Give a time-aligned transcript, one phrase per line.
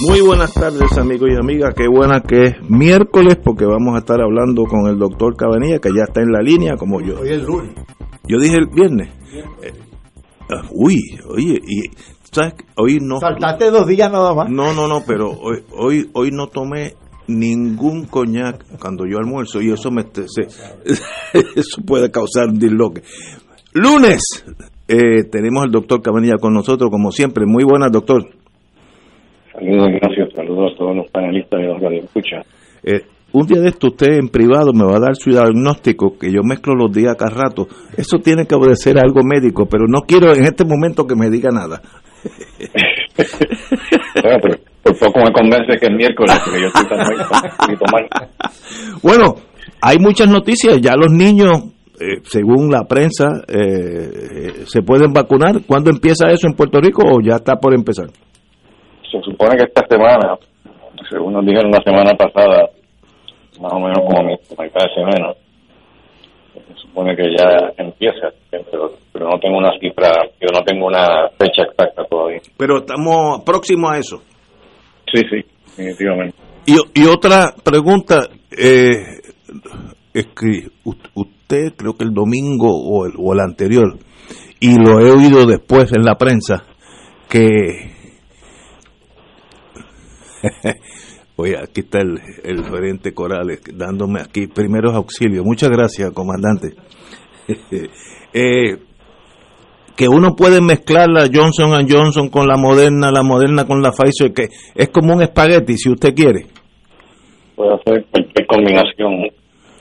[0.00, 4.20] Muy buenas tardes amigos y amigas, qué buena que es miércoles porque vamos a estar
[4.20, 7.18] hablando con el doctor Cabanilla que ya está en la línea como yo.
[7.18, 7.74] Hoy es lunes.
[8.28, 9.08] Yo dije el viernes.
[9.32, 9.72] Eh,
[10.50, 11.82] uh, uy, oye, y
[12.30, 12.54] ¿sabes?
[12.76, 13.18] Hoy no...
[13.20, 14.50] Saltaste dos días nada más.
[14.50, 16.94] No, no, no, pero hoy, hoy, hoy no tomé
[17.26, 20.42] ningún coñac cuando yo almuerzo y eso me se,
[21.32, 23.02] eso puede causar un disloque.
[23.72, 24.44] Lunes
[24.88, 27.46] eh, tenemos al doctor Cabanilla con nosotros como siempre.
[27.46, 28.26] Muy buenas, doctor.
[29.58, 30.28] Saludos, gracias.
[30.34, 32.46] Saludos a todos los panelistas de los radioescuchas.
[32.82, 33.00] Eh,
[33.32, 36.42] un día de esto usted en privado me va a dar su diagnóstico, que yo
[36.42, 37.66] mezclo los días cada rato.
[37.96, 41.30] Eso tiene que obedecer a algo médico, pero no quiero en este momento que me
[41.30, 41.80] diga nada.
[44.22, 46.98] bueno, pero por poco me convence que es miércoles, porque yo estoy tan
[47.92, 48.08] mal.
[49.02, 49.34] Bueno,
[49.80, 50.80] hay muchas noticias.
[50.80, 51.64] Ya los niños,
[52.00, 55.62] eh, según la prensa, eh, se pueden vacunar.
[55.66, 58.06] ¿Cuándo empieza eso en Puerto Rico o ya está por empezar?
[59.16, 60.36] Se supone que esta semana,
[61.08, 62.68] según nos dijeron la semana pasada,
[63.60, 65.32] más o menos como mitad de semana,
[66.54, 70.10] se supone que ya empieza, pero, pero no tengo una cifra,
[70.40, 72.40] yo no tengo una fecha exacta todavía.
[72.56, 74.22] Pero estamos próximos a eso.
[75.12, 75.44] Sí, sí,
[75.76, 76.36] definitivamente.
[76.66, 78.92] Y, y otra pregunta, eh,
[80.12, 80.68] es que
[81.14, 83.98] usted creo que el domingo o el, o el anterior,
[84.60, 86.64] y lo he oído después en la prensa,
[87.28, 87.95] que...
[91.36, 95.44] Oye, aquí está el, el gerente Corales dándome aquí primeros auxilios.
[95.44, 96.74] Muchas gracias, comandante.
[98.38, 98.76] Eh,
[99.96, 104.34] que uno puede mezclar la Johnson Johnson con la Moderna, la Moderna con la Pfizer,
[104.34, 106.44] que es como un espagueti, si usted quiere.
[107.54, 109.30] Puede hacer cualquier combinación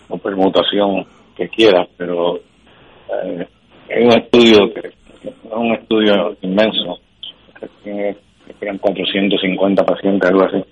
[0.07, 1.05] o permutación
[1.35, 3.45] que quiera, pero eh,
[3.89, 4.95] hay un estudio que es
[5.51, 6.99] un estudio inmenso,
[7.83, 8.15] que
[8.65, 10.63] eran 450 pacientes, algo así,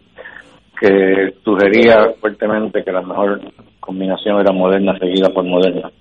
[0.79, 3.39] que sugería fuertemente que la mejor
[3.79, 5.91] combinación era Moderna seguida por Moderna.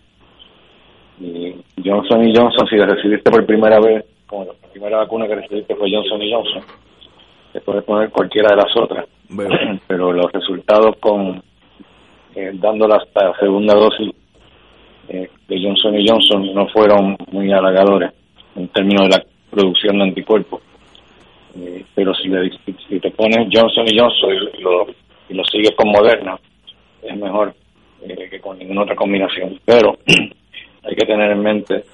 [1.20, 1.54] Y
[1.84, 5.75] Johnson y Johnson, si la recibiste por primera vez, como la primera vacuna que recibiste
[5.76, 6.62] fue Johnson y Johnson,
[7.52, 9.06] te puedes poner cualquiera de las otras
[9.86, 11.42] pero los resultados con
[12.34, 14.10] eh, dando la, la segunda dosis
[15.08, 18.12] eh, de Johnson y Johnson no fueron muy halagadores
[18.56, 20.62] en términos de la producción de anticuerpos.
[21.56, 22.50] Eh, pero si, le,
[22.88, 24.86] si te pones Johnson y Johnson y lo,
[25.28, 26.38] y lo sigues con Moderna,
[27.02, 27.54] es mejor
[28.02, 29.58] eh, que con ninguna otra combinación.
[29.64, 31.84] Pero hay que tener en mente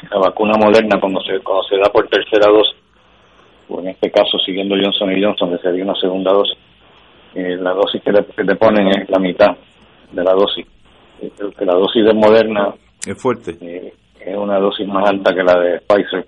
[0.00, 2.76] que la vacuna moderna, cuando se, cuando se da por tercera dosis,
[3.68, 6.58] o en este caso siguiendo Johnson y Johnson, que sería una segunda dosis,
[7.34, 9.56] eh, la dosis que, le, que te ponen es la mitad
[10.12, 10.66] de la dosis.
[11.20, 12.74] Eh, creo que la dosis de Moderna
[13.06, 13.56] Es fuerte.
[14.20, 16.26] es una dosis más alta que la de Pfizer.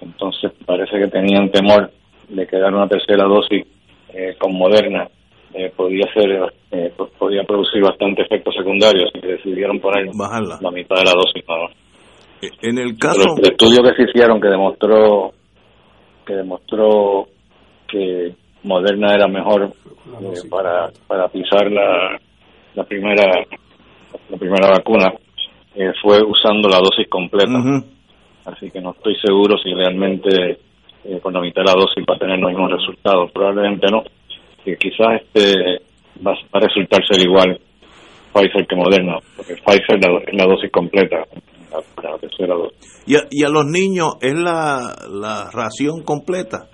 [0.00, 1.90] Entonces parece que tenían temor
[2.28, 3.66] de que dar una tercera dosis
[4.12, 5.08] eh, con Moderna
[5.52, 6.30] eh, podía ser
[6.70, 10.58] eh, pues, podía producir bastante efectos secundarios y decidieron poner Bajarla.
[10.60, 11.72] la mitad de la dosis nada más.
[12.62, 15.32] En el Pero caso, el estudio que se hicieron que demostró
[16.24, 17.26] que demostró
[17.88, 18.32] que
[18.62, 22.18] Moderna era mejor eh, para para pisar la,
[22.74, 23.26] la primera
[24.28, 25.12] la primera vacuna
[25.74, 27.58] eh, fue usando la dosis completa.
[28.52, 30.58] Así que no estoy seguro si realmente
[31.04, 34.02] eh, con la mitad de la dosis va a tener los mismos resultados probablemente no
[34.64, 35.82] que quizás este
[36.24, 37.58] va, va a resultar ser igual
[38.32, 41.24] Pfizer que Moderna porque Pfizer la, es la dosis completa
[41.72, 46.68] la, la tercera dosis y, a, y a los niños es la, la ración completa.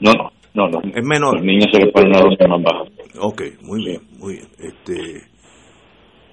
[0.00, 0.80] No, no, no, no.
[0.94, 1.36] Es menor.
[1.36, 2.84] Los niños se les pone una dosis más baja.
[3.20, 4.48] Ok, muy bien, muy bien.
[4.58, 5.26] Este,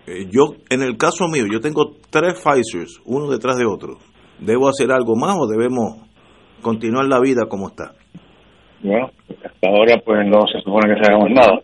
[0.08, 3.98] eh, yo, en el caso mío, yo tengo tres Pfizers, uno detrás de otro.
[4.40, 6.06] ¿Debo hacer algo más o debemos
[6.62, 7.94] continuar la vida como está?
[8.82, 11.60] Bueno, hasta ahora pues no se supone que se hagamos nada.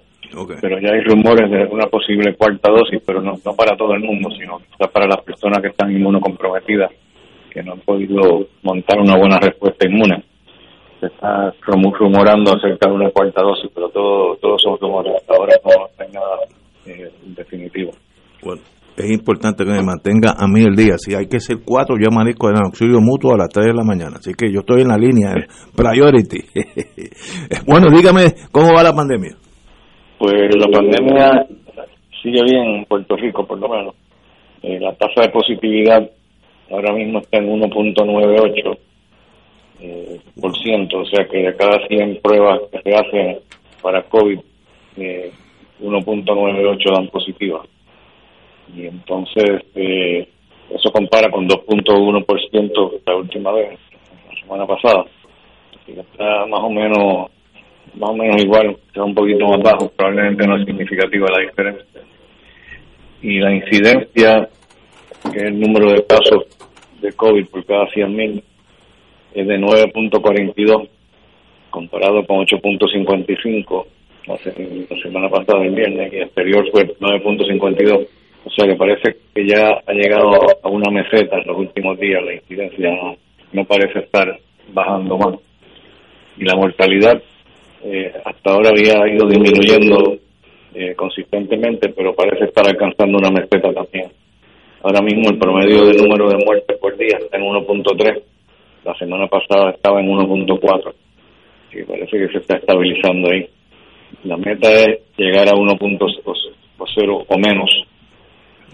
[0.61, 4.01] pero ya hay rumores de una posible cuarta dosis, pero no, no para todo el
[4.01, 4.59] mundo, sino
[4.91, 6.91] para las personas que están inmunocomprometidas,
[7.51, 10.23] que no han podido montar una buena respuesta inmune.
[10.99, 15.13] Se está rumorando acerca de una cuarta dosis, pero todo, todos son rumores.
[15.17, 16.37] Hasta ahora no hay nada
[16.85, 17.91] eh, definitivo.
[18.43, 18.61] Bueno,
[18.97, 20.97] es importante que me mantenga a mí el día.
[20.97, 23.83] Si hay que ser cuatro, yo amanezco en auxilio mutuo a las tres de la
[23.83, 24.17] mañana.
[24.17, 25.33] Así que yo estoy en la línea,
[25.75, 26.39] priority.
[27.67, 29.35] bueno, dígame, ¿cómo va la pandemia?
[30.17, 31.47] Pues la pandemia
[32.21, 33.95] sigue bien en Puerto Rico, por lo menos.
[34.61, 36.07] Eh, la tasa de positividad
[36.69, 38.77] ahora mismo está en 1.98%,
[39.81, 43.39] eh, por ciento, o sea que de cada 100 pruebas que se hacen
[43.81, 44.39] para COVID,
[44.97, 45.31] eh,
[45.81, 47.63] 1.98 dan positiva.
[48.75, 50.27] Y entonces eh,
[50.69, 53.79] eso compara con 2.1% la última vez,
[54.29, 55.05] la semana pasada.
[55.87, 57.31] Está más o menos
[57.95, 62.01] más o menos igual, está un poquito más bajo, probablemente no es significativa la diferencia.
[63.21, 64.49] Y la incidencia,
[65.31, 66.45] que es el número de casos
[67.01, 68.41] de COVID por cada 100.000,
[69.33, 70.87] es de 9.42,
[71.69, 73.85] comparado con 8.55
[74.27, 78.07] la semana pasada, el viernes, y anterior fue 9.52.
[78.43, 80.31] O sea que parece que ya ha llegado
[80.63, 82.89] a una meseta en los últimos días, la incidencia
[83.53, 84.39] no parece estar
[84.73, 85.35] bajando más.
[86.37, 87.21] Y la mortalidad
[87.83, 90.17] eh, hasta ahora había ido disminuyendo
[90.73, 94.11] eh, consistentemente, pero parece estar alcanzando una meseta también.
[94.83, 98.21] Ahora mismo el promedio de número de muertes por día está en 1.3,
[98.85, 100.93] la semana pasada estaba en 1.4,
[101.73, 103.47] y parece que se está estabilizando ahí.
[104.23, 107.87] La meta es llegar a 1.0 o menos.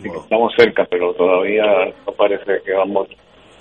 [0.04, 1.64] Estamos cerca, pero todavía
[2.06, 3.08] no parece que vamos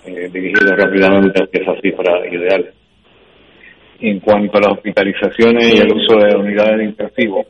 [0.05, 2.71] eh, dirigidos rápidamente hacia esa cifra ideal.
[4.01, 7.45] En cuanto a las hospitalizaciones y el uso de unidades de intensivo,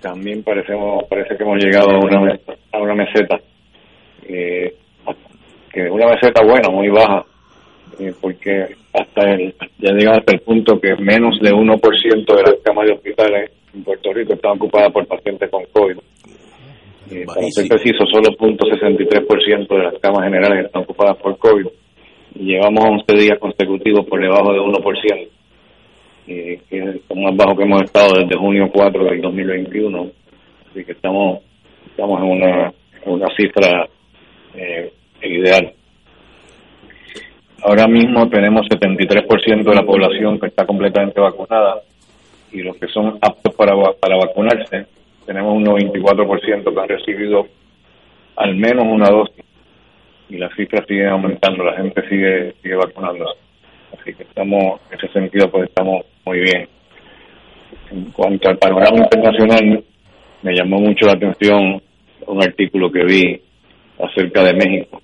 [0.00, 2.38] también parecemos, parece que hemos llegado a una,
[2.72, 3.40] a una meseta,
[4.28, 4.74] eh,
[5.72, 7.24] que una meseta buena, muy baja,
[7.98, 12.54] eh, porque hasta el, ya llegamos hasta el punto que menos de 1% de las
[12.62, 15.98] camas de hospitales en Puerto Rico están ocupadas por pacientes con COVID.
[17.10, 21.66] Eh, para ser preciso, solo 0.63% de las camas generales están ocupadas por COVID.
[22.34, 25.28] Llevamos 11 días consecutivos por debajo de 1%
[26.28, 30.10] que es lo más bajo que hemos estado desde junio 4 del 2021.
[30.70, 31.40] Así que estamos
[31.86, 32.72] estamos en una,
[33.06, 33.88] una cifra
[34.54, 35.72] eh, ideal.
[37.62, 41.80] Ahora mismo tenemos 73% de la población que está completamente vacunada
[42.52, 44.86] y los que son aptos para, para vacunarse,
[45.28, 47.46] tenemos un 94% que han recibido
[48.36, 49.44] al menos una dosis
[50.30, 53.38] y las cifras siguen aumentando, la gente sigue sigue vacunándose.
[53.92, 56.66] Así que estamos, en ese sentido, pues estamos muy bien.
[57.90, 59.84] En cuanto al panorama internacional,
[60.42, 61.82] me llamó mucho la atención
[62.26, 63.40] un artículo que vi
[63.98, 65.02] acerca de México.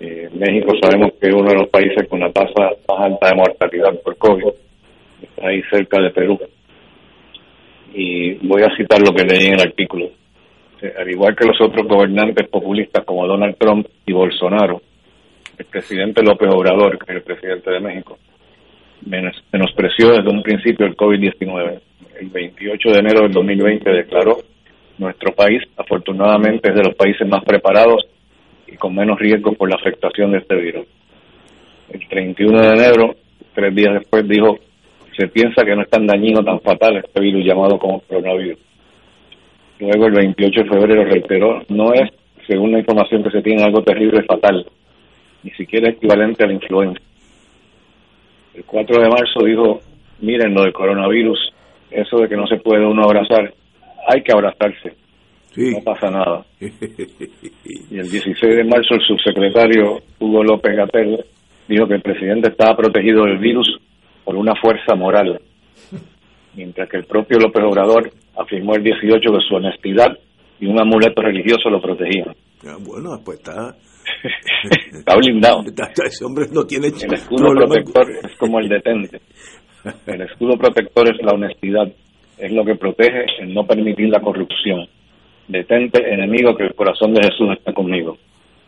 [0.00, 3.34] Eh, México sabemos que es uno de los países con la tasa más alta de
[3.34, 4.54] mortalidad por COVID.
[5.22, 6.38] Está ahí cerca de Perú.
[7.94, 10.10] Y voy a citar lo que leí en el artículo.
[10.80, 14.80] Eh, al igual que los otros gobernantes populistas como Donald Trump y Bolsonaro,
[15.58, 18.18] el presidente López Obrador, que es el presidente de México,
[19.02, 21.80] menospreció desde un principio el COVID-19.
[22.20, 24.38] El 28 de enero del 2020 declaró,
[24.98, 28.06] nuestro país afortunadamente es de los países más preparados
[28.66, 30.86] y con menos riesgo por la afectación de este virus.
[31.90, 33.14] El 31 de enero,
[33.54, 34.58] tres días después, dijo,
[35.18, 38.56] se piensa que no es tan dañino, tan fatal este virus llamado como coronavirus.
[39.80, 42.08] Luego, el 28 de febrero, reiteró, no es,
[42.46, 44.64] según la información que se tiene, algo terrible, fatal,
[45.42, 47.00] ni siquiera equivalente a la influenza.
[48.54, 49.80] El 4 de marzo dijo,
[50.20, 51.52] miren lo del coronavirus,
[51.90, 53.52] eso de que no se puede uno abrazar,
[54.06, 54.94] hay que abrazarse,
[55.56, 56.44] no pasa nada.
[56.60, 61.24] y el 16 de marzo el subsecretario Hugo López Gatel
[61.66, 63.80] dijo que el presidente estaba protegido del virus
[64.28, 65.40] por una fuerza moral,
[66.54, 70.18] mientras que el propio López Obrador afirmó el 18 que su honestidad
[70.60, 72.34] y un amuleto religioso lo protegían.
[72.80, 73.74] bueno, pues está
[74.92, 75.64] está blindado.
[76.04, 79.18] Ese hombre no tiene El escudo protector es como el detente.
[80.06, 81.90] El escudo protector es la honestidad,
[82.36, 84.88] es lo que protege el no permitir la corrupción.
[85.48, 88.18] Detente, enemigo, que el corazón de Jesús está conmigo.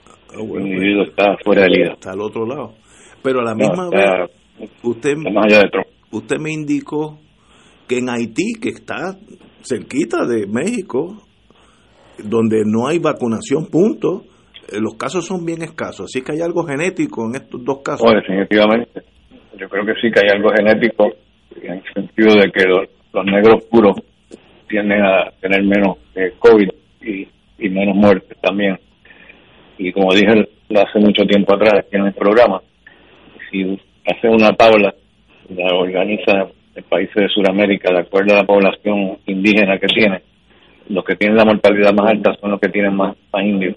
[0.06, 1.92] Ah, el pues, individuo está fuera de línea.
[1.92, 2.72] Está al otro lado.
[3.22, 4.39] Pero a la misma vez,
[4.82, 5.14] usted,
[6.10, 7.18] usted me indicó
[7.88, 9.16] que en Haití, que está
[9.62, 11.22] cerquita de México,
[12.18, 14.24] donde no hay vacunación, punto,
[14.68, 18.06] eh, los casos son bien escasos, así que hay algo genético en estos dos casos.
[18.08, 19.02] No, definitivamente.
[19.58, 21.10] Yo creo que sí que hay algo genético
[21.60, 23.96] en el sentido de que los, negros puros
[24.68, 26.68] tienden a tener menos eh, COVID
[27.02, 28.78] y, y menos muertes también.
[29.78, 30.48] Y como dije
[30.78, 32.60] hace mucho tiempo atrás en el programa,
[33.50, 34.94] si hace una tabla,
[35.48, 40.22] la organiza el país de Sudamérica de acuerdo a la población indígena que tiene,
[40.88, 43.76] los que tienen la mortalidad más alta son los que tienen más, más indios.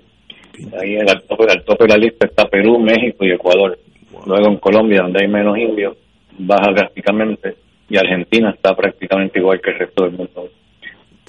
[0.80, 3.78] Ahí al tope, al tope de la lista está Perú, México y Ecuador.
[4.26, 5.98] Luego en Colombia, donde hay menos indios,
[6.38, 7.56] baja drásticamente
[7.90, 10.50] y Argentina está prácticamente igual que el resto del mundo.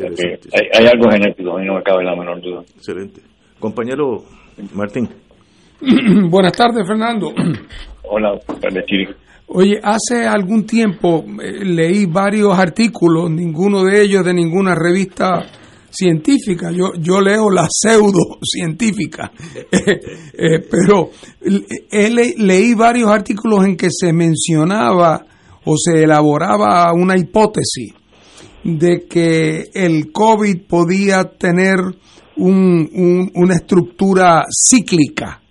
[0.00, 2.62] Hay, hay, algo genético, a mí no me cabe la menor duda.
[2.76, 3.20] Excelente.
[3.60, 4.24] Compañero
[4.74, 5.08] Martín.
[6.30, 7.32] Buenas tardes, Fernando.
[8.02, 8.38] Hola,
[8.86, 9.08] Chiri.
[9.46, 15.44] Oye, hace algún tiempo eh, leí varios artículos, ninguno de ellos de ninguna revista
[15.90, 16.70] científica.
[16.70, 19.30] Yo, yo leo la pseudo científica,
[19.70, 21.10] eh, pero
[21.42, 25.24] leí varios artículos en que se mencionaba
[25.64, 27.92] o se elaboraba una hipótesis
[28.62, 31.76] de que el COVID podía tener
[32.36, 35.43] un, una estructura cíclica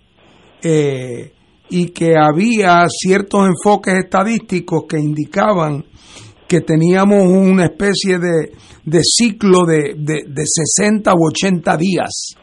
[0.64, 1.32] eh,
[1.68, 5.84] y que había ciertos enfoques estadísticos que indicaban
[6.48, 8.52] que teníamos una especie de,
[8.84, 12.34] de ciclo de, de, 60 u 80 días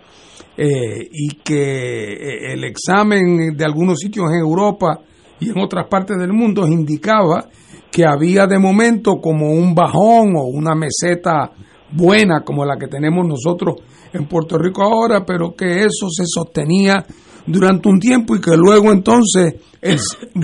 [0.56, 5.00] eh, y que eh, el examen de algunos sitios en Europa
[5.40, 7.48] y en otras partes del mundo indicaba
[7.92, 11.52] que había de momento como un bajón o una meseta
[11.92, 13.76] buena como la que tenemos nosotros
[14.14, 17.06] en Puerto Rico ahora, pero que eso se sostenía
[17.46, 19.56] durante un tiempo y que luego entonces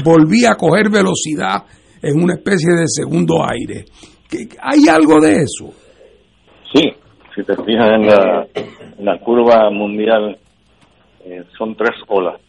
[0.03, 1.63] volvía a coger velocidad
[2.01, 3.85] en una especie de segundo aire.
[4.61, 5.73] ¿Hay algo de eso?
[6.73, 6.83] Sí,
[7.35, 8.47] si te fijas en la,
[8.99, 10.37] la curva mundial,
[11.23, 12.39] eh, son tres olas.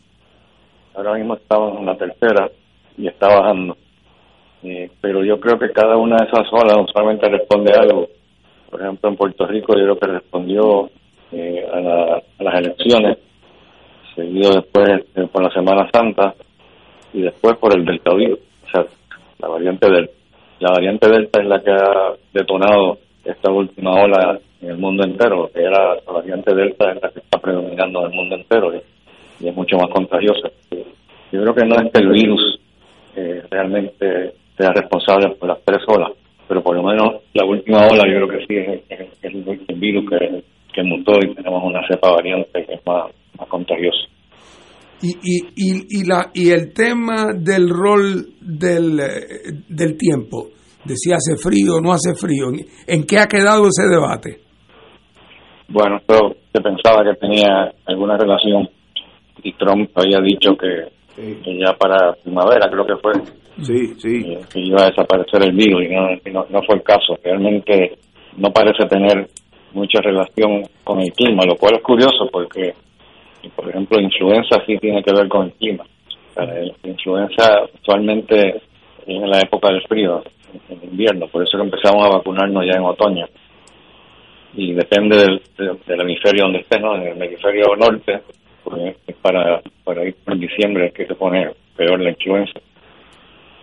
[0.94, 2.50] Ahora mismo estamos en la tercera
[2.96, 3.76] y está bajando.
[4.62, 8.08] Eh, pero yo creo que cada una de esas olas no solamente responde a algo.
[8.70, 10.90] Por ejemplo, en Puerto Rico yo creo que respondió
[11.32, 13.18] eh, a, las elecciones,
[14.18, 14.88] seguido después
[15.30, 16.34] por la Semana Santa
[17.12, 18.40] y después por el Delta virus.
[18.66, 18.84] O sea,
[19.38, 20.10] la variante del
[20.60, 25.48] la variante Delta es la que ha detonado esta última ola en el mundo entero,
[25.54, 29.46] que era la variante Delta es la que está predominando en el mundo entero y,
[29.46, 30.50] es mucho más contagiosa.
[31.30, 32.58] Yo creo que no es que el virus
[33.14, 36.10] eh, realmente sea responsable por las tres olas,
[36.48, 38.56] pero por lo menos la última ola yo creo que sí
[38.88, 43.48] es, el, virus que, que mutó y tenemos una cepa variante que es más, más
[43.48, 44.08] contagiosa.
[45.00, 49.00] Y, y, y, la, y el tema del rol del,
[49.68, 50.48] del tiempo,
[50.84, 52.46] de si hace frío o no hace frío,
[52.86, 54.40] ¿en qué ha quedado ese debate?
[55.68, 58.68] Bueno, yo se pensaba que tenía alguna relación
[59.42, 60.90] y Trump había dicho que,
[61.58, 63.12] ya para primavera creo que fue
[63.62, 64.32] sí, sí.
[64.32, 67.18] Eh, que iba a desaparecer el virus y no, no, fue el caso.
[67.22, 67.98] Realmente
[68.36, 69.28] no parece tener
[69.72, 72.72] mucha relación con el clima, lo cual es curioso porque
[73.54, 75.84] por ejemplo, influenza sí tiene que ver con el clima.
[76.36, 78.60] La influenza actualmente
[79.06, 80.22] en la época del frío,
[80.68, 83.26] en invierno, por eso que empezamos a vacunarnos ya en otoño.
[84.54, 86.96] Y depende del, hemisferio donde esté, ¿no?
[86.96, 88.20] En el hemisferio norte,
[88.62, 92.60] pues, para, para ir por diciembre que se pone peor la influenza.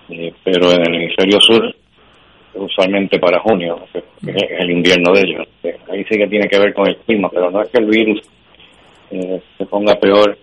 [0.10, 1.76] Eh, pero en el hemisferio sur,
[2.54, 4.04] usualmente para junio, es
[4.60, 5.48] el invierno de ellos.
[5.92, 8.22] Ahí sí que tiene que ver con el clima, pero no es que el virus
[9.12, 10.38] eh, se ponga peor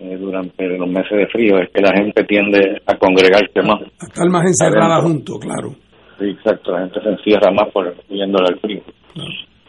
[0.00, 3.82] eh, durante los meses de frío, es que la gente tiende a congregarse más.
[3.82, 5.74] A estar más encerrada junto, claro.
[6.18, 8.80] Sí, exacto, la gente se encierra más por huyéndole al frío.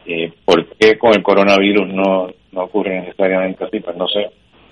[0.05, 3.79] Eh, ¿Por qué con el coronavirus no, no ocurre necesariamente así?
[3.81, 4.29] Pues no sé,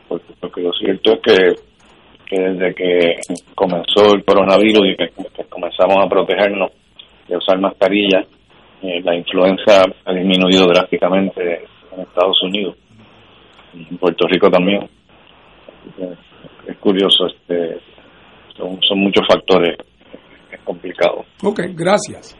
[0.07, 1.55] porque, porque lo cierto es que,
[2.25, 3.15] que desde que
[3.53, 5.09] comenzó el coronavirus y que,
[5.49, 6.71] comenzamos a protegernos
[7.27, 8.25] de usar mascarillas,
[8.81, 12.75] eh, la influenza ha disminuido drásticamente en Estados Unidos
[13.73, 14.88] en Puerto Rico también.
[16.67, 17.79] Es curioso, este,
[18.55, 19.77] son, son muchos factores,
[20.51, 21.25] es complicado.
[21.43, 22.38] Ok, gracias.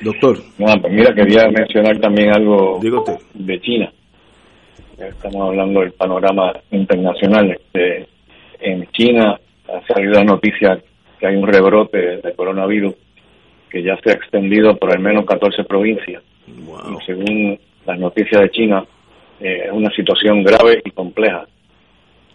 [0.00, 0.38] Doctor.
[0.56, 2.78] pues mira, quería mencionar también algo
[3.34, 3.92] de China.
[4.96, 7.50] Estamos hablando del panorama internacional.
[7.50, 8.08] Este,
[8.60, 9.38] en China
[9.68, 10.78] ha salido la noticia
[11.18, 12.94] que hay un rebrote de coronavirus
[13.70, 16.22] que ya se ha extendido por al menos 14 provincias.
[17.04, 18.84] según las noticias de China,
[19.40, 21.46] eh, es una situación grave y compleja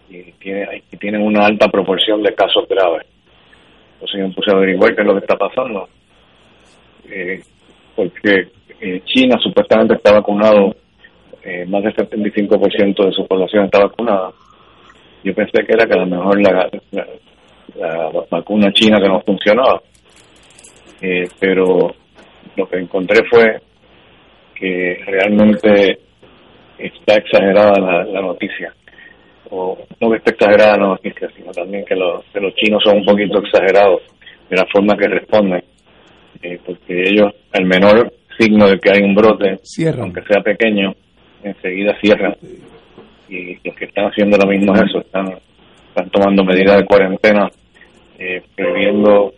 [0.08, 3.06] y, tiene, y tienen una alta proporción de casos graves.
[3.94, 5.88] Entonces yo me puse a averiguar qué es lo que está pasando.
[7.10, 7.42] Eh,
[7.94, 8.48] porque
[8.80, 10.74] eh, China supuestamente está vacunado,
[11.66, 14.32] más del 75% de su población está vacunada.
[15.22, 16.70] Yo pensé que era que a lo mejor la,
[17.76, 19.82] la, vacuna china que no funcionaba.
[21.38, 21.94] pero
[22.56, 23.60] lo que encontré fue
[24.54, 25.98] que realmente
[26.78, 28.72] está exagerada la, noticia.
[29.50, 32.98] O no que esté exagerada la noticia, sino también que los, que los chinos son
[32.98, 34.02] un poquito exagerados
[34.48, 35.62] de la forma que responden.
[36.42, 39.58] Eh, porque ellos, el menor signo de que hay un brote,
[39.98, 40.94] aunque sea pequeño,
[41.42, 42.36] enseguida cierran.
[43.28, 45.38] Y los que están haciendo lo mismo es eso, están,
[45.88, 47.50] están tomando medidas de cuarentena,
[48.18, 49.32] eh, previendo,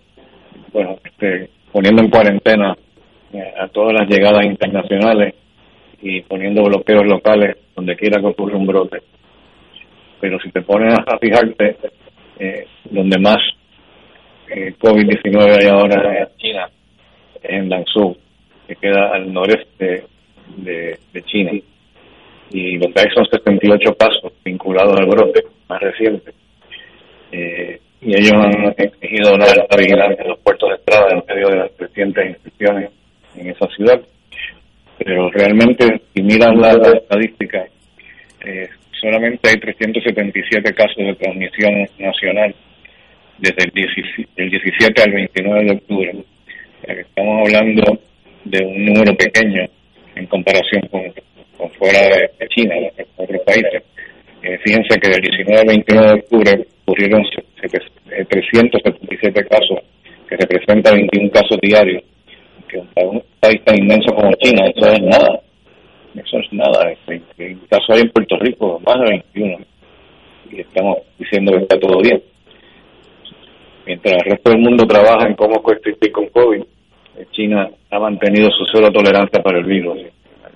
[0.72, 2.76] bueno, este, poniendo en cuarentena
[3.32, 5.34] eh, a todas las llegadas internacionales
[6.08, 8.98] y poniendo bloqueos locales donde quiera que ocurra un brote.
[10.20, 11.76] Pero si te pones a fijarte,
[12.38, 13.38] eh, donde más
[14.48, 16.70] eh, COVID-19 hay ahora en China,
[17.42, 18.16] en Lanzhou,
[18.68, 20.04] que queda al noreste
[20.58, 21.50] de, China.
[22.50, 26.32] Y lo que hay son 78 casos vinculados al brote más reciente.
[27.32, 31.48] Eh, y ellos han exigido una alta vigilancia en los puertos de entrada en medio
[31.48, 32.90] de las crecientes infecciones
[33.36, 34.00] en esa ciudad.
[34.98, 37.66] Pero realmente, si miran la, estadística,
[38.44, 38.68] eh,
[39.00, 42.54] solamente hay 377 casos de transmisión nacional
[43.38, 46.14] desde el 17, al 29 de octubre.
[46.86, 47.98] estamos hablando
[48.44, 49.64] de un número pequeño
[50.14, 52.00] en comparación con, fuera
[52.38, 53.82] de, China, de otros países.
[54.42, 57.22] Eh, fíjense que del 19 al 29 de octubre ocurrieron
[58.28, 59.78] 377 eh, casos,
[60.28, 62.02] que representa 21 casos diarios,
[62.94, 65.40] que un, país tan inmenso como China, eso es nada.
[66.14, 66.90] Eso es nada.
[66.90, 69.58] En este, caso hay en Puerto Rico, más de 21.
[70.50, 72.22] Y estamos diciendo que está todo bien.
[73.86, 76.62] Mientras el resto del mundo trabaja en cómo coexistir con COVID,
[77.32, 79.98] China ha mantenido su cero tolerancia para el virus.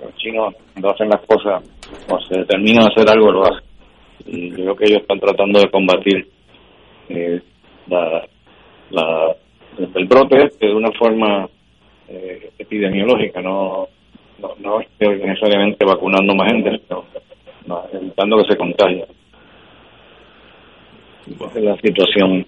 [0.03, 1.63] Los chinos cuando hacen las cosas,
[2.09, 3.65] o se determinan a hacer algo, lo hacen.
[4.27, 6.29] Y yo creo que ellos están tratando de combatir
[7.09, 7.41] eh,
[7.87, 8.27] la,
[8.91, 9.37] la,
[9.79, 11.49] el brote este de una forma
[12.11, 13.87] eh, epidemiológica, no,
[14.41, 17.05] no, no necesariamente vacunando más gente, sino
[17.93, 19.07] evitando que se contagie.
[21.27, 22.45] Esa es la situación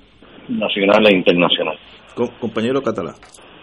[0.48, 1.78] nacional e internacional.
[2.40, 3.14] compañero catalán.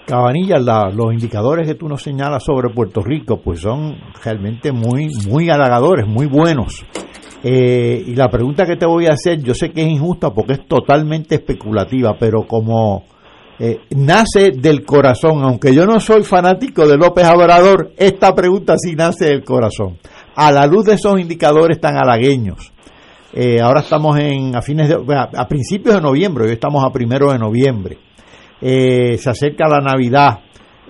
[0.06, 5.50] Cabanilla, los indicadores que tú nos señalas sobre Puerto Rico, pues son realmente muy, muy
[5.50, 6.84] halagadores, muy buenos.
[7.44, 10.54] Eh, y la pregunta que te voy a hacer, yo sé que es injusta porque
[10.54, 13.04] es totalmente especulativa, pero como
[13.62, 18.95] eh, nace del corazón, aunque yo no soy fanático de López Obrador, esta pregunta sí
[18.95, 19.98] nace del corazón.
[20.36, 22.72] A la luz de esos indicadores tan halagueños,
[23.34, 27.34] eh, ahora estamos en a fines de, a principios de noviembre, hoy estamos a primero
[27.34, 27.98] de noviembre
[28.62, 30.39] eh, se acerca la Navidad.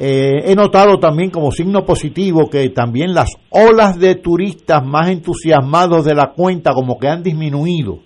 [0.01, 6.15] He notado también como signo positivo que también las olas de turistas más entusiasmados de
[6.15, 7.99] la cuenta como que han disminuido.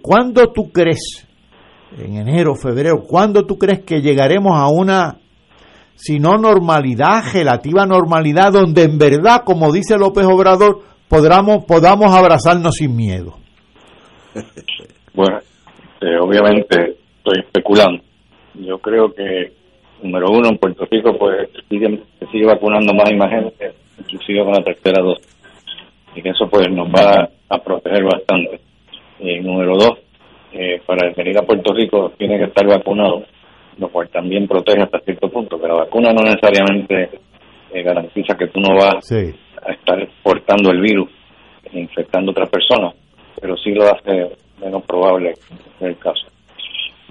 [0.00, 1.27] ¿Cuándo tú crees,
[1.96, 5.18] en enero, febrero, cuándo tú crees que llegaremos a una,
[5.94, 12.74] si no normalidad, relativa normalidad, donde en verdad, como dice López Obrador, podamos, podamos abrazarnos
[12.76, 13.36] sin miedo?
[15.14, 15.40] Bueno,
[16.22, 18.04] obviamente estoy especulando
[18.54, 19.52] yo creo que,
[20.02, 24.52] número uno, en Puerto Rico pues sigue, se sigue vacunando más y gente, inclusive con
[24.52, 25.36] la tercera dosis.
[26.14, 28.60] Y que eso pues nos va a proteger bastante.
[29.20, 29.98] Y número dos,
[30.52, 33.24] eh, para venir a Puerto Rico tiene que estar vacunado,
[33.78, 37.10] lo cual también protege hasta cierto punto, pero la vacuna no necesariamente
[37.72, 41.10] eh, garantiza que tú no vas a estar portando el virus
[41.70, 42.94] e infectando a otras personas,
[43.40, 45.34] pero sí lo hace menos probable
[45.80, 46.26] en el caso.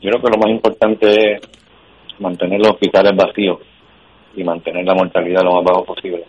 [0.02, 1.41] Yo creo que lo más importante es
[2.19, 3.60] mantener los hospitales vacíos
[4.36, 6.26] y mantener la mortalidad lo más bajo posible.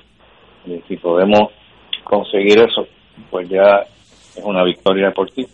[0.66, 1.52] Y si podemos
[2.04, 2.86] conseguir eso,
[3.30, 3.82] pues ya
[4.36, 5.46] es una victoria por sí.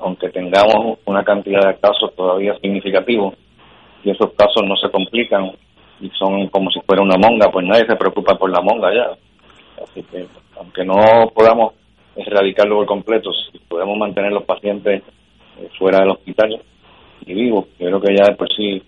[0.00, 3.34] Aunque tengamos una cantidad de casos todavía significativos
[4.02, 5.52] y esos casos no se complican
[6.00, 9.82] y son como si fuera una monga, pues nadie se preocupa por la monga ya.
[9.82, 10.26] Así que,
[10.58, 11.74] aunque no podamos
[12.16, 15.02] erradicarlo por completo, si podemos mantener los pacientes
[15.58, 16.60] eh, fuera del hospital,
[17.26, 17.68] y vivo.
[17.78, 18.82] Yo creo que ya de por sí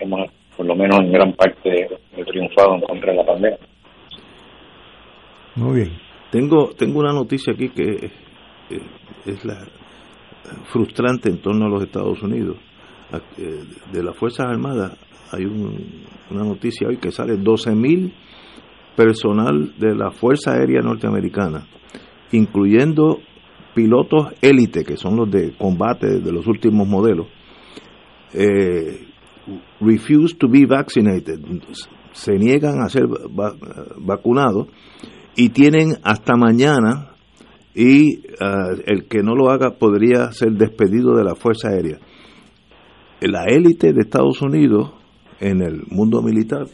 [0.00, 1.88] hemos, por lo menos en gran parte,
[2.26, 3.58] triunfado en contra de la pandemia.
[5.56, 5.98] Muy bien.
[6.30, 8.10] Tengo, tengo una noticia aquí que
[8.70, 8.80] eh,
[9.26, 9.66] es la
[10.72, 12.56] frustrante en torno a los Estados Unidos.
[13.38, 14.96] Eh, de las Fuerzas Armadas
[15.32, 18.12] hay una noticia hoy que sale 12.000
[18.96, 21.66] personal de la Fuerza Aérea Norteamericana,
[22.32, 23.20] incluyendo
[23.74, 27.28] pilotos élite, que son los de combate de los últimos modelos,
[28.34, 29.06] eh,
[29.80, 31.38] refuse to be vaccinated,
[32.12, 33.04] se niegan a ser
[33.98, 34.66] vacunados
[35.36, 37.07] y tienen hasta mañana
[37.80, 41.98] y ah, el que no lo haga podría ser despedido de la Fuerza Aérea.
[43.20, 44.92] La élite de Estados Unidos
[45.40, 46.66] en el mundo militar,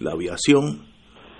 [0.00, 0.82] la aviación,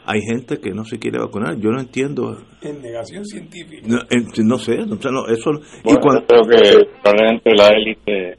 [0.04, 1.58] hay gente que no se quiere vacunar.
[1.60, 2.38] Yo no entiendo.
[2.60, 3.82] En negación científica.
[3.86, 4.96] No, en- no sé, no,
[5.28, 5.50] eso.
[5.50, 8.38] y Bueno, cuando- yo creo que probablemente la élite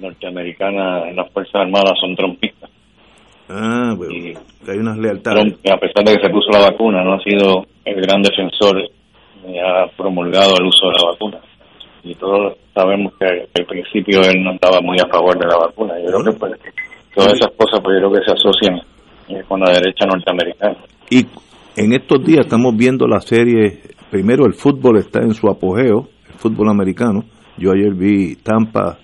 [0.00, 2.70] norteamericana en las Fuerzas Armadas son trompistas.
[3.48, 4.34] ah, bueno, y-
[4.70, 5.40] hay unas lealtades.
[5.44, 8.76] Trump, a pesar de que se puso la vacuna, no ha sido el gran defensor
[9.60, 11.38] ha promulgado el uso de la vacuna.
[12.04, 15.94] Y todos sabemos que al principio él no estaba muy a favor de la vacuna.
[16.00, 16.52] Yo creo que pues,
[17.14, 18.80] todas esas cosas pues, yo creo que se asocian
[19.28, 20.76] eh, con la derecha norteamericana.
[21.10, 21.26] Y
[21.76, 26.34] en estos días estamos viendo la serie, primero el fútbol está en su apogeo, el
[26.34, 27.24] fútbol americano.
[27.58, 28.96] Yo ayer vi Tampa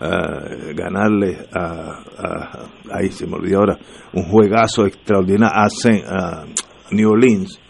[0.00, 2.58] eh, ganarle a, a-
[2.92, 3.78] ahí se me olvidó ahora,
[4.14, 6.44] un juegazo extraordinario a, Saint- a
[6.92, 7.60] New Orleans.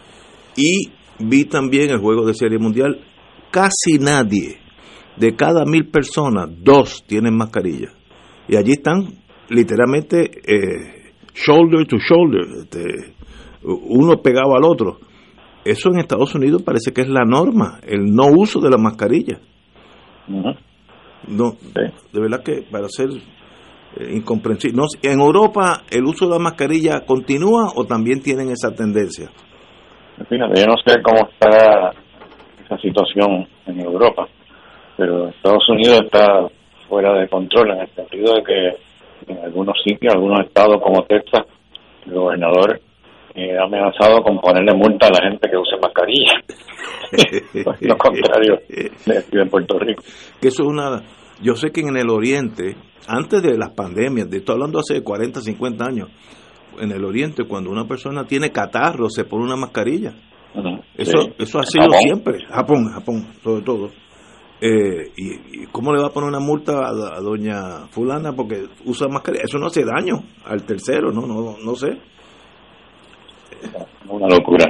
[0.55, 0.89] Y
[1.23, 2.99] vi también el juego de serie mundial,
[3.51, 4.57] casi nadie,
[5.17, 7.93] de cada mil personas, dos tienen mascarilla.
[8.47, 13.13] Y allí están literalmente eh, shoulder to shoulder, este,
[13.63, 14.99] uno pegado al otro.
[15.63, 19.39] Eso en Estados Unidos parece que es la norma, el no uso de la mascarilla.
[21.27, 24.77] No, de verdad que para ser eh, incomprensible.
[24.77, 29.29] No, ¿En Europa el uso de la mascarilla continúa o también tienen esa tendencia?
[30.29, 31.93] Fíjate, yo no sé cómo está
[32.65, 34.27] esa situación en Europa,
[34.97, 36.47] pero Estados Unidos está
[36.87, 41.45] fuera de control en el sentido de que en algunos sitios, algunos estados como Texas,
[42.05, 42.81] el gobernador
[43.35, 46.33] eh, ha amenazado con ponerle multa a la gente que use mascarilla.
[47.81, 50.03] Lo contrario de de Puerto Rico.
[50.41, 51.01] que eso es una
[51.41, 52.75] yo sé que en el oriente
[53.07, 56.09] antes de las pandemias de estoy hablando hace 40 50 años
[56.79, 60.13] en el oriente cuando una persona tiene catarro se pone una mascarilla.
[60.95, 61.33] Eso sí.
[61.37, 61.99] eso ha sido Japón.
[62.01, 62.45] siempre.
[62.47, 63.89] Japón Japón sobre todo.
[64.59, 68.65] Eh, y, y cómo le va a poner una multa a, a doña fulana porque
[68.85, 71.97] usa mascarilla eso no hace daño al tercero no no no sé.
[74.07, 74.65] Una locura.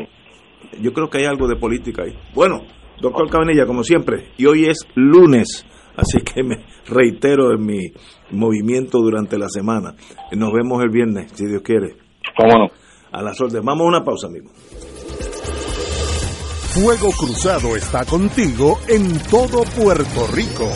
[0.82, 2.16] yo creo que hay algo de política ahí.
[2.34, 2.62] Bueno,
[3.00, 7.92] doctor Cabanilla, como siempre, y hoy es lunes, así que me reitero en mi
[8.32, 9.96] movimiento durante la semana.
[10.32, 11.96] Nos vemos el viernes, si Dios quiere,
[12.38, 12.72] ¿Cómo no?
[13.12, 13.64] a las órdenes.
[13.66, 14.52] Vamos a una pausa, amigos.
[16.74, 20.70] Fuego Cruzado está contigo en todo Puerto Rico.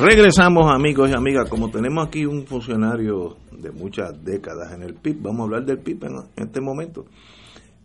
[0.00, 5.22] Regresamos amigos y amigas, como tenemos aquí un funcionario de muchas décadas en el PIB,
[5.22, 7.06] vamos a hablar del PIB en, este momento.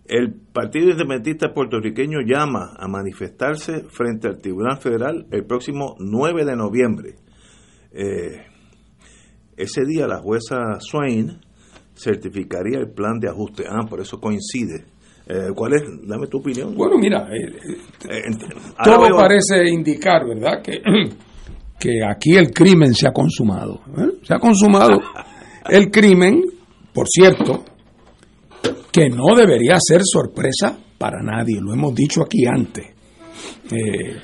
[0.05, 6.55] El Partido Independentista Puertorriqueño llama a manifestarse frente al Tribunal Federal el próximo 9 de
[6.55, 7.15] noviembre.
[7.91, 8.45] Eh,
[9.57, 11.39] ese día la jueza Swain
[11.95, 13.63] certificaría el plan de ajuste.
[13.67, 14.85] Ah, por eso coincide.
[15.25, 15.81] Eh, ¿Cuál es?
[16.05, 16.75] Dame tu opinión.
[16.75, 17.55] Bueno, mira, eh,
[18.09, 18.21] Eh,
[18.83, 20.61] todo veo- parece indicar, ¿verdad?
[20.61, 20.81] Que,
[21.83, 23.81] que aquí el crimen se ha consumado.
[23.97, 24.19] ¿eh?
[24.23, 25.01] Se ha consumado
[25.69, 26.41] el crimen,
[26.93, 27.65] por cierto,
[28.89, 32.85] que no debería ser sorpresa para nadie, lo hemos dicho aquí antes.
[33.69, 34.15] Eh,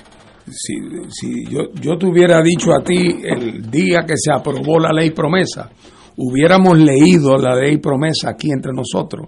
[0.49, 0.73] si
[1.09, 5.11] si yo, yo te hubiera dicho a ti el día que se aprobó la ley
[5.11, 5.69] promesa,
[6.15, 9.27] hubiéramos leído la ley promesa aquí entre nosotros,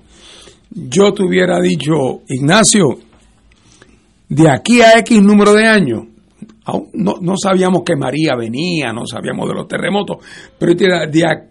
[0.69, 2.85] yo te hubiera dicho, Ignacio,
[4.29, 6.03] de aquí a X número de años,
[6.65, 10.17] aún no, no sabíamos que María venía, no sabíamos de los terremotos,
[10.57, 10.73] pero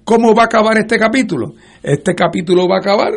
[0.04, 1.54] ¿cómo va a acabar este capítulo?
[1.82, 3.12] Este capítulo va a acabar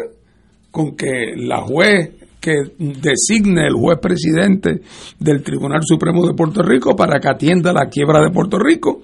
[0.72, 4.82] con que la juez que designe el juez presidente
[5.18, 9.02] del Tribunal Supremo de Puerto Rico para que atienda la quiebra de Puerto Rico,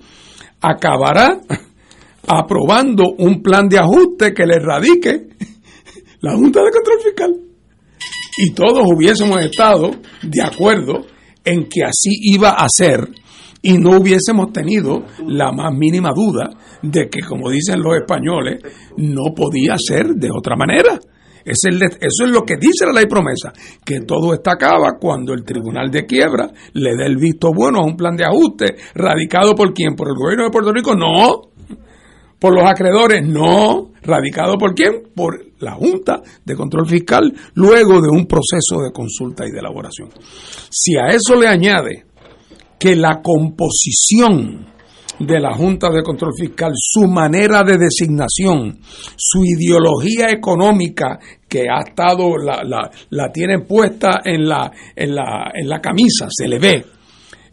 [0.59, 1.39] acabará
[2.27, 5.29] aprobando un plan de ajuste que le radique
[6.21, 7.35] la Junta de Control Fiscal
[8.39, 11.05] y todos hubiésemos estado de acuerdo
[11.49, 13.09] en que así iba a ser
[13.61, 16.49] y no hubiésemos tenido la más mínima duda
[16.81, 18.61] de que, como dicen los españoles,
[18.97, 20.99] no podía ser de otra manera.
[21.43, 23.51] Eso es lo que dice la ley promesa,
[23.83, 27.85] que todo esto acaba cuando el Tribunal de Quiebra le dé el visto bueno a
[27.85, 31.49] un plan de ajuste radicado por quién, por el gobierno de Puerto Rico, no,
[32.39, 33.91] por los acreedores, no.
[34.01, 35.09] ¿Radicado por quién?
[35.13, 40.09] Por la Junta de Control Fiscal, luego de un proceso de consulta y de elaboración.
[40.69, 42.05] Si a eso le añade
[42.79, 44.67] que la composición
[45.19, 48.79] de la Junta de Control Fiscal, su manera de designación,
[49.17, 55.51] su ideología económica que ha estado, la, la, la tiene puesta en la, en, la,
[55.53, 56.85] en la camisa, se le ve,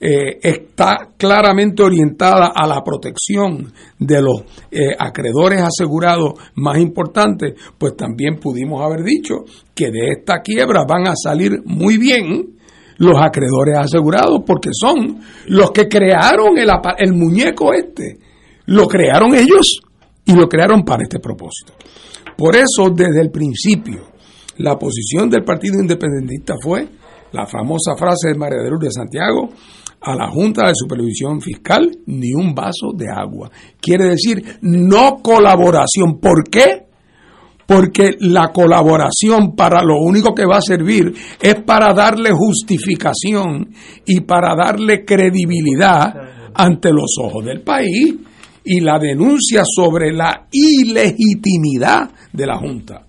[0.01, 7.97] eh, está claramente orientada a la protección de los eh, acreedores asegurados más importantes, pues
[7.97, 12.57] también pudimos haber dicho que de esta quiebra van a salir muy bien
[12.99, 18.19] los acreedores asegurados, porque son los que crearon el, el muñeco este,
[18.67, 19.81] lo crearon ellos
[20.25, 21.75] y lo crearon para este propósito.
[22.37, 24.09] Por eso, desde el principio,
[24.59, 26.89] la posición del Partido Independentista fue
[27.33, 29.51] la famosa frase de María de Lourdes Santiago,
[30.07, 33.51] a la Junta de Supervisión Fiscal ni un vaso de agua.
[33.81, 36.21] Quiere decir no colaboración.
[36.21, 36.87] ¿Por qué?
[37.67, 43.71] Porque la colaboración para lo único que va a servir es para darle justificación
[44.07, 46.15] y para darle credibilidad
[46.55, 48.15] ante los ojos del país
[48.63, 53.06] y la denuncia sobre la ilegitimidad de la Junta.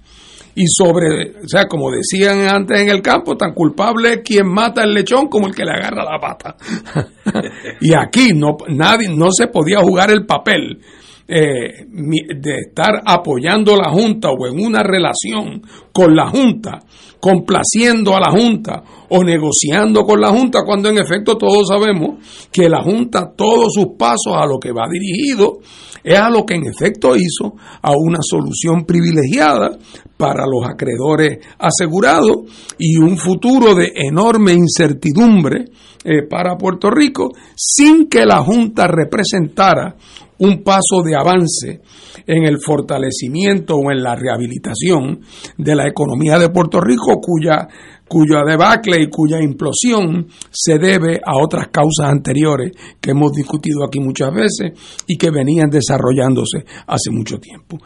[0.60, 4.84] Y sobre, o sea, como decían antes en el campo, tan culpable es quien mata
[4.84, 6.56] el lechón como el que le agarra la pata.
[7.80, 10.82] y aquí no, nadie, no se podía jugar el papel
[11.28, 15.62] eh, de estar apoyando a la Junta o en una relación
[15.92, 16.80] con la Junta,
[17.20, 22.70] complaciendo a la Junta o negociando con la Junta, cuando en efecto todos sabemos que
[22.70, 25.60] la Junta, todos sus pasos a lo que va dirigido,
[26.04, 29.78] es a lo que en efecto hizo, a una solución privilegiada
[30.16, 32.38] para los acreedores asegurados
[32.78, 35.66] y un futuro de enorme incertidumbre
[36.06, 39.96] eh, para Puerto Rico sin que la Junta representara
[40.40, 41.82] un paso de avance
[42.26, 45.22] en el fortalecimiento o en la rehabilitación
[45.58, 47.68] de la economía de Puerto Rico, cuya,
[48.08, 54.00] cuya debacle y cuya implosión se debe a otras causas anteriores que hemos discutido aquí
[54.00, 54.74] muchas veces
[55.08, 57.78] y que venían desarrollándose hace mucho tiempo.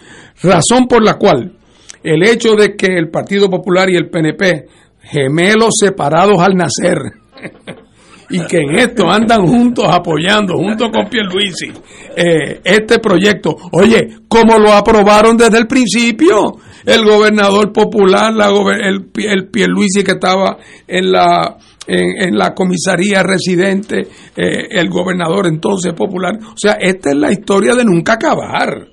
[0.41, 1.57] Razón por la cual
[2.03, 4.67] el hecho de que el Partido Popular y el PNP,
[5.01, 6.97] gemelos separados al nacer,
[8.31, 11.71] y que en esto andan juntos apoyando, junto con Pierluisi,
[12.15, 13.55] eh, este proyecto.
[13.73, 18.33] Oye, como lo aprobaron desde el principio, el gobernador popular,
[18.81, 25.93] el, el Pierluisi que estaba en la en, la comisaría residente, eh, el gobernador entonces
[25.93, 26.37] popular.
[26.41, 28.87] O sea, esta es la historia de nunca acabar.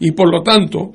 [0.00, 0.90] Y por lo tanto,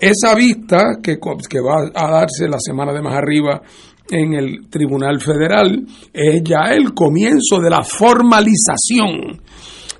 [0.00, 3.62] esa vista que, que va a darse la semana de más arriba
[4.10, 9.40] en el Tribunal Federal es ya el comienzo de la formalización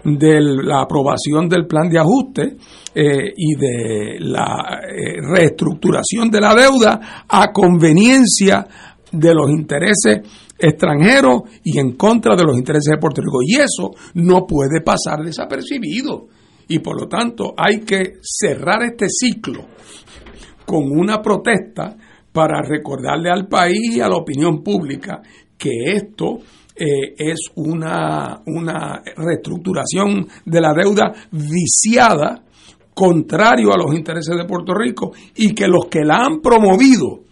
[0.04, 2.56] de la aprobación del plan de ajuste
[2.94, 8.66] eh, y de la eh, reestructuración de la deuda a conveniencia
[9.10, 10.20] de los intereses
[10.58, 13.40] extranjeros y en contra de los intereses de Puerto Rico.
[13.42, 16.28] Y eso no puede pasar desapercibido.
[16.68, 19.64] Y por lo tanto hay que cerrar este ciclo
[20.66, 21.96] con una protesta
[22.38, 25.20] para recordarle al país y a la opinión pública
[25.58, 26.38] que esto
[26.72, 32.40] eh, es una, una reestructuración de la deuda viciada,
[32.94, 37.22] contrario a los intereses de Puerto Rico, y que los que la han promovido,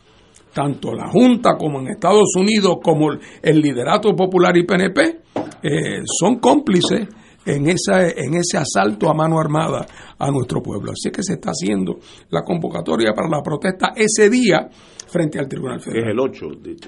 [0.52, 5.20] tanto la Junta como en Estados Unidos, como el liderato popular y PNP,
[5.62, 7.06] eh, son cómplices
[7.44, 9.86] en, esa, en ese asalto a mano armada
[10.18, 10.90] a nuestro pueblo.
[10.90, 11.98] Así que se está haciendo
[12.30, 14.68] la convocatoria para la protesta ese día
[15.06, 16.10] frente al Tribunal Que es Federal.
[16.12, 16.46] el 8.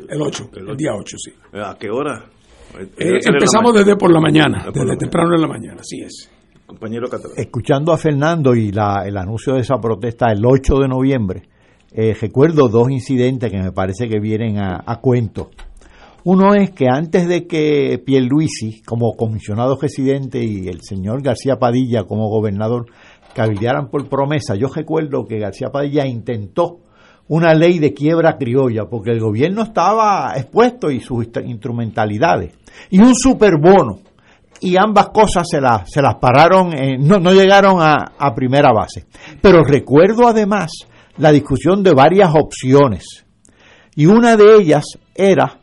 [0.09, 1.33] El 8, el día 8, sí.
[1.55, 2.25] ¿A qué hora?
[2.99, 4.99] Eh, empezamos desde por la mañana, Ah, desde la mañana.
[4.99, 6.31] temprano en la mañana, así es.
[6.67, 7.33] Compañero Catalán.
[7.39, 11.43] Escuchando a Fernando y la- el anuncio de esa protesta el 8 de noviembre,
[11.93, 15.49] eh, recuerdo dos incidentes que me parece que vienen a, a cuento.
[16.25, 22.05] Uno es que antes de que Pierluisi, como comisionado residente, y el señor García Padilla
[22.05, 22.85] como gobernador,
[23.35, 26.81] cabildearan por promesa, yo recuerdo que García Padilla intentó
[27.29, 32.55] una ley de quiebra criolla, porque el gobierno estaba expuesto y sus instru- instrumentalidades,
[32.91, 34.01] y un superbono,
[34.61, 38.73] y ambas cosas se, las se las pararon, eh, no, no llegaron a, a primera
[38.73, 39.07] base.
[39.41, 40.71] Pero recuerdo además
[41.19, 43.25] la discusión de varias opciones,
[43.95, 45.59] y una de ellas era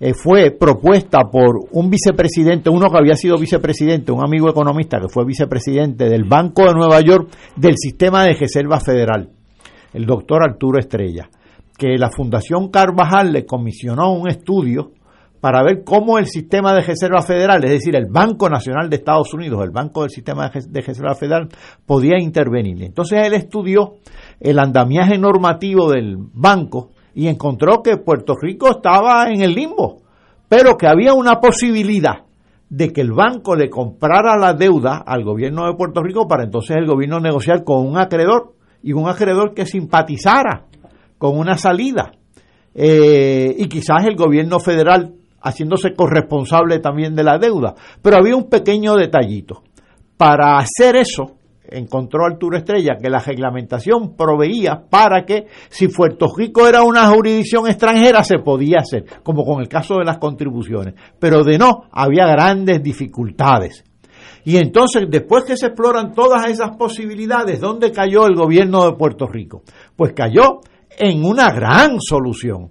[0.00, 5.08] eh, fue propuesta por un vicepresidente, uno que había sido vicepresidente, un amigo economista que
[5.08, 9.30] fue vicepresidente del Banco de Nueva York del Sistema de Reserva Federal,
[9.92, 11.28] el doctor Arturo Estrella,
[11.76, 14.92] que la Fundación Carvajal le comisionó un estudio
[15.40, 19.34] para ver cómo el sistema de reserva federal, es decir, el Banco Nacional de Estados
[19.34, 21.48] Unidos, el Banco del Sistema de Res- de Reserva Federal,
[21.84, 22.80] podía intervenir.
[22.84, 23.94] Entonces él estudió
[24.38, 30.02] el andamiaje normativo del banco y encontró que Puerto Rico estaba en el limbo,
[30.48, 32.24] pero que había una posibilidad
[32.70, 36.76] de que el banco le comprara la deuda al gobierno de Puerto Rico para entonces
[36.76, 38.52] el gobierno negociar con un acreedor
[38.82, 40.66] y un acreedor que simpatizara
[41.18, 42.12] con una salida.
[42.74, 47.74] Eh, y quizás el gobierno federal haciéndose corresponsable también de la deuda.
[48.00, 49.62] Pero había un pequeño detallito.
[50.16, 56.66] Para hacer eso, encontró Arturo Estrella que la reglamentación proveía para que si Puerto Rico
[56.66, 60.94] era una jurisdicción extranjera se podía hacer, como con el caso de las contribuciones.
[61.18, 63.84] Pero de no, había grandes dificultades.
[64.44, 69.26] Y entonces, después que se exploran todas esas posibilidades, ¿dónde cayó el gobierno de Puerto
[69.26, 69.62] Rico?
[69.96, 70.60] Pues cayó
[70.98, 72.70] en una gran solución.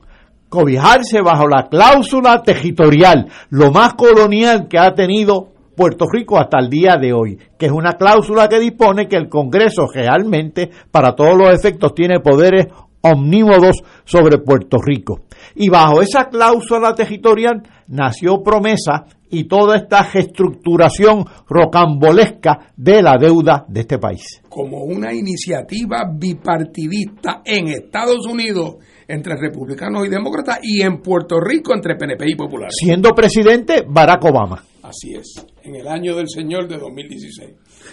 [0.49, 6.69] Cobijarse bajo la cláusula territorial, lo más colonial que ha tenido Puerto Rico hasta el
[6.69, 11.37] día de hoy, que es una cláusula que dispone que el Congreso realmente, para todos
[11.37, 12.67] los efectos, tiene poderes
[13.01, 15.21] omnímodos sobre Puerto Rico.
[15.55, 23.65] Y bajo esa cláusula territorial nació promesa y toda esta reestructuración rocambolesca de la deuda
[23.67, 24.41] de este país.
[24.49, 28.75] Como una iniciativa bipartidista en Estados Unidos
[29.07, 32.75] entre republicanos y demócratas y en Puerto Rico entre PNP y populares.
[32.77, 34.63] Siendo presidente Barack Obama.
[34.83, 37.49] Así es, en el año del Señor de 2016.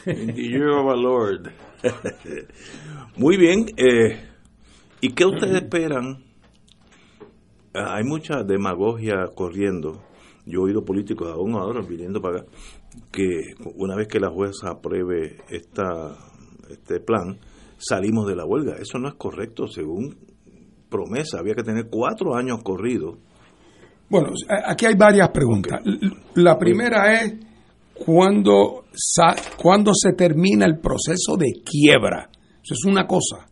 [0.07, 1.53] In the year of our Lord.
[3.17, 3.67] Muy bien.
[3.77, 4.19] eh,
[5.01, 6.25] ¿Y qué ustedes esperan?
[7.75, 10.03] Ah, hay mucha demagogia corriendo.
[10.49, 12.47] Yo he oído políticos aún ahora viniendo para acá
[13.13, 13.27] que
[13.77, 16.17] una vez que la jueza apruebe esta,
[16.71, 17.39] este plan,
[17.77, 18.77] salimos de la huelga.
[18.81, 20.17] Eso no es correcto según
[20.89, 21.39] promesa.
[21.39, 23.19] Había que tener cuatro años corridos.
[24.09, 24.29] Bueno,
[24.67, 25.81] aquí hay varias preguntas.
[26.35, 27.35] La primera es
[27.95, 32.31] cuando, sa- cuando se termina el proceso de quiebra.
[32.63, 33.47] Eso es una cosa.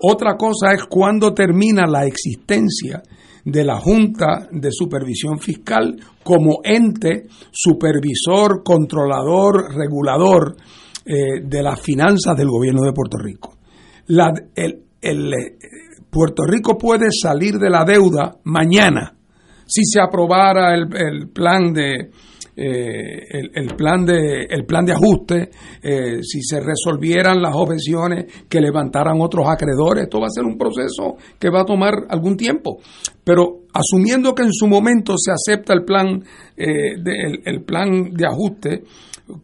[0.00, 3.02] Otra cosa es cuando termina la existencia
[3.50, 10.56] de la Junta de Supervisión Fiscal como ente supervisor, controlador, regulador
[11.04, 13.56] eh, de las finanzas del gobierno de Puerto Rico.
[14.54, 14.82] Eh,
[16.10, 19.14] Puerto Rico puede salir de la deuda mañana
[19.66, 22.10] si se aprobara el plan de
[22.60, 25.50] eh, el, plan de el plan de ajuste
[25.82, 30.04] eh, si se resolvieran las objeciones que levantaran otros acreedores.
[30.04, 32.78] Esto va a ser un proceso que va a tomar algún tiempo.
[33.22, 36.22] Pero asumiendo que en su momento se acepta el plan
[36.56, 38.82] eh, de, el, el plan de ajuste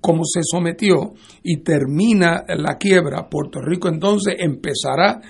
[0.01, 1.13] como se sometió
[1.43, 5.21] y termina la quiebra Puerto Rico entonces empezará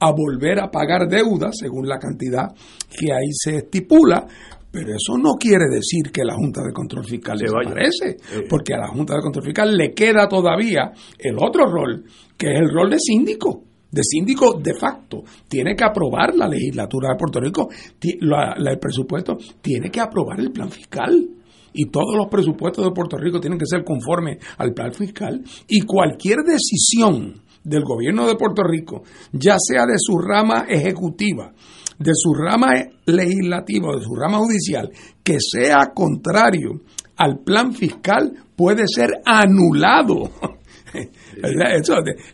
[0.00, 2.48] a volver a pagar deuda según la cantidad
[2.88, 4.26] que ahí se estipula,
[4.70, 8.46] pero eso no quiere decir que la Junta de Control Fiscal Se desaparece, Eh.
[8.48, 12.04] porque a la Junta de Control Fiscal le queda todavía el otro rol,
[12.36, 17.08] que es el rol de síndico de síndico de facto, tiene que aprobar la legislatura
[17.10, 17.68] de Puerto Rico,
[18.20, 21.26] la- el presupuesto, tiene que aprobar el plan fiscal.
[21.72, 25.42] Y todos los presupuestos de Puerto Rico tienen que ser conformes al plan fiscal.
[25.66, 29.02] Y cualquier decisión del gobierno de Puerto Rico,
[29.32, 31.52] ya sea de su rama ejecutiva,
[32.00, 32.72] de su rama
[33.04, 34.90] legislativa, de su rama judicial,
[35.22, 36.80] que sea contrario
[37.16, 40.30] al plan fiscal, puede ser anulado.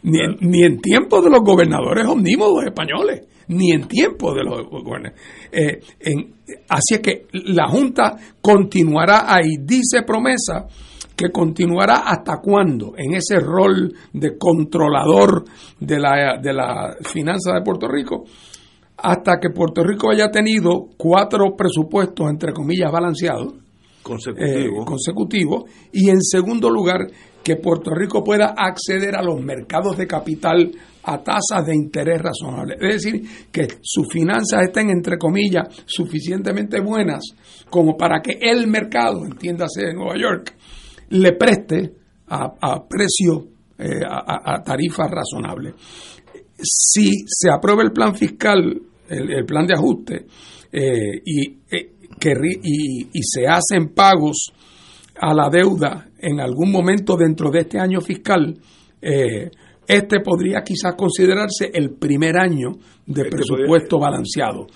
[0.03, 5.13] Ni, en, tiempos de los gobernadores omnímodos españoles, ni en tiempos de los gobernadores.
[5.53, 6.35] Eh, en-
[6.69, 10.67] así que la Junta continuará ahí, dice promesa
[11.15, 15.45] que continuará hasta cuándo en ese rol de controlador
[15.79, 18.25] de la, de la finanza de Puerto Rico,
[18.99, 23.55] hasta que Puerto Rico haya tenido cuatro presupuestos, entre comillas, balanceados,
[24.39, 27.09] eh, consecutivo y en segundo lugar
[27.43, 30.71] que Puerto Rico pueda acceder a los mercados de capital
[31.05, 32.79] a tasas de interés razonables.
[32.81, 33.23] Es decir,
[33.53, 37.23] que sus finanzas estén, entre comillas, suficientemente buenas
[37.71, 40.55] como para que el mercado, entiéndase en Nueva York,
[41.11, 41.93] le preste
[42.29, 43.47] a, a precio,
[43.79, 45.75] eh, a tarifas razonables.
[46.59, 50.27] Si se aprueba el plan fiscal, el, el plan de ajuste,
[50.73, 52.33] eh, y, eh, que
[52.63, 54.53] y, y se hacen pagos
[55.21, 58.59] a la deuda en algún momento dentro de este año fiscal,
[59.01, 59.51] eh,
[59.87, 62.73] este podría quizás considerarse el primer año
[63.07, 64.67] de Este presupuesto balanceado.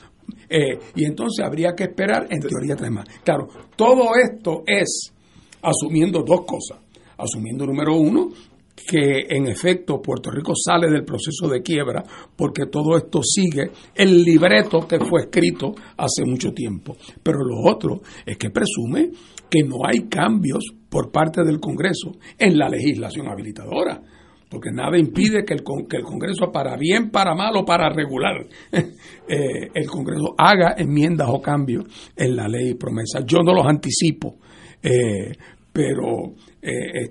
[0.49, 3.07] Eh, y entonces habría que esperar, en teoría, tres más.
[3.24, 5.12] Claro, todo esto es
[5.62, 6.78] asumiendo dos cosas.
[7.16, 8.28] Asumiendo, número uno,
[8.87, 12.03] que en efecto Puerto Rico sale del proceso de quiebra
[12.37, 16.97] porque todo esto sigue el libreto que fue escrito hace mucho tiempo.
[17.22, 19.11] Pero lo otro es que presume
[19.49, 24.01] que no hay cambios por parte del Congreso en la legislación habilitadora.
[24.51, 28.47] Porque nada impide que el, que el Congreso, para bien, para mal o para regular,
[28.72, 31.85] eh, el Congreso haga enmiendas o cambios
[32.16, 33.20] en la ley promesa.
[33.24, 34.39] Yo no los anticipo,
[34.83, 35.33] eh,
[35.81, 37.09] pero eh,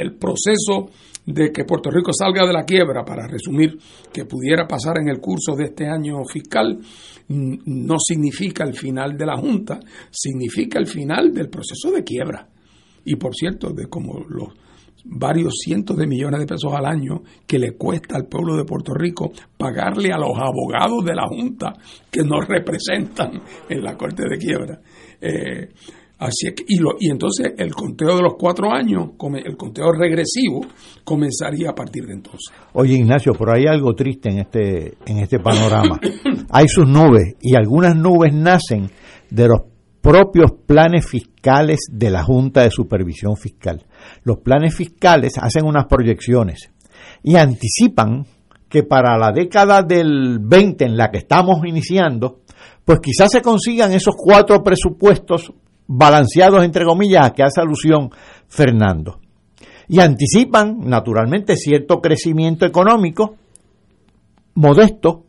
[0.00, 0.90] el proceso
[1.26, 3.78] de que Puerto Rico salga de la quiebra, para resumir,
[4.12, 6.76] que pudiera pasar en el curso de este año fiscal,
[7.28, 9.78] no significa el final de la Junta,
[10.10, 12.48] significa el final del proceso de quiebra.
[13.04, 14.48] Y por cierto, de como los
[15.04, 18.92] varios cientos de millones de pesos al año que le cuesta al pueblo de Puerto
[18.92, 21.74] Rico pagarle a los abogados de la Junta
[22.10, 24.80] que nos representan en la Corte de Quiebra.
[25.20, 25.68] Eh,
[26.18, 29.10] así es que- y, lo- y entonces el conteo de los cuatro años,
[29.44, 30.64] el conteo regresivo,
[31.04, 32.52] comenzaría a partir de entonces.
[32.72, 35.98] Oye, Ignacio, pero hay algo triste en este, en este panorama.
[36.50, 38.88] Hay sus nubes y algunas nubes nacen
[39.30, 39.62] de los
[40.00, 43.84] propios planes fiscales de la Junta de Supervisión Fiscal.
[44.22, 46.70] Los planes fiscales hacen unas proyecciones
[47.22, 48.24] y anticipan
[48.68, 52.40] que para la década del 20 en la que estamos iniciando,
[52.84, 55.52] pues quizás se consigan esos cuatro presupuestos
[55.86, 58.10] balanceados, entre comillas, a que hace alusión
[58.48, 59.20] Fernando
[59.88, 63.36] y anticipan naturalmente cierto crecimiento económico
[64.54, 65.24] modesto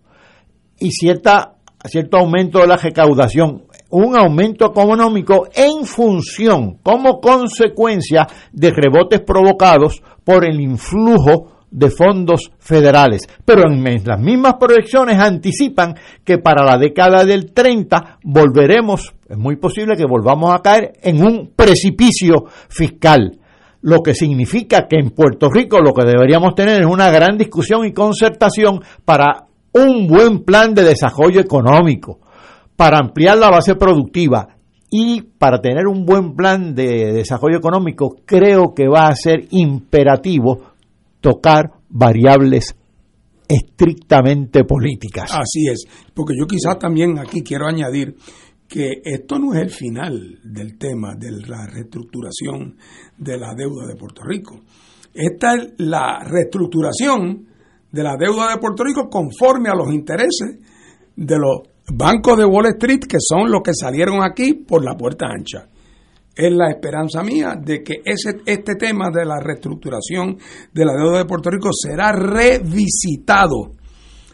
[0.80, 8.72] y cierta, cierto aumento de la recaudación, un aumento económico en función, como consecuencia de
[8.72, 13.28] rebotes provocados por el influjo de fondos federales.
[13.44, 19.56] Pero en las mismas proyecciones anticipan que para la década del 30 volveremos, es muy
[19.56, 23.40] posible que volvamos a caer en un precipicio fiscal
[23.86, 27.86] lo que significa que en Puerto Rico lo que deberíamos tener es una gran discusión
[27.86, 32.20] y concertación para un buen plan de desarrollo económico,
[32.76, 34.48] para ampliar la base productiva
[34.90, 40.62] Y para tener un buen plan de desarrollo económico, creo que va a ser imperativo
[41.20, 42.76] tocar variables
[43.48, 45.32] estrictamente políticas.
[45.32, 48.16] Así es, porque yo quizás también aquí quiero añadir
[48.68, 52.78] que esto no es el final del tema de la reestructuración
[53.18, 54.62] de la deuda de Puerto Rico.
[55.14, 57.48] Esta es la reestructuración
[57.92, 60.60] de la deuda de Puerto Rico conforme a los intereses
[61.16, 61.62] de los
[61.94, 65.70] bancos de Wall Street, que son los que salieron aquí por la puerta ancha.
[66.36, 70.38] Es la esperanza mía de que ese, este tema de la reestructuración
[70.74, 73.72] de la deuda de Puerto Rico será revisitado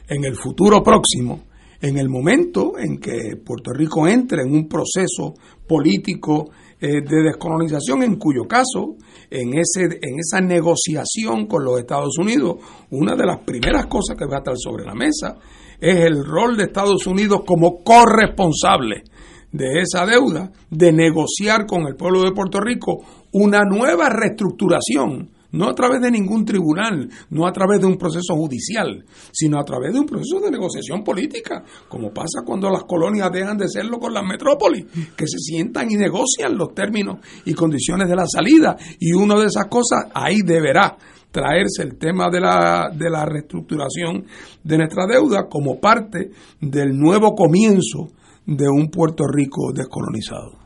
[0.07, 1.43] en el futuro próximo,
[1.82, 5.34] en el momento en que Puerto Rico entre en un proceso
[5.67, 8.95] político eh, de descolonización, en cuyo caso,
[9.29, 12.57] en, ese, en esa negociación con los Estados Unidos,
[12.91, 15.38] una de las primeras cosas que va a estar sobre la mesa
[15.79, 19.03] es el rol de Estados Unidos como corresponsable
[19.51, 23.03] de esa deuda, de negociar con el pueblo de Puerto Rico
[23.34, 28.36] una nueva reestructuración, no a través de ningún tribunal, no a través de un proceso
[28.36, 33.32] judicial, sino a través de un proceso de negociación política, como pasa cuando las colonias
[33.32, 34.86] dejan de serlo con las metrópolis,
[35.16, 39.47] que se sientan y negocian los términos y condiciones de la salida, y una de
[39.47, 40.97] esas cosas ahí deberá
[41.32, 44.26] traerse el tema de la, de la reestructuración
[44.64, 48.10] de nuestra deuda como parte del nuevo comienzo
[48.45, 50.60] de un Puerto Rico descolonizado.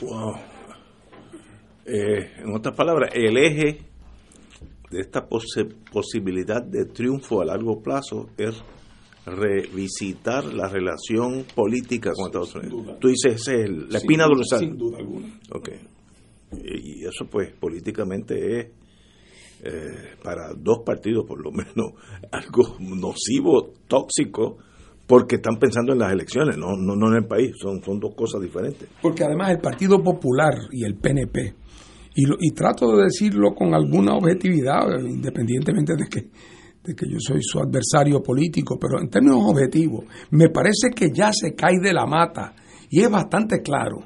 [0.00, 0.53] Wow.
[1.86, 3.78] Eh, en otras palabras, el eje
[4.90, 8.54] de esta posibilidad de triunfo a largo plazo es
[9.26, 12.98] revisitar la relación política con Estados Unidos.
[13.00, 14.58] Tú dices, esa es el- la Sin espina duda, dorsal.
[14.60, 15.40] Sin duda alguna.
[15.52, 15.68] Ok.
[16.62, 18.66] Y y eso pues políticamente es
[19.62, 21.92] eh, para dos partidos por lo menos
[22.32, 24.58] algo nocivo, tóxico,
[25.06, 28.14] porque están pensando en las elecciones, no, no, no en el país, son, son dos
[28.14, 28.88] cosas diferentes.
[29.02, 31.54] Porque además el Partido Popular y el PNP,
[32.14, 36.20] y, lo- y trato de decirlo con alguna objetividad, independientemente de que,
[36.84, 41.30] de que yo soy su adversario político, pero en términos objetivos, me parece que ya
[41.32, 42.54] se cae de la mata.
[42.90, 43.98] Y es bastante claro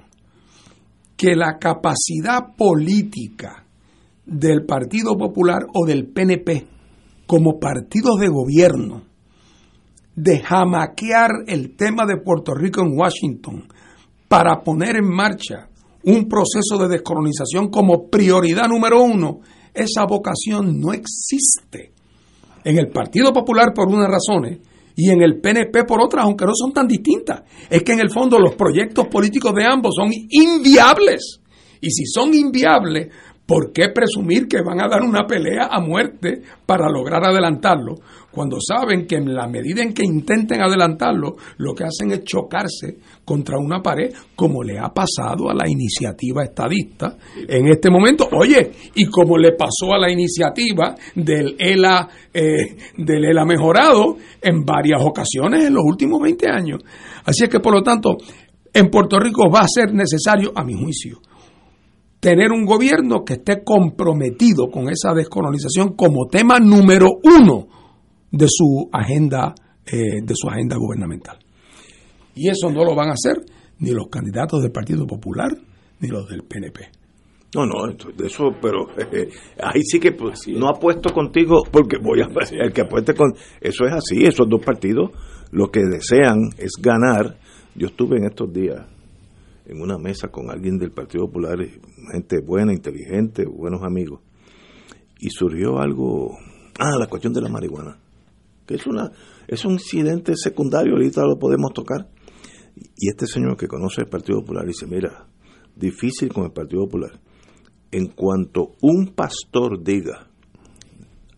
[1.17, 3.65] que la capacidad política
[4.25, 6.67] del Partido Popular o del PNP
[7.27, 9.03] como partidos de gobierno
[10.15, 13.65] de jamaquear el tema de Puerto Rico en Washington
[14.29, 15.69] para poner en marcha
[16.09, 19.41] un proceso de descolonización como prioridad número uno,
[19.75, 21.93] esa vocación no existe.
[22.65, 24.59] En el Partido Popular por unas razones
[24.97, 27.43] y en el PNP por otras, aunque no son tan distintas.
[27.69, 31.41] Es que en el fondo los proyectos políticos de ambos son inviables.
[31.81, 33.09] Y si son inviables,
[33.47, 37.97] ¿por qué presumir que van a dar una pelea a muerte para lograr adelantarlo?
[38.39, 42.99] Cuando saben que en la medida en que intenten adelantarlo, lo que hacen es chocarse
[43.25, 47.17] contra una pared, como le ha pasado a la iniciativa estadista
[47.49, 48.29] en este momento.
[48.31, 54.65] Oye, y como le pasó a la iniciativa del ELA, eh, del ELA mejorado en
[54.65, 56.81] varias ocasiones en los últimos 20 años.
[57.25, 58.19] Así es que, por lo tanto,
[58.73, 61.19] en Puerto Rico va a ser necesario, a mi juicio,
[62.21, 67.78] tener un gobierno que esté comprometido con esa descolonización como tema número uno
[68.31, 69.55] de su agenda
[69.91, 71.39] eh, de su agenda gubernamental.
[72.35, 73.37] Y eso no lo van a hacer
[73.79, 75.51] ni los candidatos del Partido Popular
[76.01, 76.91] ni los del PNP.
[77.55, 79.31] No, no, de eso, pero eh,
[79.63, 83.87] ahí sí que pues, no apuesto contigo porque voy a el que apueste con eso
[83.87, 85.11] es así, esos dos partidos
[85.51, 87.39] lo que desean es ganar.
[87.75, 88.87] Yo estuve en estos días
[89.65, 91.57] en una mesa con alguien del Partido Popular,
[92.13, 94.21] gente buena, inteligente, buenos amigos,
[95.19, 96.37] y surgió algo,
[96.79, 97.99] ah, la cuestión de la marihuana,
[98.69, 99.11] que es una
[99.49, 102.09] es un incidente secundario, ahorita lo podemos tocar.
[102.97, 105.27] Y este señor que conoce el Partido Popular dice, mira,
[105.75, 107.19] difícil con el Partido Popular.
[107.91, 110.29] En cuanto un pastor diga,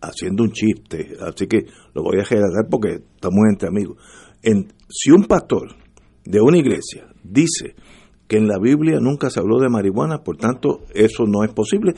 [0.02, 3.96] haciendo un chiste, así que lo voy a generar porque estamos entre amigos,
[4.42, 5.76] en, si un pastor
[6.24, 7.74] de una iglesia dice
[8.26, 11.94] que en la Biblia nunca se habló de marihuana, por tanto eso no es posible,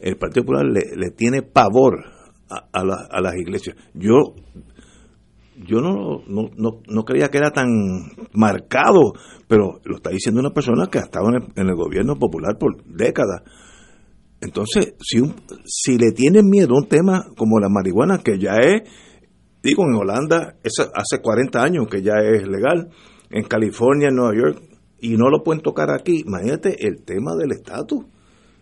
[0.00, 2.04] el Partido Popular le, le tiene pavor
[2.50, 3.76] a, a la- a las iglesias.
[3.94, 4.34] Yo
[5.66, 7.68] yo no, no, no, no creía que era tan
[8.32, 9.12] marcado,
[9.48, 13.42] pero lo está diciendo una persona que ha estado en el, gobierno popular por décadas.
[14.40, 15.34] Entonces, si, un,
[15.64, 18.82] si le tienen miedo a un tema como la marihuana, que ya es,
[19.62, 22.90] digo, en Holanda es hace 40 años que ya es legal,
[23.30, 24.62] en California, en Nueva York,
[25.00, 28.04] y no lo pueden tocar aquí, imagínate el tema del estatus.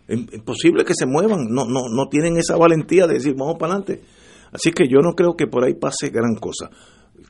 [0.07, 3.73] Es imposible que se muevan, no, no, no tienen esa valentía de decir vamos para
[3.73, 4.03] adelante.
[4.51, 6.69] Así que yo no creo que por ahí pase gran cosa.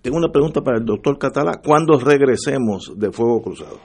[0.01, 1.61] Tengo una pregunta para el doctor Catalá.
[1.63, 3.79] ¿Cuándo regresemos de Fuego Cruzado?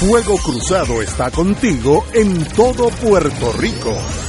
[0.00, 4.23] Fuego Cruzado está contigo en todo Puerto Rico.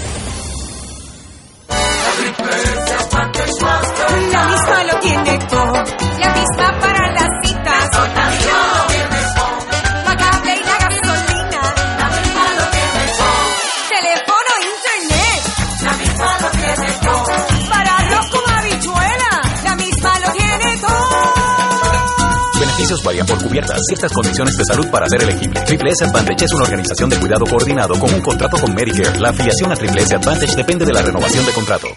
[22.86, 23.82] Beneficios varían por cubiertas.
[23.88, 25.60] Ciertas condiciones de salud para ser elegible.
[25.62, 29.20] Triple S Advantage es una organización de cuidado coordinado con un contrato con Medicare.
[29.20, 31.88] La afiliación a Triple S Advantage depende de la renovación de contrato.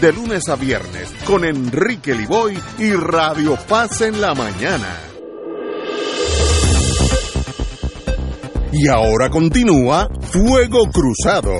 [0.00, 4.98] de lunes a viernes con Enrique Liboy y Radio Paz en la mañana.
[8.72, 11.52] Y ahora continúa Fuego Cruzado.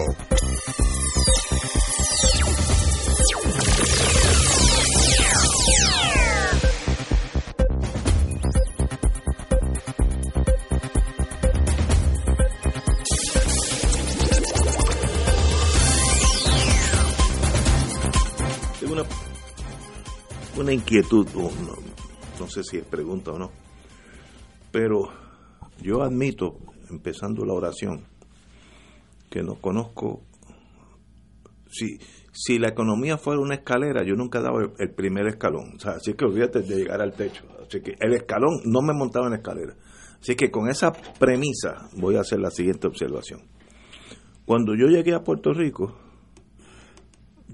[20.57, 21.27] Una inquietud,
[22.39, 23.51] no, sé si es pregunta o no,
[24.71, 25.09] pero
[25.81, 26.59] yo admito,
[26.91, 28.07] empezando la oración,
[29.31, 30.23] que no conozco,
[31.71, 31.99] si,
[32.33, 35.93] si la economía fuera una escalera, yo nunca dado el, el primer escalón, o sea,
[35.93, 39.33] así que olvídate de llegar al techo, así que el escalón no me montaba en
[39.33, 39.75] la escalera.
[40.25, 43.43] Así que con esa premisa voy a hacer la siguiente observación.
[44.47, 45.99] Cuando yo llegué a Puerto Rico,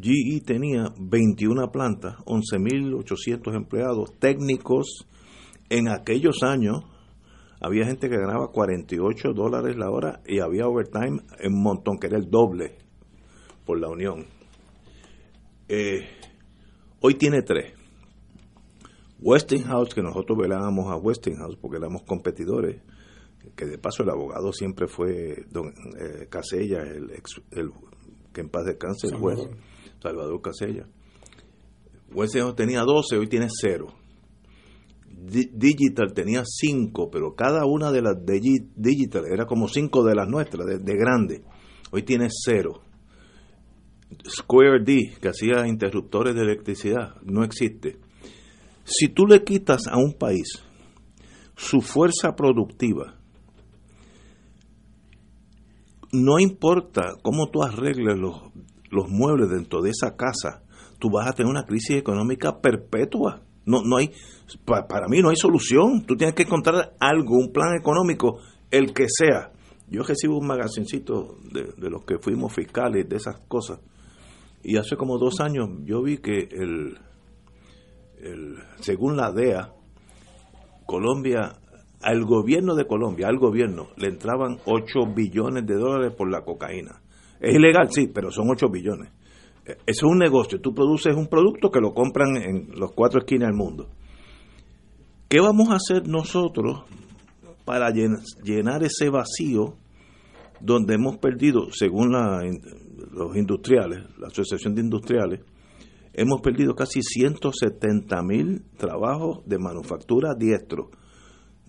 [0.01, 5.07] GE tenía 21 plantas, 11.800 empleados técnicos.
[5.69, 6.85] En aquellos años
[7.61, 12.07] había gente que ganaba 48 dólares la hora y había overtime en un montón, que
[12.07, 12.79] era el doble
[13.67, 14.27] por la unión.
[15.69, 16.07] Eh,
[17.01, 17.75] hoy tiene tres.
[19.21, 22.81] Westinghouse, que nosotros velábamos a Westinghouse porque éramos competidores,
[23.55, 27.71] que de paso el abogado siempre fue don eh, Casella, el, ex- el
[28.33, 29.39] que en paz descanse, el juez,
[30.43, 30.87] Casella.
[32.13, 33.87] Westinghouse tenía 12, hoy tiene 0.
[35.07, 40.03] Di- Digital tenía 5, pero cada una de las de Gi- Digital era como 5
[40.05, 41.43] de las nuestras, de, de grande.
[41.93, 42.81] Hoy tiene 0.
[44.29, 47.99] Square D, que hacía interruptores de electricidad, no existe.
[48.85, 50.49] Si tú le quitas a un país
[51.57, 53.17] su fuerza productiva,
[56.13, 58.41] no importa cómo tú arregles los,
[58.91, 60.63] los muebles dentro de esa casa,
[60.99, 63.41] tú vas a tener una crisis económica perpetua.
[63.65, 64.11] No, no hay,
[64.65, 66.05] pa- para mí no hay solución.
[66.07, 68.39] Tú tienes que encontrar algo, un plan económico,
[68.71, 69.53] el que sea.
[69.89, 73.81] Yo recibo un magazincito de, los que fuimos fiscales, de esas cosas.
[74.63, 76.99] Y hace como dos años yo vi que el,
[78.23, 79.73] el según la DEA,
[80.87, 81.57] Colombia
[82.03, 87.03] al gobierno de Colombia, al gobierno, le entraban 8 billones de dólares por la cocaína.
[87.41, 89.11] Es ilegal, sí, pero son 8 billones.
[89.67, 90.61] Eh, Eso es un negocio.
[90.61, 93.89] Tú produces un producto que lo compran en los cuatro esquinas del mundo.
[95.29, 96.83] ¿Qué vamos a hacer nosotros
[97.65, 99.77] para llen- llenar ese vacío
[100.61, 102.13] donde hemos perdido, según
[103.13, 105.41] los industriales, la Asociación de Industriales,
[106.13, 110.91] hemos perdido casi 170 mil trabajos de manufactura diestro.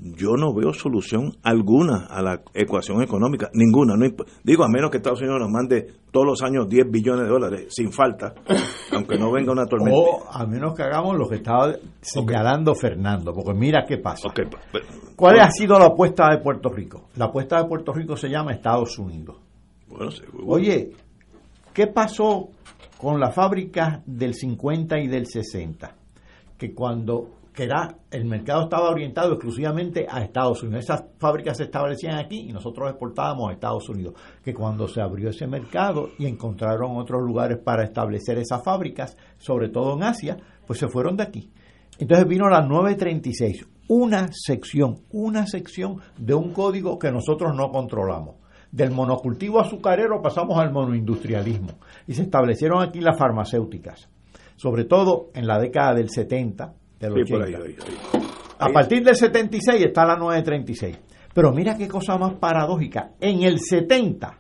[0.03, 3.95] Yo no veo solución alguna a la ecuación económica, ninguna.
[3.95, 4.07] No
[4.43, 7.67] digo, a menos que Estados Unidos nos mande todos los años 10 billones de dólares,
[7.69, 8.33] sin falta,
[8.93, 9.95] aunque no venga una tormenta.
[9.99, 14.29] O a menos que hagamos lo que estaba señalando Fernando, porque mira qué pasa.
[14.29, 14.79] Pa- pa-
[15.15, 17.09] ¿Cuál ha sido la apuesta de Puerto Rico?
[17.17, 19.35] La apuesta de Puerto Rico se llama Estados Unidos.
[19.87, 20.11] bueno.
[20.47, 20.91] Oye,
[21.73, 22.49] ¿qué pasó
[22.97, 25.95] con las fábricas del 50 y del 60?
[26.57, 27.27] Que cuando
[27.63, 30.85] era el mercado estaba orientado exclusivamente a Estados Unidos.
[30.85, 34.15] Esas fábricas se establecían aquí y nosotros exportábamos a Estados Unidos.
[34.43, 39.69] Que cuando se abrió ese mercado y encontraron otros lugares para establecer esas fábricas, sobre
[39.69, 41.51] todo en Asia, pues se fueron de aquí.
[41.99, 48.35] Entonces vino la 936, una sección, una sección de un código que nosotros no controlamos.
[48.71, 51.71] Del monocultivo azucarero pasamos al monoindustrialismo
[52.07, 54.09] y se establecieron aquí las farmacéuticas,
[54.55, 57.33] sobre todo en la década del 70, del Sí, 80.
[57.33, 58.21] por ahí, ahí, ahí.
[58.59, 60.97] A partir del 76 está la 936.
[61.33, 63.11] Pero mira qué cosa más paradójica.
[63.19, 64.37] En el 70,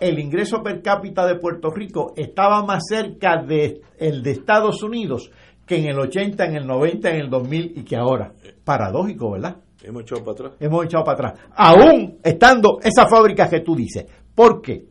[0.00, 5.30] el ingreso per cápita de Puerto Rico estaba más cerca de el de Estados Unidos
[5.66, 8.32] que en el 80, en el 90, en el 2000 y que ahora.
[8.64, 9.56] Paradójico, ¿verdad?
[9.82, 10.52] Hemos echado para atrás.
[10.60, 11.40] hemos echado para atrás.
[11.54, 14.06] Aún estando esas fábricas que tú dices.
[14.34, 14.84] ¿Por qué?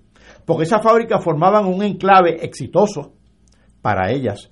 [0.45, 3.13] Porque esas fábricas formaban un enclave exitoso
[3.81, 4.49] para ellas.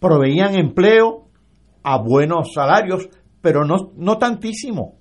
[0.00, 1.28] Proveían empleo
[1.82, 3.08] a buenos salarios,
[3.40, 4.98] pero no, no tantísimo.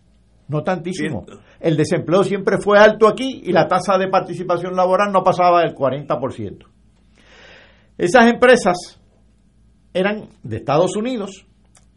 [0.47, 1.25] No tantísimo.
[1.25, 1.39] Bien.
[1.59, 5.75] El desempleo siempre fue alto aquí y la tasa de participación laboral no pasaba del
[5.75, 6.65] 40%.
[7.97, 9.01] Esas empresas
[9.93, 11.47] eran de Estados Unidos,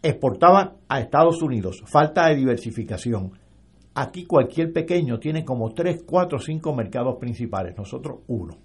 [0.02, 1.82] exportaban a Estados Unidos.
[1.86, 3.32] Falta de diversificación.
[3.94, 8.56] Aquí cualquier pequeño tiene como 3, 4, 5 mercados principales, nosotros uno.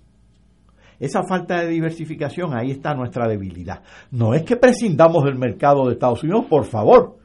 [0.99, 3.81] Esa falta de diversificación, ahí está nuestra debilidad.
[4.11, 7.17] No es que prescindamos del mercado de Estados Unidos, por favor.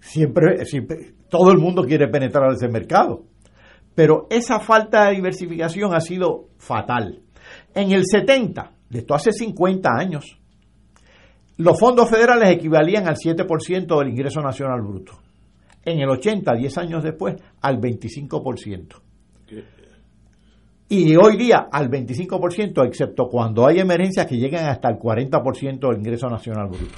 [0.00, 3.24] Siempre, siempre, todo el mundo quiere penetrar ese mercado.
[3.94, 7.20] Pero esa falta de diversificación ha sido fatal.
[7.74, 10.38] En el 70, de esto hace 50 años,
[11.58, 15.12] los fondos federales equivalían al 7% del ingreso nacional bruto.
[15.84, 19.00] En el 80, 10 años después, al 25%.
[20.94, 25.98] Y hoy día al 25%, excepto cuando hay emergencias que llegan hasta el 40% del
[25.98, 26.92] ingreso nacional bruto.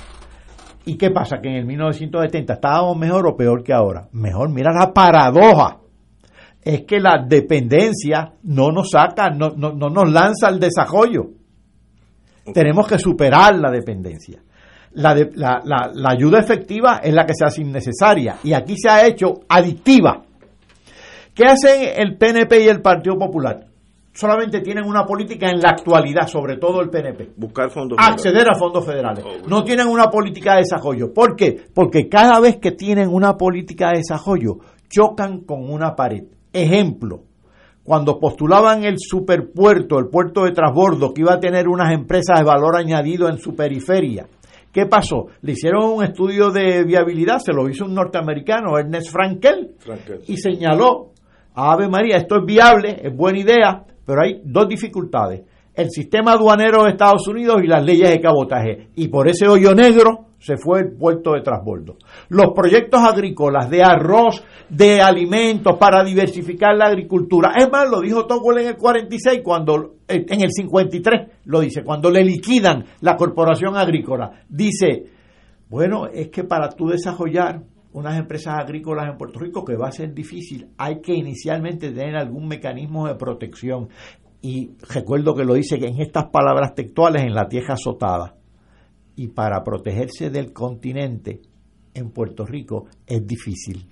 [0.86, 1.38] ¿Y qué pasa?
[1.40, 4.08] Que en el 1970 estábamos mejor o peor que ahora.
[4.10, 5.78] Mejor, mira la paradoja.
[6.60, 11.26] Es que la dependencia no nos saca, no, no, no nos lanza al desarrollo.
[12.52, 14.40] Tenemos que superar la dependencia.
[14.94, 18.74] La, de- la, la- la ayuda efectiva es la que se hace innecesaria y aquí
[18.76, 20.22] se ha hecho adictiva.
[21.32, 23.66] ¿Qué hacen el PNP y el Partido Popular?
[24.14, 27.98] Solamente tienen una política en la actualidad, sobre todo el PNP Buscar fondos.
[28.00, 29.24] acceder a fondos federales.
[29.26, 29.48] Oh.
[29.48, 31.12] No tienen una política de desarrollo.
[31.12, 31.64] ¿Por qué?
[31.74, 34.58] Porque cada vez que tienen una política de desarrollo,
[34.88, 36.22] chocan con una pared.
[36.52, 37.22] Ejemplo,
[37.82, 42.44] cuando postulaban el superpuerto, el puerto de transbordo, que iba a tener unas empresas de
[42.44, 44.26] valor añadido en su periferia,
[44.72, 45.26] ¿qué pasó?
[45.42, 50.20] Le hicieron un estudio de viabilidad, se lo hizo un norteamericano, Ernest Frankel, Frankel.
[50.28, 51.10] y señaló,
[51.54, 55.42] Ave María, esto es viable, es buena idea, pero hay dos dificultades.
[55.74, 58.88] El sistema aduanero de Estados Unidos y las leyes de cabotaje.
[58.94, 61.96] Y por ese hoyo negro se fue el puerto de transbordo.
[62.28, 67.54] Los proyectos agrícolas de arroz, de alimentos para diversificar la agricultura.
[67.56, 72.10] Es más, lo dijo Tocqueville en el 46, cuando, en el 53 lo dice, cuando
[72.10, 74.42] le liquidan la corporación agrícola.
[74.48, 75.06] Dice,
[75.70, 77.62] bueno, es que para tú desarrollar
[77.94, 82.16] unas empresas agrícolas en Puerto Rico, que va a ser difícil, hay que inicialmente tener
[82.16, 83.88] algún mecanismo de protección.
[84.42, 88.34] Y recuerdo que lo dice en estas palabras textuales en la tierra azotada.
[89.16, 91.40] Y para protegerse del continente
[91.94, 93.86] en Puerto Rico es difícil.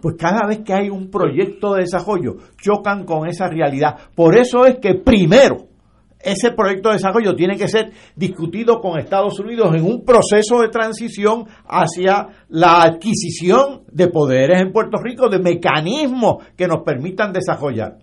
[0.00, 3.96] Pues cada vez que hay un proyecto de desarrollo, chocan con esa realidad.
[4.14, 5.67] Por eso es que primero
[6.20, 10.68] ese proyecto de desarrollo tiene que ser discutido con Estados Unidos en un proceso de
[10.68, 17.98] transición hacia la adquisición de poderes en Puerto Rico, de mecanismos que nos permitan desarrollar.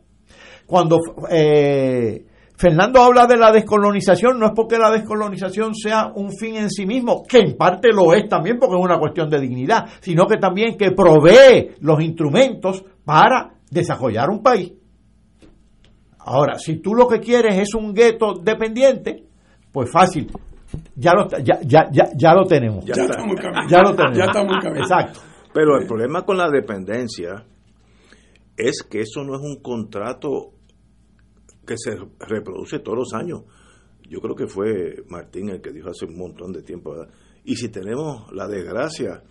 [0.65, 0.99] Cuando
[1.29, 2.25] eh,
[2.57, 6.85] Fernando habla de la descolonización, no es porque la descolonización sea un fin en sí
[6.85, 10.37] mismo, que en parte lo es también porque es una cuestión de dignidad, sino que
[10.37, 14.73] también que provee los instrumentos para desarrollar un país.
[16.25, 19.23] Ahora, si tú lo que quieres es un gueto dependiente,
[19.71, 20.31] pues fácil,
[20.95, 22.83] ya lo, ya, ya, ya, ya lo tenemos.
[22.83, 23.69] Ya estamos en camino.
[23.69, 24.17] Ya lo tenemos.
[24.17, 24.81] Ya estamos en camino.
[24.81, 25.19] Exacto.
[25.53, 27.45] Pero el problema con la dependencia
[28.57, 30.53] es que eso no es un contrato
[31.65, 33.43] que se reproduce todos los años.
[34.09, 36.91] Yo creo que fue Martín el que dijo hace un montón de tiempo.
[36.91, 37.13] ¿verdad?
[37.43, 39.23] Y si tenemos la desgracia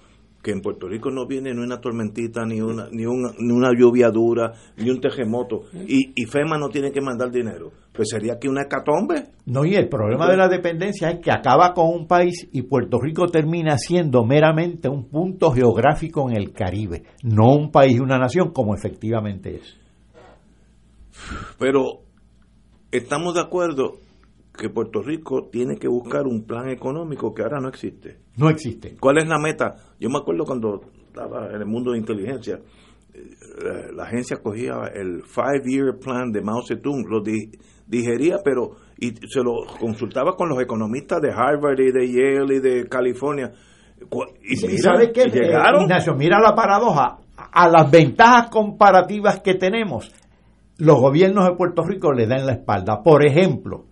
[0.45, 3.71] que en Puerto Rico no viene ni una tormentita, ni una, ni una, ni una
[3.73, 8.39] lluvia dura, ni un terremoto, y, y FEMA no tiene que mandar dinero, pues sería
[8.39, 9.31] que una hecatombe.
[9.47, 13.01] No, y el problema de la dependencia es que acaba con un país y Puerto
[13.01, 18.19] Rico termina siendo meramente un punto geográfico en el Caribe, no un país y una
[18.19, 19.79] nación como efectivamente es.
[21.59, 22.01] Pero
[22.93, 23.95] estamos de acuerdo
[24.59, 28.24] que Puerto Rico tiene que buscar un plan económico que ahora no existe.
[28.37, 28.97] No existe.
[28.99, 29.75] ¿Cuál es la meta?
[30.01, 32.59] Yo me acuerdo cuando estaba en el mundo de inteligencia,
[33.15, 33.21] eh,
[33.63, 37.51] la, la agencia cogía el Five-Year Plan de Mao Zedong, lo di-
[37.87, 42.61] digería, pero y se lo consultaba con los economistas de Harvard y de Yale y
[42.61, 43.53] de California.
[44.43, 45.27] Y ¿Y mira, sabes qué?
[45.31, 45.83] llegaron.
[45.83, 47.19] Eh, Ignacio, mira la paradoja.
[47.37, 50.13] A las ventajas comparativas que tenemos,
[50.79, 53.03] los gobiernos de Puerto Rico le dan la espalda.
[53.03, 53.87] Por ejemplo,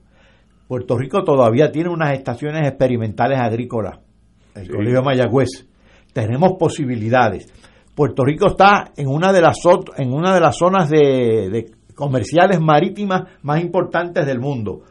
[0.68, 3.98] Puerto Rico todavía tiene unas estaciones experimentales agrícolas,
[4.54, 4.72] el Sí.
[4.72, 5.66] Colegio de Mayagüez.
[6.12, 7.52] Tenemos posibilidades.
[7.94, 9.58] Puerto Rico está en una de las
[9.96, 14.82] en una de las zonas de, de comerciales marítimas más importantes del mundo.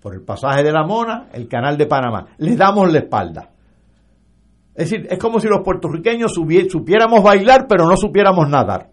[0.00, 2.26] Por el pasaje de la Mona, el canal de Panamá.
[2.38, 3.50] Le damos la espalda.
[4.74, 8.90] Es decir, es como si los puertorriqueños supiéramos bailar, pero no supiéramos nadar.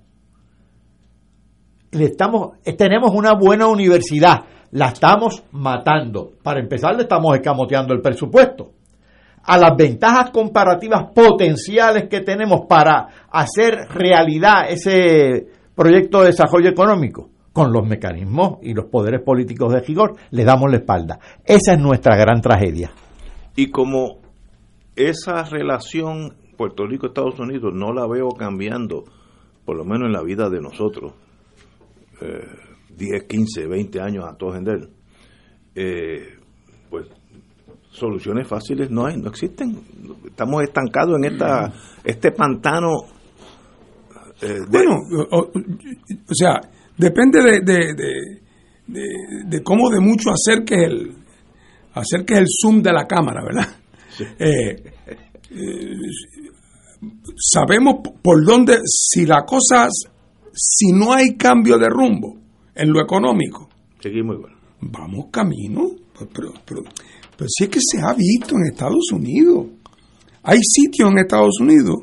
[1.91, 6.31] Le estamos, eh, tenemos una buena universidad, la estamos matando.
[6.41, 8.71] Para empezar, le estamos escamoteando el presupuesto.
[9.45, 17.29] A las ventajas comparativas potenciales que tenemos para hacer realidad ese proyecto de desarrollo económico,
[17.53, 21.19] con los mecanismos y los poderes políticos de rigor, le damos la espalda.
[21.45, 22.91] Esa es nuestra gran tragedia.
[23.55, 24.17] Y como
[24.95, 29.03] esa relación Puerto Rico-Estados Unidos no la veo cambiando,
[29.65, 31.13] por lo menos en la vida de nosotros,
[32.21, 32.47] eh,
[32.95, 34.89] 10, 15, 20 años a todo gender,
[35.75, 36.44] eh, pues
[37.97, 39.77] soluciones fáciles no hay, no existen.
[40.25, 41.73] Estamos estancados en esta
[42.03, 42.91] este pantano.
[44.41, 44.95] eh, de- Bueno,
[45.31, 46.59] o, o- o sea,
[46.97, 48.41] depende de, de, de-
[48.87, 51.13] de- de cómo de mucho acerques el
[51.93, 53.67] acerques el zoom de la cámara, ¿verdad?
[54.39, 54.83] Eh,
[55.51, 55.95] eh,
[57.37, 59.87] sabemos por dónde, si la cosa,
[60.53, 62.37] si no hay cambio de rumbo
[62.73, 63.69] en lo económico,
[64.01, 64.53] seguimos igual.
[64.81, 65.89] vamos camino.
[66.17, 66.53] Pues, Pero,
[67.35, 69.67] pero, pero si es que se ha visto en Estados Unidos.
[70.43, 71.95] Hay sitios en Estados Unidos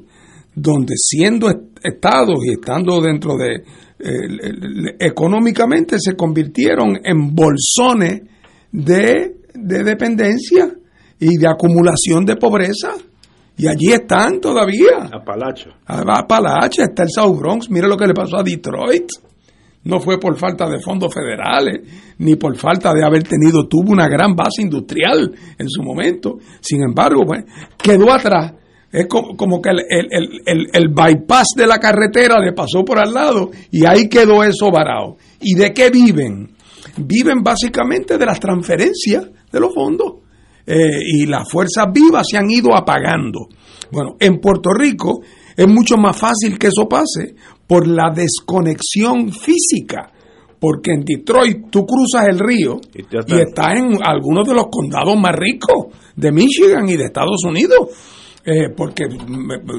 [0.54, 3.62] donde siendo est- estados y estando dentro de
[4.04, 8.22] eh, económicamente se convirtieron en bolsones
[8.72, 10.74] de, de dependencia
[11.20, 12.94] y de acumulación de pobreza.
[13.56, 15.08] Y allí están todavía.
[15.12, 15.70] Apalacho.
[15.86, 17.70] Apalache, está el South Bronx.
[17.70, 19.08] Mire lo que le pasó a Detroit.
[19.84, 21.80] No fue por falta de fondos federales,
[22.18, 26.38] ni por falta de haber tenido, tuvo una gran base industrial en su momento.
[26.60, 27.44] Sin embargo, pues,
[27.82, 28.52] quedó atrás.
[28.92, 32.98] Es como, que el, el- el- el- el bypass de la carretera le pasó por
[32.98, 35.16] al lado y ahí quedó eso varado.
[35.40, 36.50] ¿Y de qué viven?
[36.98, 40.16] Viven básicamente de las transferencias de los fondos.
[40.66, 43.48] Eh, y las fuerzas vivas se han ido apagando.
[43.90, 45.22] Bueno, en Puerto Rico
[45.56, 47.34] es mucho más fácil que eso pase
[47.72, 50.12] por la desconexión física.
[50.60, 55.16] Porque en Detroit tú cruzas el río Y y estás en algunos de los condados
[55.18, 57.88] más ricos de Michigan y de Estados Unidos.
[58.44, 59.04] Eh, porque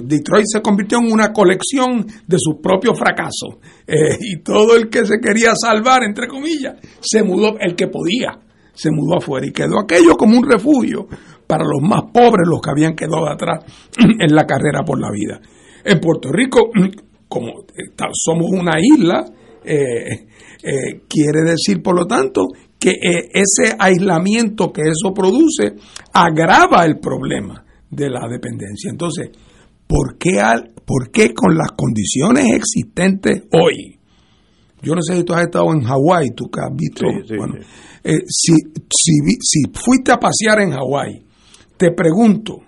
[0.06, 3.60] Detroit se convirtió en una colección de sus propios fracasos.
[3.86, 8.40] Eh, y todo el que se quería salvar, entre comillas, se mudó, el que podía,
[8.74, 11.06] se mudó afuera y quedó aquello como un refugio
[11.46, 13.64] para los más pobres, los que habían quedado atrás
[13.98, 15.40] en la carrera por la vida.
[15.86, 16.72] En Puerto Rico,
[17.34, 19.26] como está- somos una isla,
[19.66, 20.28] eh,
[20.64, 22.42] eh, quiere decir, por lo tanto,
[22.78, 25.74] que eh, ese aislamiento que eso produce
[26.14, 28.90] agrava el problema de la dependencia.
[28.92, 29.30] Entonces,
[29.88, 33.98] ¿por qué, al- por qué con las condiciones existentes hoy?
[34.82, 37.06] Yo no sé si tú has estado en Hawái, tú que has visto.
[37.10, 37.66] Sí, sí, bueno, sí.
[38.04, 38.54] eh, si,
[39.40, 41.24] si fuiste a pasear en Hawái,
[41.78, 42.64] te pregunto,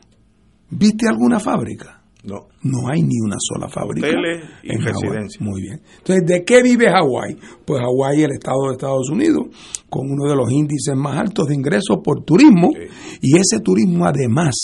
[0.69, 1.94] ¿viste alguna fábrica?
[2.25, 2.47] No.
[2.63, 4.07] No hay ni una sola fábrica.
[4.07, 4.93] Hoteles y en Hawái.
[4.93, 5.41] residencias.
[5.41, 5.81] Muy bien.
[5.99, 7.37] Entonces, ¿de qué vive Hawái?
[7.65, 9.45] Pues Hawái es el estado de Estados Unidos
[9.89, 12.71] con uno de los índices más altos de ingresos por turismo
[13.21, 14.55] y ese turismo además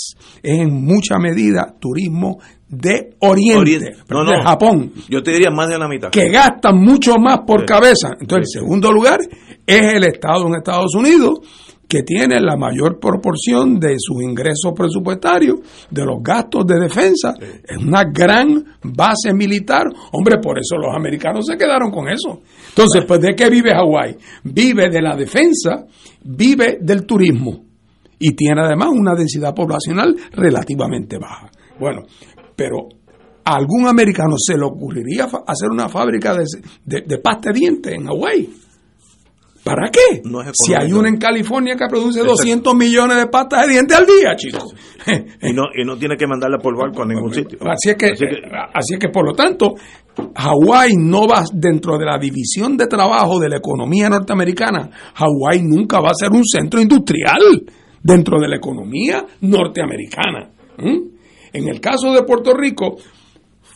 [0.42, 3.92] es en mucha medida turismo de Oriente, Oriente.
[4.10, 4.42] No, de.
[4.44, 6.10] Japón, Yo te diría más de la mitad.
[6.10, 7.66] que gastan mucho más por Sí.
[7.68, 8.10] cabeza.
[8.20, 8.58] Entonces, Sí.
[8.60, 9.20] el segundo lugar
[9.68, 11.40] es el estado en Estados Unidos
[11.92, 17.34] que tiene la mayor proporción de sus ingresos presupuestarios, de los gastos de defensa.
[17.38, 19.88] Es una gran base militar.
[20.14, 22.40] Hombre, por eso los americanos se quedaron con eso.
[22.70, 24.16] Entonces, pues, ¿de qué vive Hawái?
[24.46, 25.86] Vive de la defensa,
[26.24, 27.66] vive del turismo
[28.18, 31.52] y tiene además una densidad poblacional relativamente baja.
[31.78, 32.04] Bueno,
[32.56, 32.88] pero
[33.44, 36.46] a algún americano se le ocurriría hacer una fábrica de,
[36.86, 38.50] de, de pasta de dientes en Hawái.
[39.64, 40.22] ¿Para qué?
[40.26, 42.38] No es si hay una en California que produce Exacto.
[42.38, 44.74] 200 millones de pastas de dientes al día, chicos.
[45.42, 47.60] Y no, y no tiene que mandarla por barco a ningún sitio.
[47.62, 48.42] Así es que, Así que-
[48.74, 49.76] así es que por lo tanto,
[50.36, 54.90] Hawái no va dentro de la división de trabajo de la economía norteamericana.
[55.16, 57.42] Hawái nunca va a ser un centro industrial
[58.04, 60.50] dentro de la economía norteamericana.
[60.78, 60.98] ¿Mm?
[61.54, 62.96] En el caso de Puerto Rico,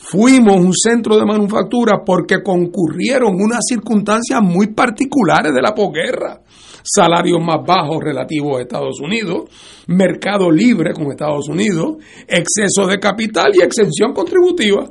[0.07, 6.41] fuimos un centro de manufactura porque concurrieron unas circunstancias muy particulares de la posguerra.
[6.83, 9.49] Salarios más bajos relativos a Estados Unidos,
[9.87, 11.95] mercado libre con Estados Unidos,
[12.27, 14.85] exceso de capital y exención contributiva.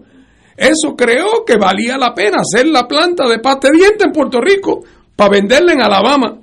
[0.57, 4.41] Eso creó que valía la pena hacer la planta de pasta de dientes en Puerto
[4.41, 4.81] Rico
[5.15, 6.39] para venderla en Alabama.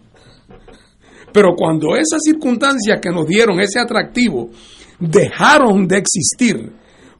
[1.34, 4.49] Pero cuando esas circunstancias que nos dieron ese atractivo
[4.99, 6.72] dejaron de existir,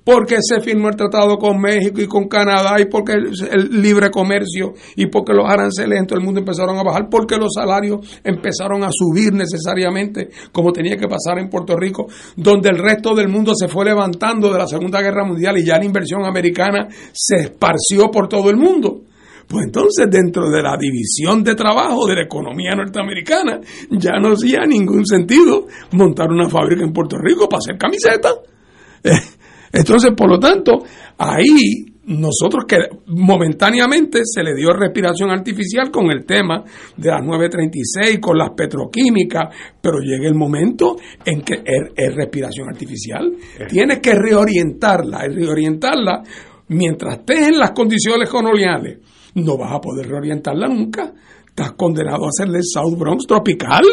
[0.04, 4.74] porque se firmó el tratado con México y con Canadá y porque el, libre comercio
[4.96, 8.84] y porque los aranceles en todo el mundo empezaron a bajar, porque los salarios empezaron
[8.84, 13.54] a subir necesariamente, como tenía que pasar en Puerto Rico, donde el resto del mundo
[13.56, 18.10] se fue levantando de la Segunda Guerra Mundial y ya la inversión americana se esparció
[18.12, 19.02] por todo el mundo.
[19.48, 24.62] Pues entonces dentro de la división de trabajo de la economía norteamericana ya no hacía
[24.66, 28.36] ningún sentido montar una fábrica en Puerto Rico para hacer camisetas.
[29.72, 30.84] Eh, Entonces, por lo tanto,
[31.18, 36.64] ahí nosotros que momentáneamente se le dio respiración artificial con el tema
[36.98, 42.68] de las 936, con las petroquímicas, pero llega el momento en que es, es respiración
[42.70, 43.32] artificial.
[43.70, 46.24] Tienes que reorientarla, y reorientarla
[46.70, 49.00] mientras estés en las condiciones coloniales.
[49.36, 51.14] No vas a poder reorientarla nunca.
[51.48, 53.84] Estás condenado a hacerle South Bronx tropical.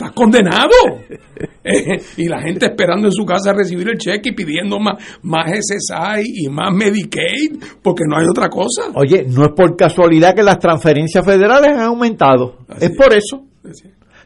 [0.00, 0.70] Estás condenado.
[1.62, 5.46] Eh, y la gente esperando en su casa recibir el cheque y pidiendo más, más
[5.50, 8.90] SSI y más Medicaid, porque no hay otra cosa.
[8.94, 12.58] Oye, no es por casualidad que las transferencias federales han aumentado.
[12.68, 13.44] Así es por eso.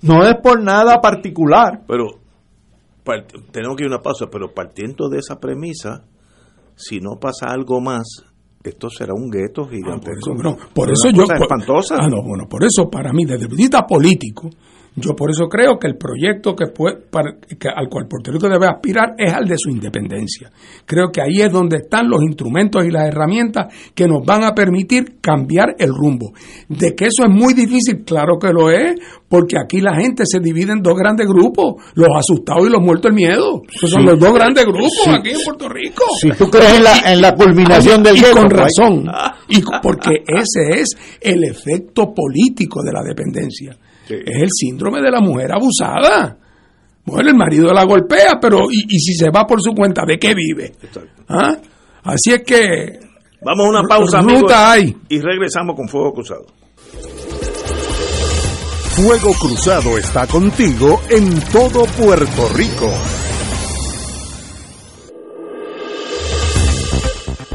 [0.02, 1.82] No es por nada particular.
[1.88, 2.04] Pero
[3.04, 6.04] part- tenemos que ir a una pausa, pero partiendo de esa premisa,
[6.76, 8.04] si no pasa algo más,
[8.62, 10.32] esto será un gueto Ah, por gigantesco.
[10.34, 11.22] eso, no, por Una eso yo.
[11.22, 11.96] cosa por- espantosa.
[12.00, 14.50] Ah, no, bueno, por eso para mí, desde el punto de vista político,
[14.96, 18.48] yo por eso creo que el proyecto que, puede, para- que- al cual Puerto Rico
[18.48, 20.50] debe aspirar es al de su independencia.
[20.86, 24.54] Creo que ahí es donde están los instrumentos y las herramientas que nos van a
[24.54, 26.32] permitir cambiar el rumbo.
[26.68, 28.94] De que eso es muy difícil, claro que lo es,
[29.28, 33.10] porque aquí la gente se divide en dos grandes grupos, los asustados y los muertos
[33.10, 33.62] del miedo.
[33.74, 35.10] Esos son los dos grandes grupos Sí.
[35.10, 36.04] aquí en Puerto Rico.
[36.20, 39.06] Si tú crees en la, en la culminación del y con pues, razón
[39.48, 40.90] y porque ese es
[41.20, 43.76] el efecto político de la dependencia
[44.08, 46.36] es el síndrome de la mujer abusada
[47.04, 50.18] bueno el marido la golpea pero y, y si se va por su cuenta de
[50.18, 50.72] qué vive
[51.28, 51.56] ¿Ah?
[52.04, 53.04] así es que
[53.46, 54.96] Vamos a una pausa, amigos, hay.
[55.10, 56.46] y regresamos con Fuego Cruzado.
[58.96, 62.90] Fuego Cruzado está contigo en todo Puerto Rico.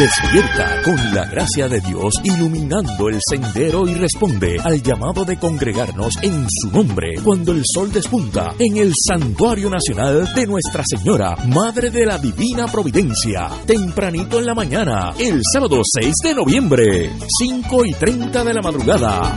[0.00, 6.14] Despierta con la gracia de Dios iluminando el sendero y responde al llamado de congregarnos
[6.22, 11.90] en su nombre cuando el sol despunta en el Santuario Nacional de Nuestra Señora, Madre
[11.90, 17.92] de la Divina Providencia, tempranito en la mañana, el sábado 6 de noviembre, 5 y
[17.92, 19.36] 30 de la madrugada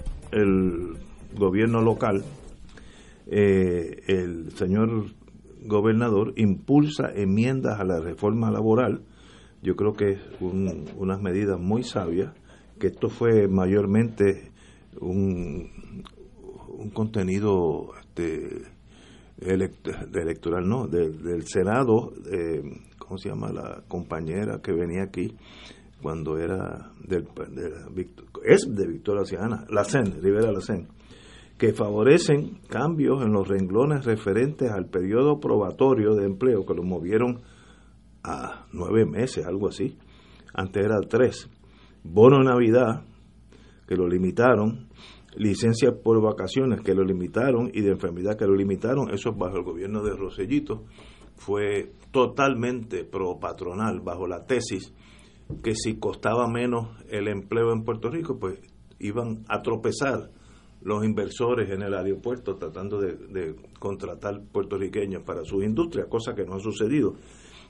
[0.31, 0.97] el
[1.35, 2.23] gobierno local.
[3.27, 5.05] Eh, el señor
[5.65, 9.01] gobernador impulsa enmiendas a la reforma laboral.
[9.61, 12.33] Yo creo que es un- unas medidas muy sabias,
[12.79, 14.51] que esto fue mayormente
[14.99, 15.69] un,
[16.67, 18.63] un contenido este,
[19.39, 22.61] electoral, no, de- del Senado, eh,
[22.97, 25.35] ¿cómo se llama la compañera que venía aquí?
[26.01, 28.07] Cuando era del, de
[28.43, 30.87] es de Victoria Ciudadana, la CEN, Rivera Lacen,
[31.57, 37.41] que favorecen cambios en los renglones referentes al periodo probatorio de empleo, que lo movieron
[38.23, 39.97] a nueve meses, algo así.
[40.53, 41.49] Antes era tres.
[42.03, 43.03] Bono de Navidad,
[43.87, 44.87] que lo limitaron.
[45.35, 47.69] Licencias por vacaciones, que lo limitaron.
[47.73, 49.11] Y de enfermedad, que lo limitaron.
[49.13, 50.83] Eso bajo el gobierno de Rosellito.
[51.35, 54.93] Fue totalmente pro patronal, bajo la tesis
[55.63, 58.59] que si costaba menos el empleo en Puerto Rico, pues
[58.99, 60.29] iban a tropezar
[60.83, 66.55] los inversores en el aeropuerto tratando de, contratar puertorriqueños para sus industrias, cosa que no
[66.55, 67.15] ha sucedido.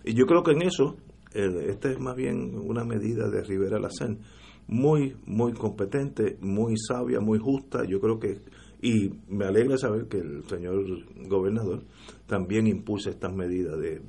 [0.03, 0.97] Y yo creo que en eso,
[1.33, 4.19] eh, esta es más bien una medida de Rivera Lacen,
[4.67, 7.83] muy, muy competente, muy sabia, muy justa.
[7.85, 8.41] Yo creo que,
[8.81, 10.85] y me alegra saber que el señor
[11.27, 11.83] gobernador
[12.27, 14.01] también impulsa estas medidas de,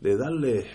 [0.00, 0.66] de darle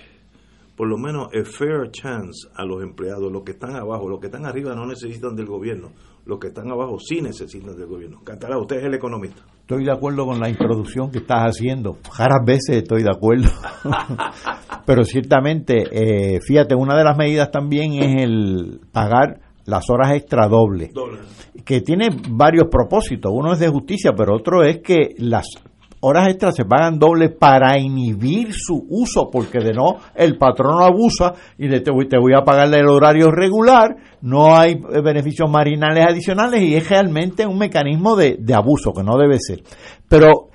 [0.75, 4.27] por lo menos a fair chance a los empleados, los que están abajo, los que
[4.27, 5.91] están arriba no necesitan del gobierno,
[6.25, 8.21] los que están abajo sí necesitan del gobierno.
[8.23, 9.43] Cantará, usted es el economista.
[9.59, 11.97] Estoy de acuerdo con la introducción que estás haciendo.
[12.17, 13.49] Raras veces estoy de acuerdo.
[14.85, 20.47] Pero ciertamente, eh, fíjate, una de las medidas también es el pagar las horas extra
[20.47, 20.91] doble,
[21.63, 23.31] que tiene varios propósitos.
[23.33, 25.47] Uno es de justicia, pero otro es que las
[26.03, 31.33] horas extras se pagan doble para inhibir su uso, porque de no, el patrón abusa
[31.57, 35.49] y le te voy, te voy a pagar el horario regular, no hay eh, beneficios
[35.49, 39.63] marinales adicionales y es realmente un mecanismo de, de abuso que no debe ser.
[40.07, 40.49] Pero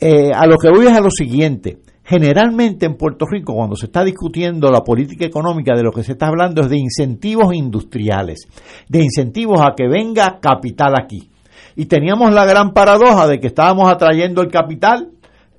[0.00, 1.78] eh, a lo que voy es a lo siguiente.
[2.04, 6.12] Generalmente en Puerto Rico, cuando se está discutiendo la política económica, de lo que se
[6.12, 8.46] está hablando es de incentivos industriales,
[8.88, 11.28] de incentivos a que venga capital aquí.
[11.76, 15.10] Y teníamos la gran paradoja de que estábamos atrayendo el capital,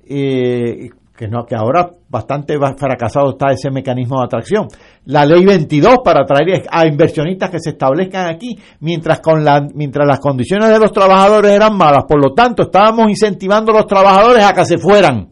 [0.04, 4.68] eh, que no ahora bastante fracasado está ese mecanismo de atracción.
[5.06, 10.06] La ley 22 para atraer a inversionistas que se establezcan aquí, mientras con la mientras
[10.06, 14.44] las condiciones de los trabajadores eran malas, por lo tanto estábamos incentivando a los trabajadores
[14.44, 15.30] a que se fueran.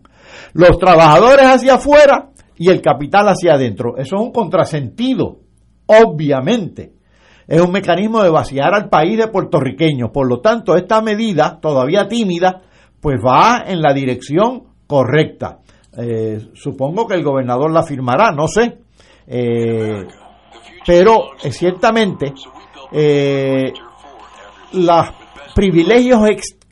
[0.54, 3.96] Los trabajadores hacia afuera y el capital hacia adentro.
[3.96, 5.38] Eso es un contrasentido,
[5.86, 6.95] obviamente.
[7.48, 10.10] Es un mecanismo de vaciar al país de puertorriqueños.
[10.10, 12.62] Por lo tanto, esta medida, todavía tímida,
[13.00, 15.60] pues va en la dirección correcta.
[15.96, 18.78] Eh, supongo que el gobernador la firmará, no sé.
[19.26, 20.06] Eh,
[20.84, 22.32] pero eh, ciertamente
[24.72, 25.06] los
[25.54, 26.20] privilegios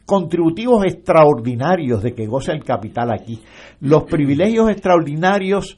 [0.06, 3.40] contributivos extraordinarios de que goza el capital aquí,
[3.80, 5.76] los privilegios extraordinarios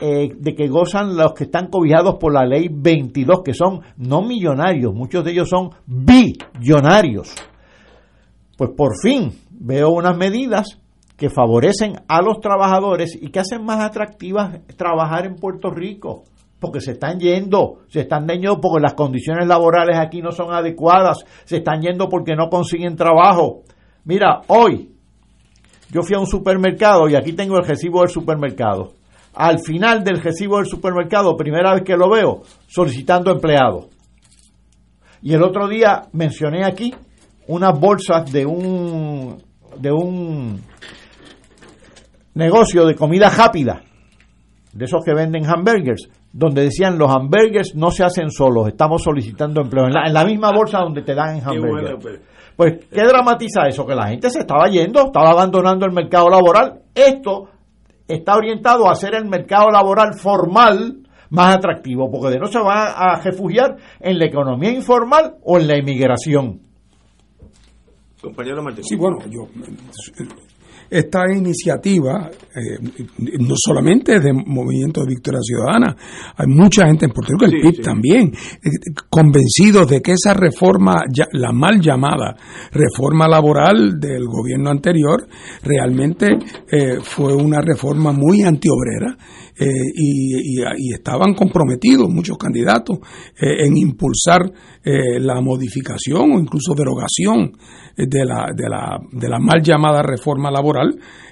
[0.00, 4.22] eh, de que gozan los que están cobijados por la ley 22, que son no
[4.22, 7.34] millonarios, muchos de ellos son billonarios.
[8.56, 10.80] Pues por fin veo unas medidas
[11.16, 16.22] que favorecen a los trabajadores y que hacen más atractivas trabajar en Puerto Rico,
[16.60, 21.24] porque se están yendo, se están yendo porque las condiciones laborales aquí no son adecuadas,
[21.44, 23.62] se están yendo porque no consiguen trabajo.
[24.04, 24.90] Mira, hoy
[25.90, 28.97] yo fui a un supermercado y aquí tengo el recibo del supermercado.
[29.40, 33.86] Al final del recibo del supermercado, primera vez que lo veo, solicitando empleados.
[35.22, 36.92] Y el otro día mencioné aquí
[37.46, 39.40] unas bolsas de un
[39.78, 40.60] de un
[42.34, 43.82] negocio de comida rápida,
[44.72, 49.60] de esos que venden hamburgers, donde decían los hamburgers no se hacen solos, estamos solicitando
[49.60, 49.86] empleo.
[49.86, 51.82] En la, en la misma bolsa donde te dan Qué hamburgers.
[51.82, 52.20] bueno, pues.
[52.56, 53.86] Pues, ¿qué dramatiza eso?
[53.86, 56.80] Que la gente se estaba yendo, estaba abandonando el mercado laboral.
[56.92, 57.50] Esto
[58.08, 62.92] está orientado a hacer el mercado laboral formal más atractivo, porque de no se va
[62.92, 66.60] a refugiar en la economía informal o en la inmigración.
[68.20, 68.84] Compañero Martín.
[68.84, 69.46] Sí, bueno, yo
[70.90, 72.78] esta iniciativa eh,
[73.40, 75.94] no solamente es de Movimiento de Victoria Ciudadana,
[76.36, 77.82] hay mucha gente en Puerto Rico, el Sí, PIB sí.
[77.82, 78.70] también, eh,
[79.10, 82.36] convencidos de que esa reforma, ya- la mal llamada
[82.72, 85.26] reforma laboral del gobierno anterior,
[85.62, 86.38] realmente
[86.70, 89.16] eh, fue una reforma muy antiobrera
[89.60, 92.98] y, y- y estaban comprometidos muchos candidatos
[93.40, 94.40] en impulsar
[94.84, 97.52] la modificación o incluso derogación
[97.96, 100.77] de la, de la, de la mal llamada reforma laboral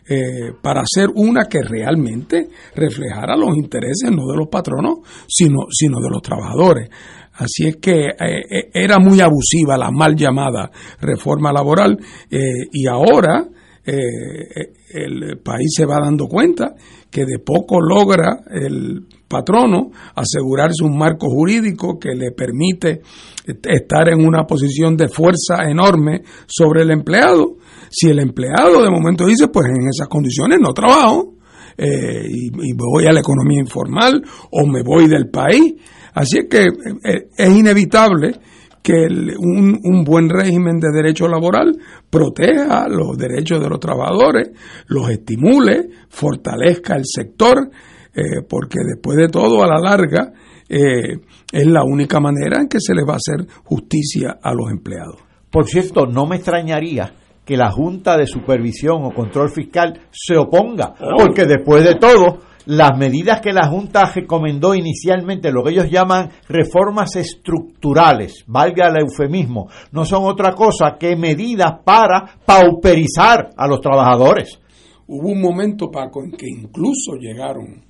[0.09, 5.99] eh, para hacer una que realmente reflejara los intereses no de los patronos, sino, sino
[5.99, 6.89] de los trabajadores.
[7.33, 10.71] Así es que eh, eh, era muy abusiva la mal llamada
[11.01, 11.99] reforma laboral
[12.31, 13.49] y ahora
[13.85, 16.75] el país se va dando cuenta
[17.11, 23.01] que de poco logra el patrono asegurarse un marco jurídico que le permite
[23.47, 27.57] estar en una posición de fuerza enorme sobre el empleado.
[27.99, 31.37] Si el empleado de momento dice, pues en esas condiciones no trabajo
[31.79, 35.77] eh, y, y voy a la economía informal o me voy del país.
[36.13, 38.35] Así es que eh, es inevitable
[38.83, 39.09] que
[39.39, 41.73] un, buen régimen de derecho laboral
[42.11, 44.51] proteja los derechos de los trabajadores,
[44.89, 47.71] los estimule, fortalezca el sector,
[48.15, 50.35] eh, porque después de todo, a la larga,
[50.69, 51.19] eh,
[51.51, 55.17] es la única manera en que se les va a hacer justicia a los empleados.
[55.51, 57.13] Por cierto, no me extrañaría
[57.47, 62.99] que la Junta de Supervisión o Control Fiscal se oponga, porque después de todo, las
[62.99, 69.69] medidas que la Junta recomendó inicialmente, lo que ellos llaman reformas estructurales, valga el eufemismo,
[69.93, 74.59] no son otra cosa que medidas para pauperizar a los trabajadores.
[75.07, 77.85] Hubo un momento, Paco, en que incluso llegaron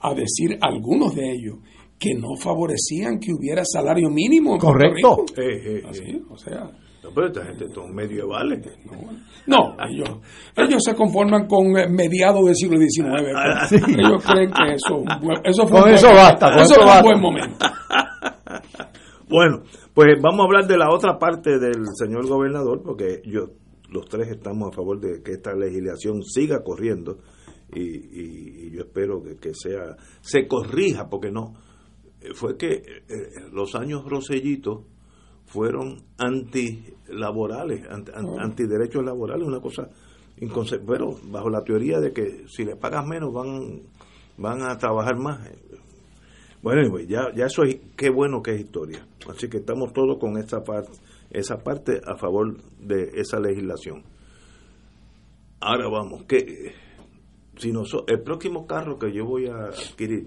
[0.00, 1.56] a decir algunos de ellos
[1.98, 4.54] que no favorecían que hubiera salario mínimo.
[4.54, 5.16] en Puerto Correcto.
[5.26, 5.42] Rico.
[5.42, 6.22] Eh, eh, Así, eh.
[6.30, 6.70] o sea,
[7.06, 8.66] No, pero esta gente son medievales.
[9.46, 10.08] no, ellos,
[10.56, 13.08] ellos se conforman con eh, mediados del siglo XIX.
[13.36, 13.82] Ah, pues.
[13.98, 15.02] Ellos creen que eso,
[15.44, 16.98] eso fue Con un buen- basta, con eso eso fue basta.
[16.98, 17.66] un buen momento.
[19.28, 19.62] Bueno,
[19.92, 23.46] pues vamos a hablar de la otra parte del señor gobernador, porque yo
[23.90, 27.18] los tres estamos a favor de que esta legislación siga corriendo
[27.72, 31.54] y, y- y yo espero que, que sea se corrija, porque no
[32.20, 32.82] eh, fue que eh,
[33.52, 34.84] los años Rosellito
[35.46, 39.88] fueron antilaborales, anti, an- antiderechos laborales, una cosa
[40.38, 43.82] inconse- pero bajo la teoría de que si le pagas menos van
[44.38, 45.40] van a trabajar más.
[46.62, 49.06] Bueno, anyway, ya, ya eso es, qué bueno que es historia.
[49.30, 50.90] Así que estamos todos con esa parte,
[51.30, 54.02] esa parte a favor de esa legislación.
[55.60, 56.72] Ahora vamos, que
[57.56, 60.26] si noso- el próximo carro que yo voy a adquirir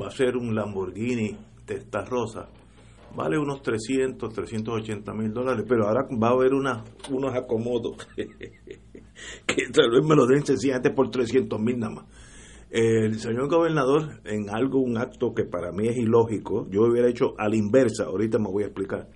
[0.00, 1.36] va a ser un Lamborghini
[1.66, 2.48] Testarossa.
[3.16, 9.68] Vale unos 300, 380 mil dólares, pero ahora va a haber una, unos acomodos que
[9.72, 12.04] tal vez me lo den sencillamente por 300 mil nada más.
[12.70, 17.34] El señor gobernador, en algo, un acto que para mí es ilógico, yo hubiera hecho
[17.38, 19.08] a la inversa, ahorita me voy a explicar,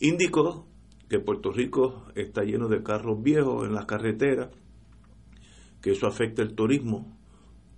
[0.00, 0.66] indicó
[1.08, 4.50] que Puerto Rico está lleno de carros viejos en las carreteras,
[5.80, 7.16] que eso afecta el turismo.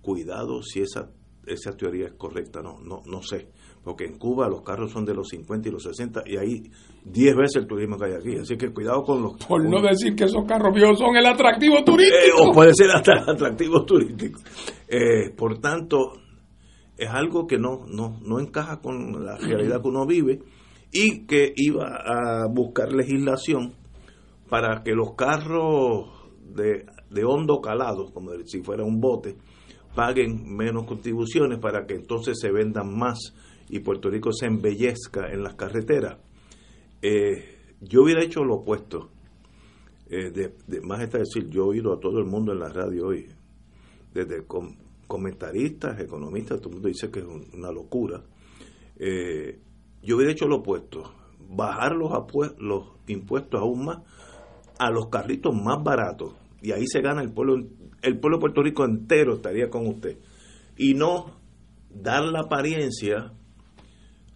[0.01, 1.11] Cuidado si esa,
[1.45, 3.47] esa teoría es correcta, no, no, no sé.
[3.83, 6.71] Porque en Cuba los carros son de los 50 y los 60 y hay
[7.03, 8.37] 10 veces el turismo que hay aquí.
[8.37, 9.33] Así que cuidado con los...
[9.45, 12.15] Por no decir que esos carros viejos son el atractivo turístico.
[12.15, 14.39] Eh, o puede ser hasta atractivo turístico.
[14.87, 16.13] Eh, por tanto,
[16.95, 20.39] es algo que no, no, no encaja con la realidad que uno vive
[20.91, 23.73] y que iba a buscar legislación
[24.47, 26.09] para que los carros
[26.43, 29.37] de, de hondo calado, como si fuera un bote,
[29.95, 33.33] paguen menos contribuciones para que entonces se vendan más
[33.71, 36.17] y Puerto Rico se embellezca en las carreteras.
[37.01, 39.09] Eh, yo hubiera hecho lo opuesto.
[40.09, 43.07] Eh, de, más está decir, yo he oído a todo el mundo en la radio
[43.07, 43.27] hoy,
[44.13, 44.75] desde com-
[45.07, 48.21] comentaristas, economistas, todo el mundo dice que es un- una locura.
[48.97, 49.59] Eh,
[50.03, 51.13] yo hubiera hecho lo opuesto,
[51.49, 52.11] bajar los,
[52.59, 53.99] los impuestos aún más
[54.79, 57.55] a los carritos más baratos y ahí se gana el pueblo
[58.01, 60.17] el pueblo de Puerto Rico entero estaría con usted
[60.77, 61.35] y no
[61.89, 63.31] dar la apariencia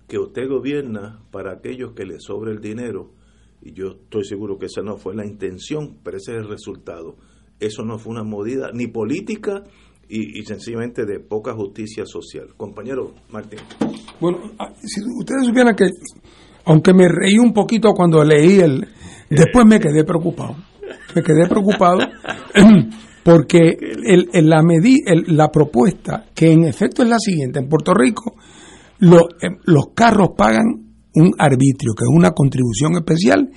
[0.08, 3.12] que usted gobierna para aquellos que le sobre el dinero
[3.62, 7.16] y yo estoy seguro que esa no fue la intención pero ese es el resultado.
[7.60, 9.64] Eso no fue una medida ni política
[10.10, 12.50] y, y sencillamente de poca justicia social.
[12.58, 13.60] Compañero Martín.
[14.20, 15.86] Bueno, ah, si ustedes supieran que,
[16.66, 18.86] aunque me reí un poquito cuando leí el,
[19.30, 20.56] después me quedé preocupado.
[21.16, 22.00] Me quedé preocupado
[23.24, 23.58] porque
[24.06, 27.94] el, el- la, medi- el- la propuesta, que en efecto es la siguiente, en Puerto
[27.94, 28.36] Rico
[29.00, 30.66] lo- eh, los carros pagan
[31.16, 33.50] un arbitrio, que es una contribución especial,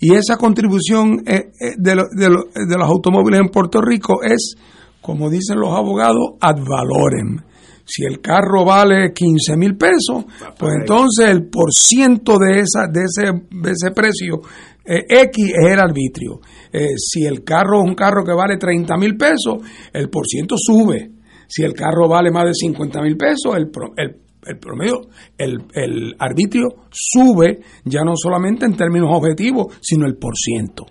[0.00, 4.22] y esa contribución eh, eh, de, lo- de lo- de los automóviles en Puerto Rico
[4.22, 4.54] es,
[5.00, 7.38] como dicen los abogados, ad valorem.
[7.86, 10.24] Si el carro vale 15 mil pesos,
[10.58, 14.40] pues entonces el por ciento de, esa, de, ese, de ese precio
[14.86, 16.40] eh, X es el arbitrio.
[16.72, 19.58] Eh, si el carro es un carro que vale 30 mil pesos,
[19.92, 21.10] el por ciento sube.
[21.46, 24.16] Si el carro vale más de 50 mil pesos, el, pro- el,
[24.46, 25.02] el promedio,
[25.36, 30.86] el, el arbitrio sube ya no solamente en términos objetivos, sino el por ciento.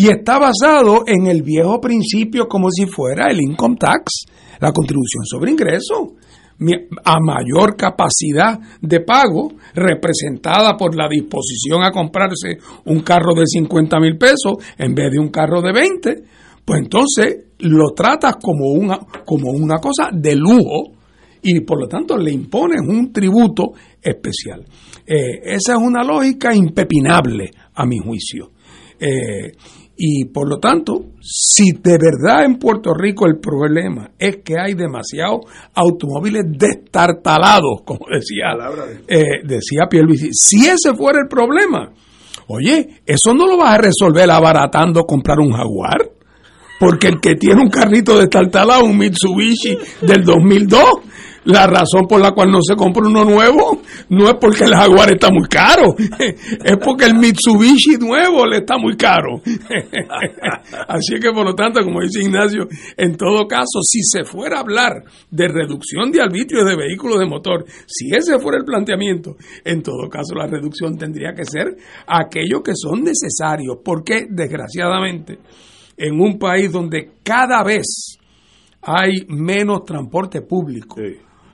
[0.00, 4.26] Y está basado en el viejo principio como si fuera el income tax,
[4.60, 6.14] la contribución sobre ingreso.
[7.04, 14.00] A mayor capacidad de pago, representada por la disposición a comprarse un carro de 50
[14.00, 16.22] mil pesos en vez de un carro de 20,
[16.64, 20.97] pues entonces lo tratas como una, como una cosa de lujo
[21.42, 24.64] y por lo tanto le impones un tributo especial.
[25.06, 28.50] Eh, esa es una lógica impepinable, a mi juicio.
[29.00, 29.52] Eh,
[30.00, 34.74] y por lo tanto, si de verdad en Puerto Rico el problema es que hay
[34.74, 35.40] demasiados
[35.74, 38.56] automóviles destartalados, como decía,
[39.08, 41.92] eh, decía Pierluisi, si ese fuera el problema,
[42.46, 46.12] oye, eso no lo vas a resolver abaratando comprar un Jaguar.
[46.80, 50.80] Porque el que tiene un carrito destartalado, un Mitsubishi del 2002,
[51.44, 55.10] la razón por la cual no se compra uno nuevo no es porque el Jaguar
[55.12, 59.40] está muy caro, es porque el Mitsubishi nuevo le está muy caro.
[60.88, 64.60] Así que por lo tanto, como dice Ignacio, en todo caso, si se fuera a
[64.60, 69.82] hablar de reducción de arbitrios de vehículos de motor, si ese fuera el planteamiento, en
[69.82, 75.38] todo caso la reducción tendría que ser aquellos que son necesarios, porque desgraciadamente
[75.96, 78.18] en un país donde cada vez
[78.82, 80.96] hay menos transporte público.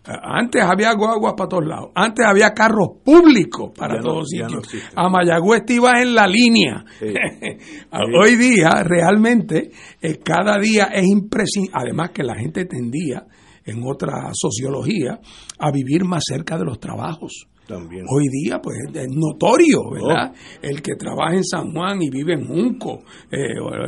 [0.06, 1.90] Antes había guaguas para todos lados.
[1.94, 4.84] Antes había carros públicos para Ya todos no sitios.
[4.94, 6.84] a Mayagüez te ibas en la línea.
[6.98, 7.06] Sí.
[8.22, 9.70] Hoy día, realmente,
[10.02, 11.78] eh, cada día es imprescindible.
[11.80, 13.24] Además que la gente tendía,
[13.64, 15.18] en otra sociología,
[15.58, 17.46] a vivir más cerca de los trabajos.
[17.66, 20.32] También Hoy día, pues, es notorio, ¿verdad?
[20.60, 23.38] El que trabaja en San Juan y vive en Junco, eh,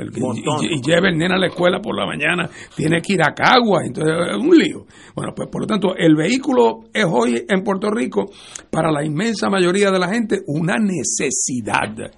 [0.01, 0.21] el que-
[0.63, 3.35] y, y lleva el nene a la escuela por la mañana, tiene que ir a
[3.35, 4.87] Cagua, entonces es un lío.
[5.15, 8.27] Bueno, pues por lo tanto, el vehículo es hoy en Puerto Rico,
[8.71, 12.11] para la inmensa mayoría de la gente, una necesidad.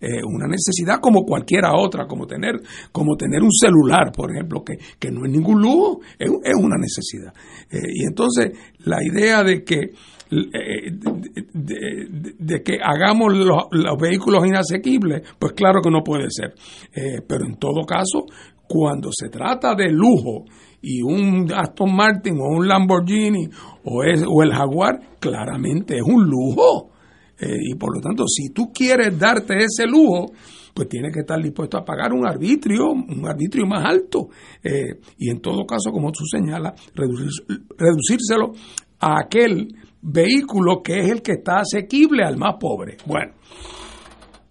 [0.00, 2.56] Eh, una necesidad como cualquiera otra, como tener,
[2.92, 6.76] como tener un celular, por ejemplo, que, que no es ningún lujo, es, es una
[6.76, 7.32] necesidad.
[7.70, 8.50] Eh, y entonces,
[8.80, 9.92] la idea de que
[10.30, 16.54] de, de- que hagamos los, los vehículos inasequibles, pues claro que no puede ser.
[16.94, 18.24] Eh, pero en todo caso,
[18.66, 20.44] cuando se trata de lujo
[20.80, 23.48] y un Aston Martin o un Lamborghini
[23.84, 26.90] o, es, o el Jaguar, claramente es un lujo.
[27.38, 30.26] Eh, y por lo tanto, si tú quieres darte ese lujo,
[30.72, 34.28] pues tienes que estar dispuesto a pagar un arbitrio, un arbitrio más alto.
[34.62, 37.44] Eh, y en todo caso, como tú señalas, reducir-
[37.76, 38.52] reducírselo
[39.00, 39.68] a aquel
[40.04, 42.98] vehículo que es el que está asequible al más pobre.
[43.06, 43.32] Bueno,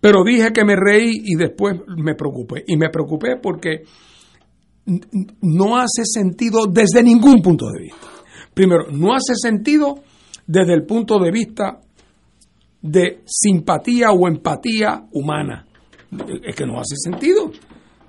[0.01, 2.63] pero dije que me reí y después me preocupé.
[2.67, 3.83] Y me preocupé porque
[5.41, 8.07] no hace sentido desde ningún punto de vista.
[8.53, 9.95] Primero, no hace sentido
[10.45, 11.79] desde el punto de vista
[12.81, 15.65] de simpatía o empatía humana.
[16.43, 17.51] Es que no hace sentido.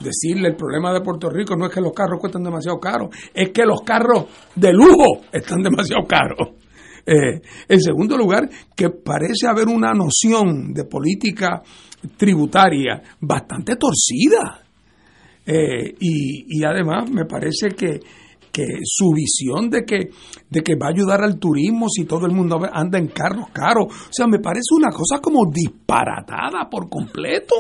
[0.00, 3.50] Decirle el problema de Puerto Rico no es que los carros cuestan demasiado caros, es
[3.50, 6.63] que los carros de lujo están demasiado caros.
[7.06, 11.62] Eh, en segundo lugar, que parece haber una noción de política
[12.16, 14.62] tributaria bastante torcida.
[15.46, 18.00] Eh, y, y además me parece que,
[18.54, 20.10] que su visión de que,
[20.48, 23.86] de que va a ayudar al turismo si todo el mundo anda en carros caros,
[23.88, 27.56] o sea, me parece una cosa como disparatada por completo.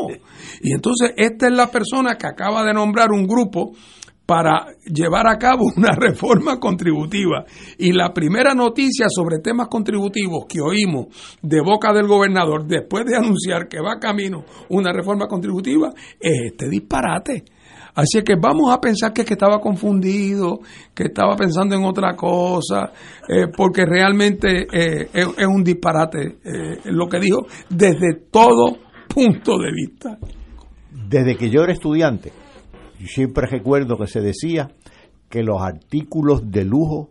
[0.62, 3.72] Y entonces esta es la persona que acaba de nombrar un grupo
[4.26, 7.44] para llevar a cabo una reforma contributiva.
[7.78, 11.06] Y la primera noticia sobre temas contributivos que oímos
[11.42, 16.68] de boca del gobernador después de anunciar que va camino una reforma contributiva es este
[16.68, 17.44] disparate.
[17.94, 20.58] Así que vamos a pensar que, que estaba confundido,
[20.92, 22.90] que estaba pensando en otra cosa,
[23.28, 29.70] eh, porque realmente eh, es, un disparate eh, lo que dijo desde todo punto de
[29.72, 30.18] vista.
[31.08, 32.32] Desde que yo era estudiante,
[33.06, 34.70] siempre recuerdo que se decía
[35.28, 37.10] que los artículos de lujo,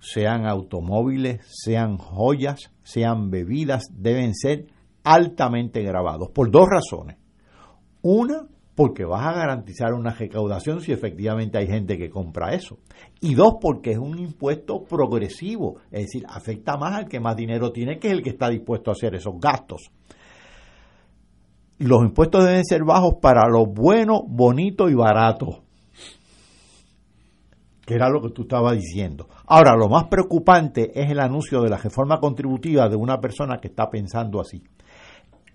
[0.00, 4.66] sean automóviles, sean joyas, sean bebidas, deben ser
[5.04, 7.16] altamente grabados, por dos razones.
[8.02, 12.78] Una, porque vas a garantizar una recaudación si efectivamente hay gente que compra eso.
[13.20, 17.72] Y dos, porque es un impuesto progresivo, es decir, afecta más al que más dinero
[17.72, 19.90] tiene que el que está dispuesto a hacer esos gastos.
[21.80, 25.62] Los impuestos deben ser bajos para lo bueno, bonito y barato,
[27.86, 29.28] que era lo que tú estabas diciendo.
[29.46, 33.68] Ahora, lo más preocupante es el anuncio de la reforma contributiva de una persona que
[33.68, 34.62] está pensando así.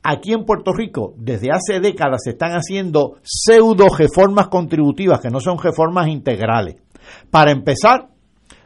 [0.02, 5.40] Aquí en Puerto Rico, desde hace décadas se están haciendo pseudo reformas contributivas, que no
[5.40, 6.78] son reformas integrales.
[7.30, 8.08] Para empezar,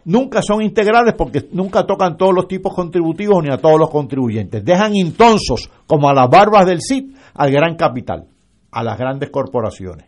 [0.06, 4.64] nunca son integrales porque nunca tocan todos los tipos contributivos ni a todos los contribuyentes.
[4.64, 8.28] Dejan intonsos, como a las barbas del CID, al gran capital,
[8.70, 10.07] a las grandes corporaciones.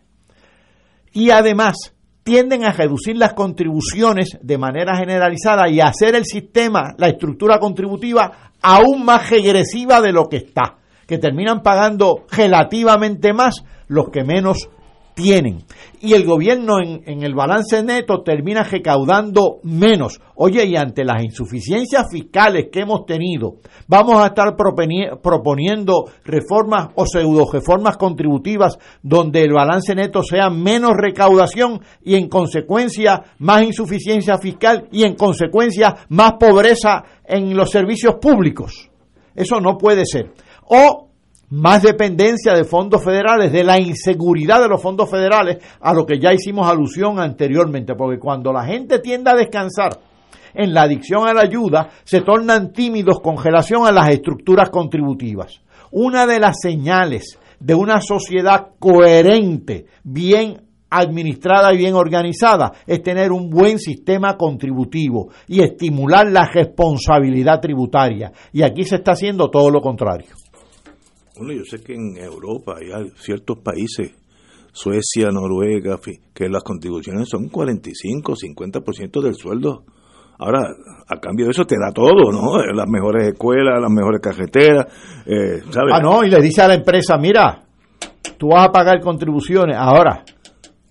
[1.13, 6.93] Y además, tienden a reducir las contribuciones de manera generalizada y a hacer el sistema,
[6.97, 10.77] la estructura contributiva, aún más regresiva de lo que está
[11.07, 14.69] que terminan pagando relativamente más los que menos
[15.13, 15.63] tienen.
[15.99, 20.19] Y el gobierno en, el balance neto termina recaudando menos.
[20.35, 23.57] Oye, y ante las insuficiencias fiscales que hemos tenido,
[23.87, 30.93] vamos a estar proponiendo reformas o pseudo reformas contributivas donde el balance neto sea menos
[30.95, 38.15] recaudación y en consecuencia más insuficiencia fiscal y en consecuencia más pobreza en los servicios
[38.15, 38.89] públicos.
[39.35, 40.31] Eso no puede ser
[40.73, 41.10] o
[41.51, 46.19] más dependencia de fondos federales, de la inseguridad de los fondos federales, a lo que
[46.19, 49.99] ya hicimos alusión anteriormente, porque cuando la gente tiende a descansar
[50.53, 55.61] en la adicción a la ayuda, se tornan tímidos con relación a las estructuras contributivas.
[55.91, 63.31] Una de las señales de una sociedad coherente, bien administrada y bien organizada, es tener
[63.31, 68.31] un buen sistema contributivo y estimular la responsabilidad tributaria.
[68.53, 70.40] Y aquí se está haciendo todo lo contrario.
[71.37, 74.11] Bueno, yo sé que en Europa hay ciertos países,
[74.73, 75.99] Suecia, Noruega,
[76.33, 79.83] que las contribuciones son 45, 50% del sueldo.
[80.39, 80.69] Ahora,
[81.07, 82.57] a cambio de eso te da todo, ¿no?
[82.73, 84.87] Las mejores escuelas, las mejores carreteras,
[85.25, 85.93] eh, ¿sabes?
[85.93, 87.63] Ah, no, y le dice a la empresa, mira,
[88.37, 90.23] tú vas a pagar contribuciones, ahora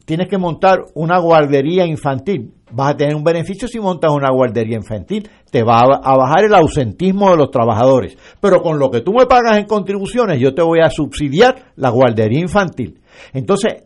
[0.04, 2.52] tienes que montar una guardería infantil.
[2.72, 5.28] Vas a tener un beneficio si montas una guardería infantil.
[5.50, 8.16] Te va a bajar el ausentismo de los trabajadores.
[8.40, 11.90] Pero con lo que tú me pagas en contribuciones, yo te voy a subsidiar la
[11.90, 13.00] guardería infantil.
[13.32, 13.84] Entonces,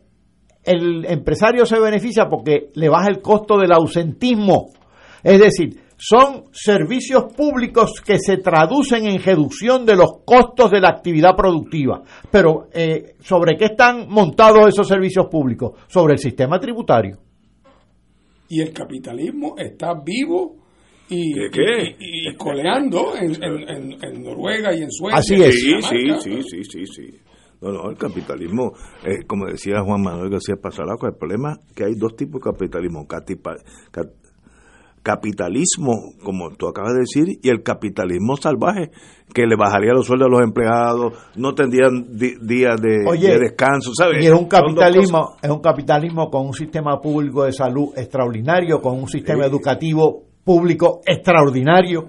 [0.62, 4.70] el empresario se beneficia porque le baja el costo del ausentismo.
[5.22, 10.88] Es decir, son servicios públicos que se traducen en reducción de los costos de la
[10.88, 12.02] actividad productiva.
[12.30, 15.72] Pero, eh, ¿sobre qué están montados esos servicios públicos?
[15.86, 17.18] Sobre el sistema tributario.
[18.48, 20.56] Y el capitalismo está vivo
[21.08, 21.96] y, ¿Qué, qué?
[21.98, 25.18] y, y coleando en, en, en, en, Noruega y en Suecia.
[25.18, 25.60] Así es.
[25.60, 27.18] Sí, sí, sí, sí, sí, sí.
[27.60, 28.72] No, no, el capitalismo,
[29.04, 32.50] eh, como decía Juan Manuel García Pasaraco, el problema es que hay dos tipos de
[32.50, 33.06] capitalismo,
[35.04, 35.92] capitalismo,
[36.24, 38.90] como tú acabas de decir, y el capitalismo salvaje,
[39.32, 43.38] que le bajaría los sueldos a los empleados, no tendrían di- días de, Oye, de
[43.38, 44.24] descanso, ¿sabes?
[44.24, 48.98] Y es un capitalismo, es un capitalismo con un sistema público de salud extraordinario, con
[48.98, 52.08] un sistema educativo público extraordinario.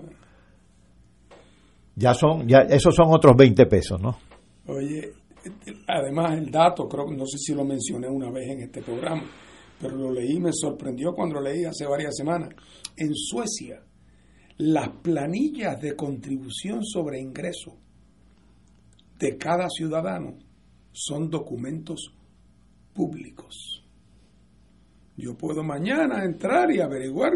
[1.96, 4.18] Ya son, ya esos son otros 20 pesos, ¿no?
[4.68, 5.12] Oye,
[5.88, 9.24] además el dato, creo que no sé si lo mencioné una vez en este programa,
[9.80, 12.50] pero lo leí y me sorprendió cuando lo leí hace varias semanas.
[12.98, 13.84] En Suecia,
[14.58, 17.78] las planillas de contribución sobre ingreso
[19.20, 20.38] de cada ciudadano
[20.92, 22.14] son documentos
[22.94, 23.84] públicos.
[25.18, 27.34] Yo puedo mañana entrar y averiguar,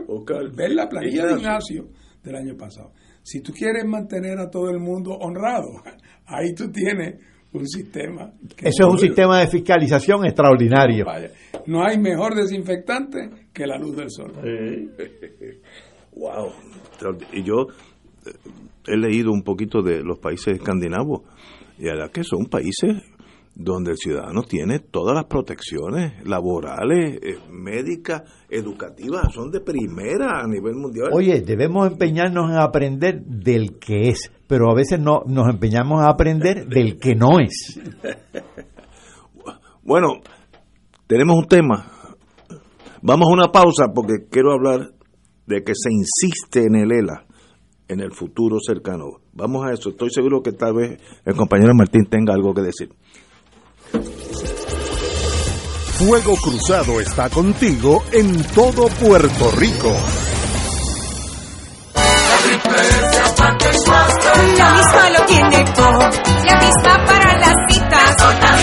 [0.53, 1.89] ver la planilla de Ignacio
[2.23, 2.93] del año pasado.
[3.23, 5.83] Si tú quieres mantener a todo el mundo honrado,
[6.25, 7.21] ahí tú tienes
[7.53, 8.31] un sistema.
[8.57, 11.05] Eso es un sistema de fiscalización extraordinario.
[11.05, 11.31] Vaya,
[11.65, 14.33] no hay mejor desinfectante que la luz del sol.
[16.15, 16.51] Wow.
[17.31, 17.67] Y yo
[18.25, 18.31] eh,
[18.87, 21.21] he leído un poquito de los países escandinavos
[21.77, 22.97] y la verdad que son países
[23.55, 30.47] donde el ciudadano tiene todas las protecciones laborales, eh, médicas, educativas, son de primera a
[30.47, 31.09] nivel mundial.
[31.13, 36.09] Oye, debemos empeñarnos en aprender del que es, pero a veces no nos empeñamos a
[36.09, 37.79] aprender del que no es.
[39.83, 40.07] Bueno,
[41.07, 41.91] tenemos un tema.
[43.01, 44.91] Vamos a una pausa porque quiero hablar
[45.45, 47.25] de que se insiste en el ELA
[47.87, 49.21] en el futuro cercano.
[49.33, 49.89] Vamos a eso.
[49.89, 52.89] Estoy seguro que tal vez el compañero Martín tenga algo que decir.
[55.97, 59.95] Fuego Cruzado está contigo en todo Puerto Rico.
[64.57, 65.99] La misma lo tiene todo.
[66.45, 68.58] La misma para las citas.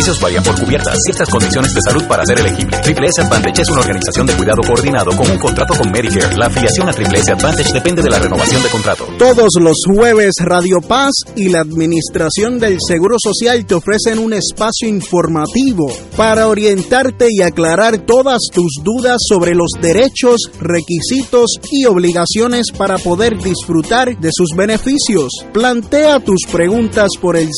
[0.00, 0.96] Beneficios varían por cubiertas.
[1.04, 2.78] Ciertas condiciones de salud para ser elegible.
[2.78, 6.38] Triple S Advantage es una organización de cuidado coordinado con un contrato con Medicare.
[6.38, 9.04] La afiliación a Triple S Advantage depende de la renovación de contrato.
[9.18, 14.88] Todos los jueves Radio Paz y la Administración del Seguro Social te ofrecen un espacio
[14.88, 22.96] informativo para orientarte y aclarar todas tus dudas sobre los derechos, requisitos y obligaciones para
[22.96, 25.28] poder disfrutar de sus beneficios.
[25.52, 27.50] Plantea tus preguntas por el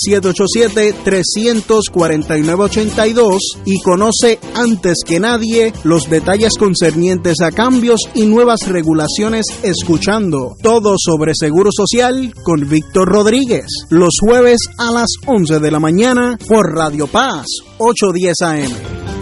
[2.40, 10.56] 787-349-82 y conoce antes que nadie los detalles concernientes a cambios y nuevas regulaciones escuchando
[10.62, 16.38] todo sobre Seguro Social con Víctor Rodríguez los jueves a las 11 de la mañana
[16.48, 17.46] por Radio Paz
[17.78, 19.21] 810 AM.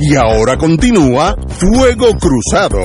[0.00, 2.80] Y ahora continúa Fuego Cruzado.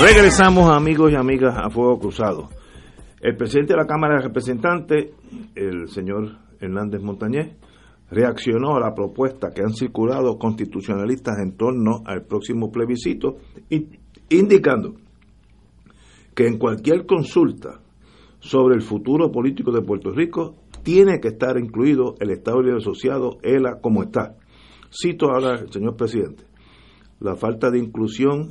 [0.00, 2.48] Regresamos, amigos y amigas, a Fuego Cruzado.
[3.20, 5.10] El presidente de la Cámara de Representantes,
[5.56, 7.56] el señor Hernández Montañez,
[8.10, 13.38] reaccionó a la propuesta que han circulado constitucionalistas en torno al próximo plebiscito,
[13.70, 13.98] in-
[14.30, 14.94] indicando
[16.34, 17.80] que en cualquier consulta
[18.38, 23.38] sobre el futuro político de Puerto Rico, tiene que estar incluido el Estado Libre Asociado,
[23.42, 24.36] ELA, como está.
[24.90, 26.44] Cito ahora, señor presidente,
[27.20, 28.48] la falta de inclusión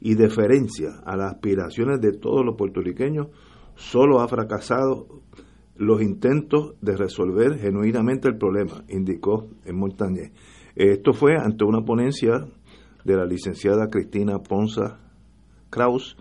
[0.00, 3.28] y deferencia a las aspiraciones de todos los puertorriqueños
[3.74, 5.06] solo ha fracasado
[5.76, 10.32] los intentos de resolver genuinamente el problema, indicó en Montañez.
[10.74, 12.46] Esto fue ante una ponencia
[13.04, 14.98] de la licenciada Cristina Ponza
[15.70, 16.16] Kraus,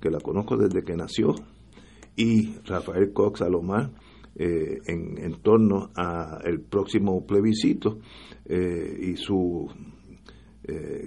[0.00, 1.34] que la conozco desde que nació,
[2.16, 3.90] y Rafael Cox Alomar,
[4.38, 7.98] eh, en, en, torno a el próximo plebiscito
[8.44, 9.68] eh, y su
[10.64, 11.06] eh,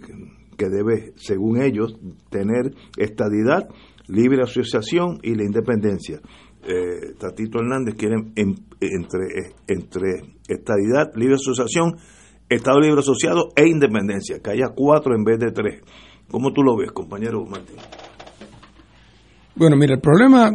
[0.58, 1.98] que debe, según ellos,
[2.30, 3.70] tener estadidad,
[4.08, 6.20] libre asociación y la independencia.
[6.64, 11.96] Eh, Tatito Hernández quiere en, entre, entre estadidad, libre asociación,
[12.50, 15.84] Estado libre asociado e independencia, que haya cuatro en vez de tres.
[16.32, 17.76] ¿Cómo tú lo ves, compañero Martín?
[19.56, 20.52] Bueno, mira, el problema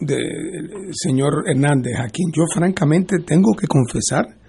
[0.00, 4.40] del señor Hernández, a quien yo francamente tengo que confesar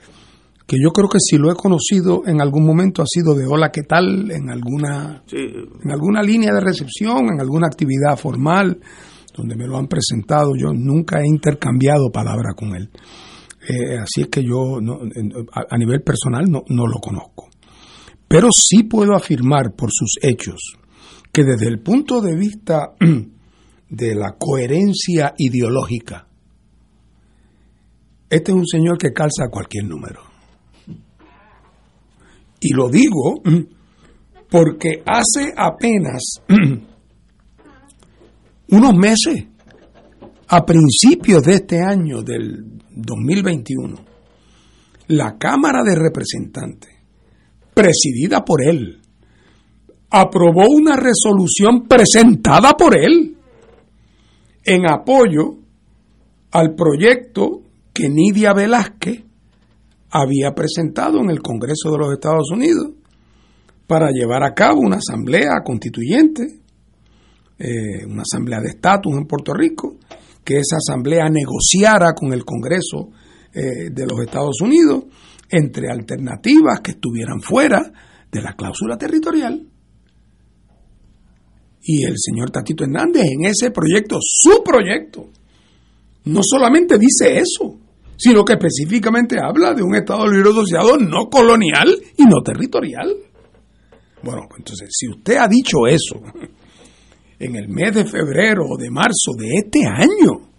[0.71, 3.71] que yo creo que si lo he conocido en algún momento ha sido de hola,
[3.73, 4.31] ¿qué tal?
[4.31, 5.35] En alguna, sí.
[5.35, 8.79] en alguna línea de recepción, en alguna actividad formal,
[9.35, 10.51] donde me lo han presentado.
[10.57, 12.89] Yo nunca he intercambiado palabras con él.
[13.67, 14.99] Eh, así es que yo no,
[15.51, 17.49] a, nivel personal no, no lo conozco.
[18.27, 20.77] Pero sí puedo afirmar por sus hechos
[21.33, 22.93] que desde el punto de vista
[23.91, 26.25] de la coherencia ideológica,
[28.29, 30.21] este es un señor que calza cualquier número.
[32.61, 33.41] Y lo digo
[34.49, 36.21] porque hace apenas
[38.69, 39.45] unos meses,
[40.47, 43.97] a principios de este año, del 2021,
[45.07, 46.91] la Cámara de Representantes,
[47.73, 49.01] presidida por él,
[50.09, 53.35] aprobó una resolución presentada por él
[54.63, 55.57] en apoyo
[56.51, 57.61] al proyecto
[57.93, 59.23] que Nidia Velázquez
[60.09, 62.91] había presentado en el Congreso de los Estados Unidos
[63.87, 66.61] para llevar a cabo una asamblea constituyente,
[67.59, 69.97] eh, una asamblea de estatus en Puerto Rico,
[70.43, 73.09] que esa asamblea negociara con el Congreso
[73.53, 75.05] eh, de los Estados Unidos
[75.49, 77.81] entre alternativas que estuvieran fuera
[78.31, 79.67] de la cláusula territorial.
[81.83, 85.29] Y el señor Tatito Hernández en ese proyecto, su proyecto,
[86.25, 87.79] no solamente dice eso,
[88.15, 93.15] sino que específicamente habla de un Estado libre asociado no colonial y no territorial.
[94.21, 96.21] Bueno, entonces, si usted ha dicho eso
[97.39, 100.51] en el mes de febrero o de marzo de este año,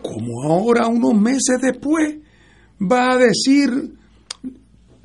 [0.00, 2.16] como ahora, unos meses después,
[2.80, 3.98] va a decir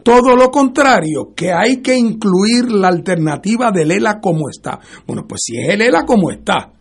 [0.05, 4.79] todo lo contrario, que hay que incluir la alternativa del ELA como está.
[5.07, 6.71] Bueno, pues si es el ELA como está,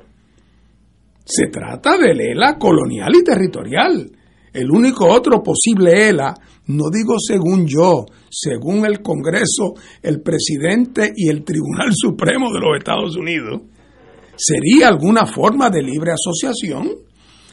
[1.24, 4.10] se trata del ELA colonial y territorial.
[4.52, 6.34] El único otro posible ELA,
[6.66, 9.72] no digo según yo, según el Congreso,
[10.02, 13.62] el presidente y el Tribunal Supremo de los Estados Unidos,
[14.36, 16.90] sería alguna forma de libre asociación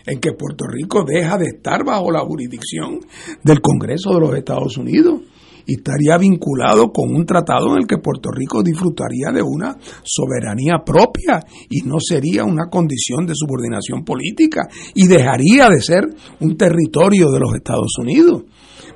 [0.05, 2.99] en que Puerto Rico deja de estar bajo la jurisdicción
[3.41, 5.21] del Congreso de los Estados Unidos
[5.65, 11.39] estaría vinculado con un tratado en el que Puerto Rico disfrutaría de una soberanía propia
[11.69, 16.03] y no sería una condición de subordinación política y dejaría de ser
[16.39, 18.43] un territorio de los Estados Unidos.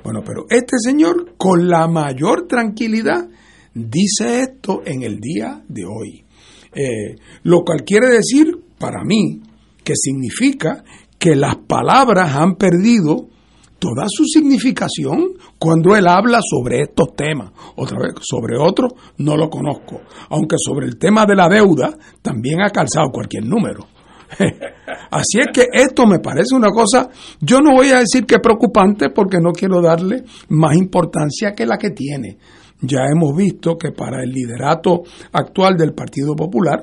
[0.02, 3.28] Bueno, pero este señor con la mayor tranquilidad
[3.74, 6.24] dice esto en el día de hoy.
[6.72, 8.46] Eh, lo cual quiere decir,
[8.78, 9.40] para mí,
[9.82, 10.84] que significa
[11.18, 13.28] que las palabras han perdido
[13.78, 17.52] toda su significación cuando él habla sobre estos temas.
[17.76, 20.00] Otra vez, sobre otros no lo conozco,
[20.30, 23.86] aunque sobre el tema de la deuda también ha calzado cualquier número.
[25.10, 27.08] Así es que esto me parece una cosa,
[27.40, 31.78] yo no voy a decir que preocupante porque no quiero darle más importancia que la
[31.78, 32.38] que tiene.
[32.80, 36.80] Ya hemos visto que para el liderato actual del Partido Popular,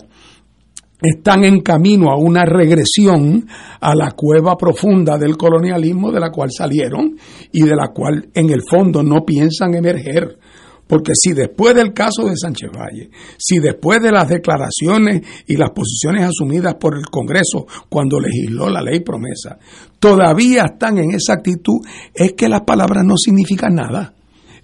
[1.03, 3.45] están en camino a una regresión
[3.81, 7.17] a la cueva profunda del colonialismo de la cual salieron
[7.51, 10.39] y de la cual en el fondo no piensan emerger.
[10.87, 15.71] Porque si después del caso de Sánchez Valle, si después de las declaraciones y las
[15.71, 19.57] posiciones asumidas por el Congreso cuando legisló la ley promesa,
[19.99, 21.81] todavía están en esa actitud,
[22.13, 24.13] es que las palabras no significan nada.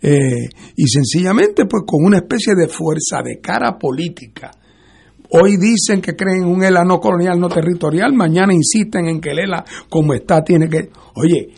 [0.01, 0.47] Eh,
[0.77, 4.51] y sencillamente, pues con una especie de fuerza de cara política,
[5.31, 9.29] Hoy dicen que creen en un ELA no colonial, no territorial, mañana insisten en que
[9.31, 10.89] el ELA como está tiene que...
[11.15, 11.49] Oye,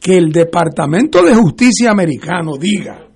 [0.00, 3.06] que el Departamento de Justicia americano diga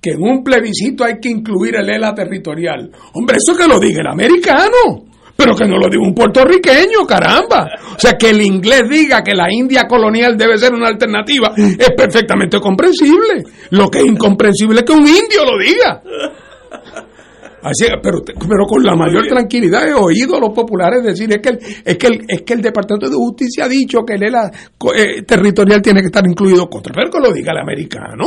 [0.00, 2.90] que en un plebiscito hay que incluir el ELA territorial.
[3.14, 5.04] Hombre, eso que lo diga el americano.
[5.36, 7.68] pero que no lo diga un puertorriqueño, caramba.
[7.94, 11.90] O sea, que el inglés diga que la India colonial debe ser una alternativa es
[11.96, 13.44] perfectamente comprensible.
[13.70, 16.02] Lo que es incomprensible es que un indio lo diga.
[17.68, 21.50] Así, pero, pero con la mayor tranquilidad he oído a los populares decir es que
[21.50, 24.50] el, es que el, es que el Departamento de Justicia ha dicho que el ELA
[24.96, 28.24] eh, territorial tiene que estar incluido contra, pero que lo diga el americano.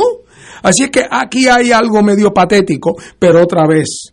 [0.62, 4.12] Así es que aquí hay algo medio patético, pero otra vez,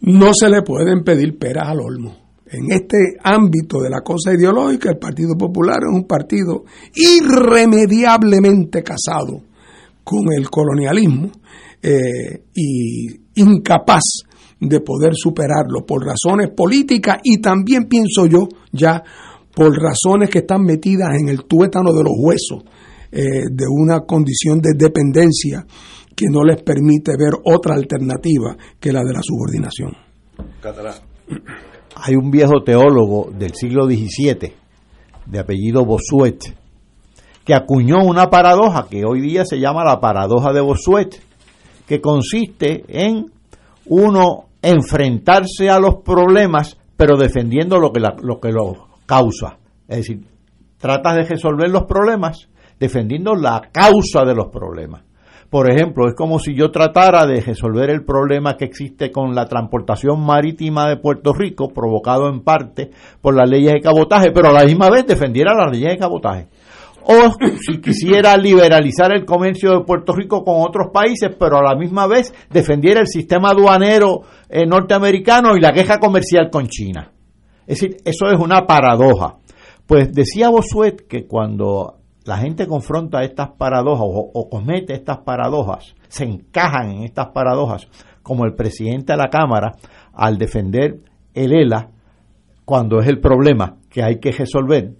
[0.00, 2.14] no se le pueden pedir peras al olmo.
[2.50, 6.64] En este ámbito de la cosa ideológica, el Partido Popular es un partido
[6.94, 9.42] irremediablemente casado
[10.04, 11.30] con el colonialismo
[11.82, 14.02] eh, y incapaz
[14.60, 19.02] de poder superarlo por razones políticas y también pienso yo ya
[19.54, 22.64] por razones que están metidas en el tuétano de los huesos
[23.10, 25.64] eh, de una condición de dependencia
[26.14, 29.92] que no les permite ver otra alternativa que la de la subordinación.
[31.94, 34.52] Hay un viejo teólogo del siglo XVII,
[35.26, 36.38] de apellido Bossuet,
[37.44, 41.20] que acuñó una paradoja que hoy día se llama la paradoja de Bossuet,
[41.88, 43.32] que consiste en
[43.86, 49.56] uno enfrentarse a los problemas, pero defendiendo lo que, la, lo que los causa.
[49.88, 50.20] Es decir,
[50.76, 52.48] tratas de resolver los problemas
[52.78, 55.02] defendiendo la causa de los problemas.
[55.50, 59.46] Por ejemplo, es como si yo tratara de resolver el problema que existe con la
[59.46, 62.90] transportación marítima de Puerto Rico, provocado en parte
[63.22, 66.48] por las leyes de cabotaje, pero a la misma vez defendiera las leyes de cabotaje.
[67.10, 71.74] O si quisiera liberalizar el comercio de Puerto Rico con otros países, pero a la
[71.74, 77.10] misma vez defendiera el sistema aduanero eh, norteamericano y la queja comercial con China.
[77.66, 79.38] Es decir, eso es una paradoja.
[79.86, 85.94] Pues decía Bosuet que cuando la gente confronta estas paradojas o, o, comete estas paradojas,
[86.08, 87.88] se encajan en estas paradojas,
[88.22, 89.76] como el presidente de la Cámara
[90.12, 90.98] al defender
[91.32, 91.88] el ELA,
[92.66, 94.92] cuando es el problema que hay que resolver,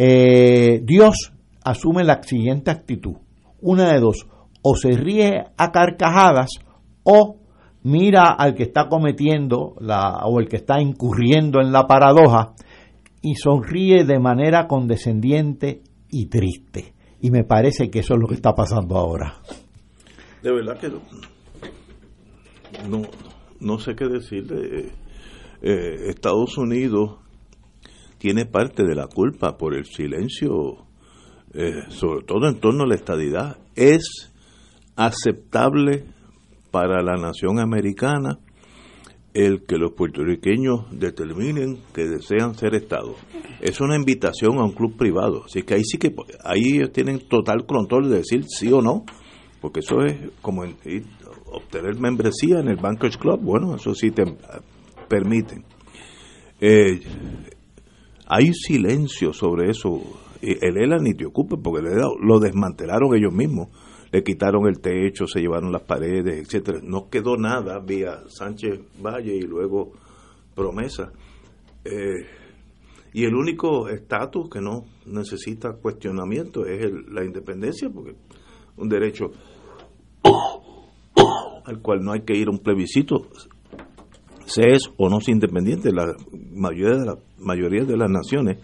[0.00, 1.32] eh, Dios
[1.64, 3.16] asume la siguiente actitud,
[3.60, 4.28] una de dos,
[4.62, 6.50] o se ríe a carcajadas
[7.02, 7.40] o
[7.82, 12.54] mira al que está cometiendo la, o el que está incurriendo en la paradoja
[13.22, 16.94] y sonríe de manera condescendiente y triste.
[17.20, 19.40] Y me parece que eso es lo que está pasando ahora.
[20.44, 20.90] De verdad que
[22.88, 23.02] no,
[23.58, 24.92] no, sé qué decir de
[25.62, 27.16] eh, Estados Unidos
[28.18, 30.86] tiene parte de la culpa por el silencio,
[31.54, 33.58] eh, sobre todo en torno a la estadidad.
[33.74, 34.32] Es
[34.96, 36.04] aceptable
[36.70, 38.38] para la nación americana
[39.34, 43.14] el que los puertorriqueños determinen que desean ser Estado.
[43.60, 47.64] Es una invitación a un club privado, así que ahí sí que ahí tienen total
[47.66, 49.04] control de decir sí o no,
[49.60, 50.64] porque eso es como
[51.46, 54.24] obtener membresía en el Bankers Club, bueno, eso sí te
[55.08, 55.64] permiten.
[56.60, 57.00] Eh,
[58.28, 60.00] hay silencio sobre eso.
[60.42, 63.68] El ELA ni te ocupe, porque lo desmantelaron ellos mismos.
[64.12, 66.80] Le quitaron el techo, se llevaron las paredes, etcétera.
[66.82, 69.92] No quedó nada vía Sánchez Valle y luego
[70.54, 71.12] promesa.
[71.84, 72.26] Eh,
[73.12, 78.14] y el único estatus que no necesita cuestionamiento es el, la independencia, porque
[78.76, 79.32] un derecho
[81.64, 83.28] al cual no hay que ir a un plebiscito,
[84.48, 85.92] se es o no es independiente.
[85.92, 86.14] La
[86.50, 88.58] mayoría de, las naciones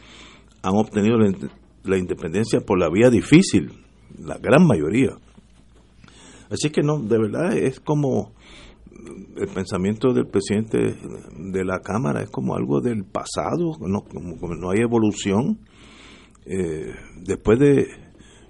[0.63, 1.17] han obtenido
[1.85, 3.73] la, independencia por la vía difícil,
[4.19, 5.17] la gran mayoría.
[6.51, 8.33] Así que no, de verdad es como
[9.37, 10.97] el pensamiento del presidente
[11.39, 15.59] de la Cámara es como algo del pasado, no, no hay evolución.
[16.47, 16.93] Eh,
[17.23, 17.89] después de,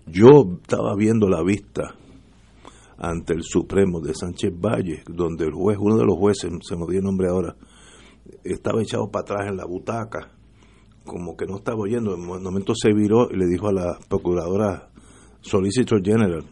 [0.07, 1.95] yo estaba viendo la vista
[2.99, 6.87] ante el Supremo de Sánchez Valle, donde el juez, uno de los jueces, se me
[6.89, 7.57] dio el nombre ahora,
[8.43, 10.31] estaba echado para atrás en la butaca,
[11.05, 12.15] como que no estaba oyendo.
[12.15, 14.91] En un momento se viró y le dijo a la procuradora
[15.41, 16.45] Solicitor General,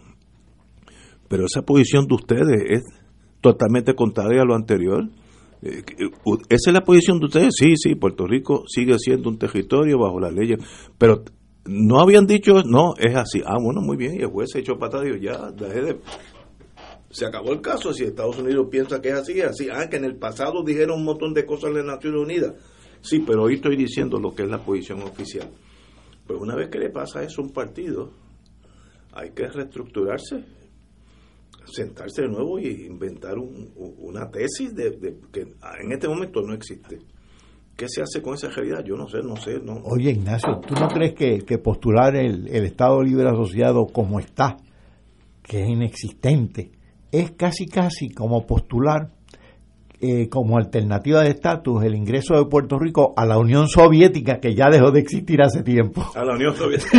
[1.28, 2.82] pero esa posición de ustedes es
[3.40, 5.08] totalmente contraria a lo anterior.
[5.62, 7.54] ¿Esa es la posición de ustedes?
[7.56, 10.58] Sí, sí, Puerto Rico sigue siendo un territorio bajo las leyes,
[10.98, 11.22] pero
[11.64, 13.40] no habían dicho, no, es así.
[13.46, 16.00] Ah, bueno, muy bien, y el juez se echó atrás y ya, dejé de,
[17.12, 17.92] se acabó el caso.
[17.92, 19.68] Si Estados Unidos piensa que es así, es así.
[19.70, 22.54] Ah, que en el pasado dijeron un montón de cosas en las Naciones Unidas.
[23.02, 25.48] Sí, pero hoy estoy diciendo lo que es la posición oficial.
[26.26, 28.10] Pues una vez que le pasa eso un partido,
[29.12, 30.42] hay que reestructurarse,
[31.66, 36.54] sentarse de nuevo y inventar un, una tesis de, de, que en este momento no
[36.54, 36.98] existe.
[37.76, 38.84] ¿Qué se hace con esa realidad?
[38.84, 39.58] Yo no sé, no sé.
[39.58, 39.82] No.
[39.84, 44.56] Oye, Ignacio, ¿tú no crees que, que postular el, el Estado Libre Asociado como está,
[45.42, 46.70] que es inexistente,
[47.12, 49.10] es casi casi como postular
[50.00, 54.52] eh, como alternativa de estatus el ingreso de Puerto Rico a la Unión Soviética, que
[54.52, 56.04] ya dejó de existir hace tiempo.
[56.16, 56.90] A la Unión Soviética.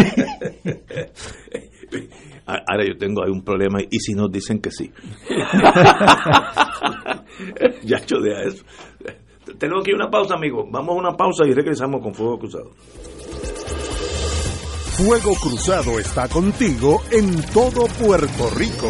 [2.45, 4.90] Ahora yo tengo ahí un problema y si nos dicen que sí.
[7.84, 8.64] ya de eso.
[9.60, 10.65] Tenemos que ir a una pausa, amigo.
[10.72, 12.72] Vamos a una pausa y regresamos con Fuego Cruzado.
[14.95, 18.90] Fuego Cruzado está contigo en todo Puerto Rico.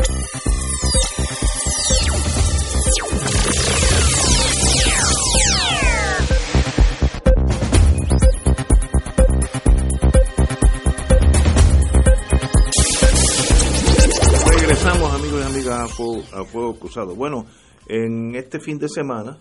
[15.69, 17.15] A fuego, cruzado.
[17.15, 17.45] Bueno,
[17.87, 19.37] en este fin de semana,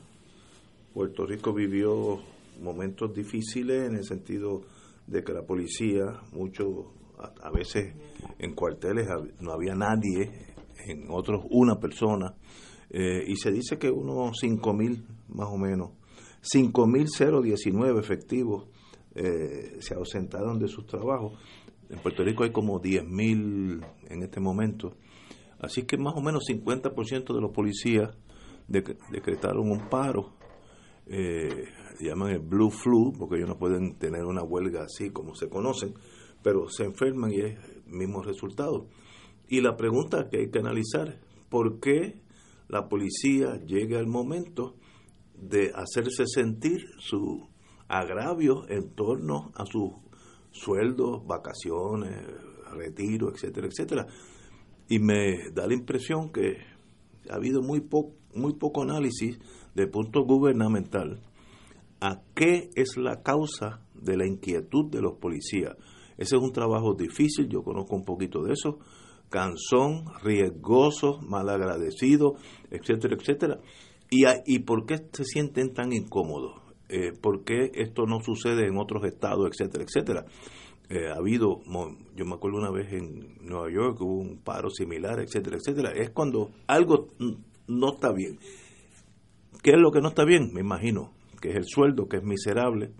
[0.92, 2.20] Puerto Rico vivió
[2.60, 4.62] momentos difíciles en el sentido
[5.06, 7.94] de que la policía, mucho, a, veces
[8.38, 9.08] en cuarteles
[9.40, 10.54] no había nadie,
[10.86, 12.34] en otros una persona,
[12.90, 15.92] eh, y se dice que unos 5 mil más o menos,
[16.42, 18.68] 5.019 efectivos
[19.14, 21.38] eh, se ausentaron de sus trabajos.
[21.88, 24.96] En Puerto Rico hay como 10.000 en este momento.
[25.60, 28.16] Así que más o menos 50% de los policías
[28.68, 30.32] decretaron un paro.
[31.06, 31.66] Eh,
[32.00, 35.94] llaman el blue flu, porque ellos no pueden tener una huelga así como se conocen,
[36.42, 38.86] pero se enferman y es el mismo resultado.
[39.48, 42.22] Y la pregunta que hay que analizar, ¿por qué
[42.68, 44.76] la policía llega al momento
[45.34, 47.48] de hacerse sentir su
[47.88, 49.90] agravio en torno a sus
[50.52, 52.24] sueldos, vacaciones,
[52.72, 54.06] retiro, etcétera, etcétera?
[54.90, 56.58] Y me da la impresión que
[57.30, 57.80] ha habido muy,
[58.34, 59.38] muy poco análisis
[59.74, 61.22] de punto gubernamental
[62.00, 65.76] a qué es la causa de la inquietud de los policías.
[66.18, 68.80] Ese es un trabajo difícil, yo conozco un poquito de eso,
[69.28, 72.34] cansón, riesgoso, malagradecido,
[72.70, 73.60] etcétera, etcétera.
[74.10, 76.60] ¿Y, y por qué se sienten tan incómodos?
[76.88, 80.24] Eh, ¿Por qué esto no sucede en otros estados, etcétera, etcétera?
[80.90, 81.60] Eh, ha habido,
[82.16, 85.92] yo me acuerdo una vez en Nueva York hubo un paro similar, etcétera, etcétera.
[85.94, 87.06] Es cuando algo
[87.68, 88.38] no está bien.
[89.62, 90.52] ¿Qué es lo que no está bien?
[90.52, 92.90] Me imagino que es el sueldo, que es miserable,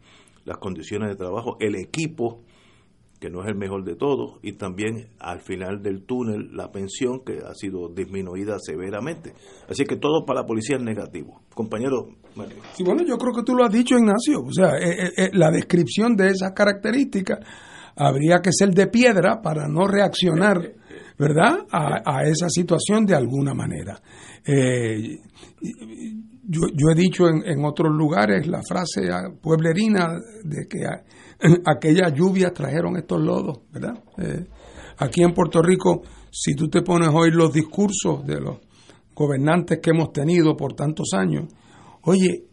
[0.45, 2.45] las condiciones de trabajo, el equipo,
[3.19, 7.25] que no es el mejor de todos, y también al final del túnel la pensión,
[7.25, 9.35] que ha sido disminuida severamente.
[9.69, 11.43] Así que todo para la policía es negativo.
[11.55, 12.09] Compañero.
[12.75, 14.41] Sí, bueno, yo creo que tú lo has dicho, Ignacio.
[14.43, 17.41] O sea, eh, eh, eh, la descripción de esas características
[18.01, 20.57] habría que ser de piedra para no reaccionar,
[21.19, 24.01] ¿verdad?, a, esa situación de alguna manera.
[24.45, 25.19] Eh,
[26.43, 29.03] yo, he dicho en, en otros lugares la frase
[29.43, 30.79] pueblerina de que
[31.67, 34.03] aquellas lluvias trajeron estos lodos, ¿verdad?
[34.17, 34.47] Eh,
[34.97, 38.59] aquí en Puerto Rico, si tú te pones oír los discursos de los
[39.15, 41.53] gobernantes que hemos tenido por tantos años,
[42.03, 42.47] oye,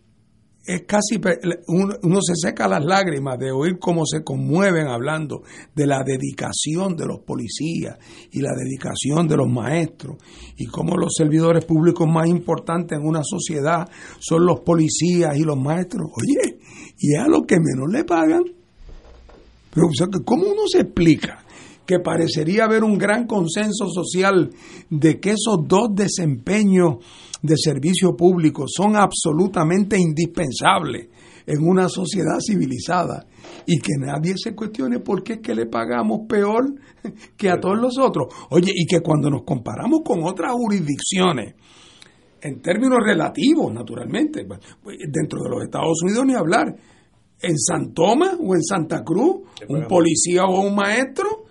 [0.67, 1.19] es casi,
[1.67, 7.05] uno, se seca las lágrimas de oír cómo se conmueven hablando de la dedicación de
[7.05, 7.97] los policías
[8.31, 10.17] y la dedicación de los maestros
[10.57, 13.89] y cómo los servidores públicos más importantes en una sociedad
[14.19, 16.11] son los policías y los maestros.
[16.13, 16.59] Oye,
[16.99, 18.43] y es a los que menos le pagan.
[19.73, 21.45] Pero, o ¿cómo uno se explica
[21.85, 24.49] que parecería haber un gran consenso social
[24.89, 26.97] de que esos dos desempeños
[27.47, 31.09] de servicio público son absolutamente indispensables
[31.47, 33.25] en una sociedad civilizada
[33.65, 36.65] y que nadie se cuestione por qué es que le pagamos peor
[37.37, 38.27] que a todos los otros?
[38.51, 41.55] Oye, y que cuando nos comparamos con otras jurisdicciones,
[42.41, 46.75] en términos relativos, naturalmente, dentro de los Estados Unidos ni hablar,
[47.41, 51.45] en San Tomás o en Santa Cruz, un policía o un maestro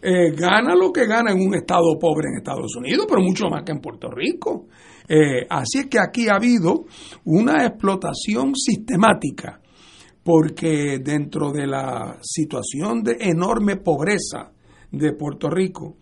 [0.00, 3.64] eh, gana lo que gana en un estado pobre en Estados Unidos, pero mucho más
[3.64, 4.66] que en Puerto Rico.
[5.08, 6.84] Eh, así es que aquí ha habido
[7.24, 9.60] una explotación sistemática,
[10.22, 14.52] porque dentro de la situación de enorme pobreza
[14.90, 15.96] de Puerto Rico,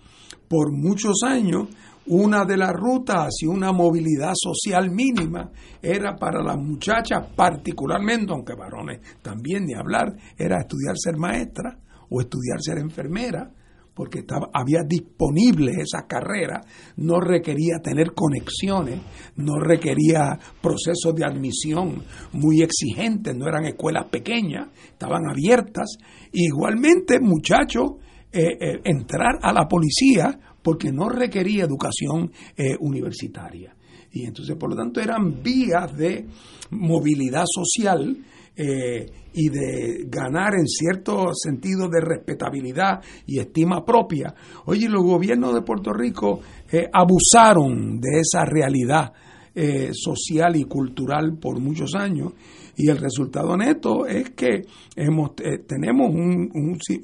[0.48, 1.68] por muchos años,
[2.06, 5.50] una de las rutas hacia una movilidad social mínima
[5.82, 11.78] era para las muchachas, particularmente, aunque varones también ni hablar, era estudiar ser maestra
[12.08, 13.50] o estudiar ser enfermera,
[13.96, 16.60] porque estaba, había disponible esa carrera,
[16.96, 19.00] no requería tener conexiones,
[19.36, 25.96] no requería procesos de admisión muy exigentes, no eran escuelas pequeñas, estaban abiertas.
[26.30, 27.92] Igualmente, muchachos,
[28.30, 33.74] eh, eh, entrar a la policía porque no requería educación eh, universitaria.
[34.12, 36.26] Y entonces, por lo tanto, eran vías de
[36.70, 38.14] movilidad social
[38.56, 44.34] eh, y de ganar en cierto sentido de respetabilidad y estima propia.
[44.64, 46.40] Oye, los gobiernos de Puerto Rico
[46.72, 49.12] eh, abusaron de esa realidad
[49.54, 52.32] eh, social y cultural por muchos años
[52.76, 54.62] y el resultado neto es que
[54.94, 55.30] hemos,
[55.66, 56.10] tenemos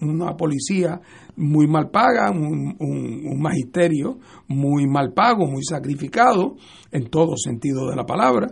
[0.03, 1.01] una policía
[1.37, 4.19] muy mal paga, un- un magisterio
[4.49, 6.57] muy mal pago, muy sacrificado
[6.91, 8.49] en todo sentido de la palabra.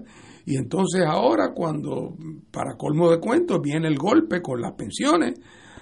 [0.47, 2.17] Y entonces ahora cuando,
[2.51, 5.35] para colmo de cuentos, viene el golpe con las pensiones,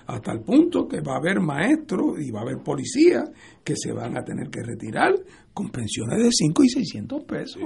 [0.06, 3.30] hasta el punto que va a haber maestros y va a haber policías
[3.62, 5.14] que se van a tener que retirar
[5.52, 7.62] con pensiones de 5 y 600 pesos.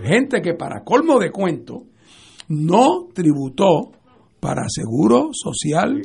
[0.00, 1.82] Gente que para colmo de cuentos
[2.48, 3.92] no tributó
[4.38, 6.00] para seguro social.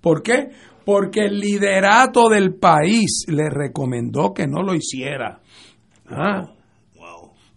[0.00, 0.50] ¿Por qué?
[0.84, 5.40] Porque el liderato del país le recomendó que no lo hiciera.
[6.06, 6.42] Ah.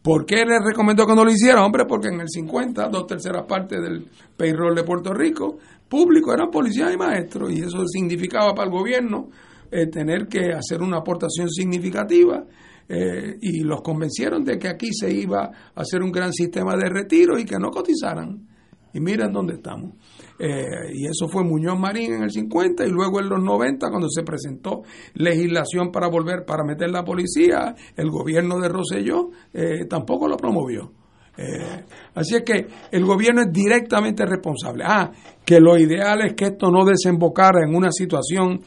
[0.05, 1.65] ¿Por qué le recomendó que no lo hiciera?
[1.65, 4.07] Hombre, porque en el 50, dos terceras partes del
[4.37, 5.57] payroll de Puerto Rico,
[5.89, 9.29] público eran policías y maestros, y eso significaba para el gobierno
[9.71, 12.43] eh, tener que hacer una aportación significativa,
[12.87, 16.87] eh, y los convencieron de que aquí se iba a hacer un gran sistema de
[16.87, 18.47] retiro y que no cotizaran.
[18.93, 19.95] Y miren dónde estamos.
[20.37, 24.09] Eh, y eso fue Muñoz Marín en el 50 y luego en los 90 cuando
[24.09, 24.81] se presentó
[25.13, 30.91] legislación para volver, para meter la policía, el gobierno de Rosselló eh, tampoco lo promovió.
[31.37, 31.83] Eh,
[32.15, 34.83] así es que el gobierno es directamente responsable.
[34.85, 35.11] Ah,
[35.45, 38.61] que lo ideal es que esto no desembocara en una situación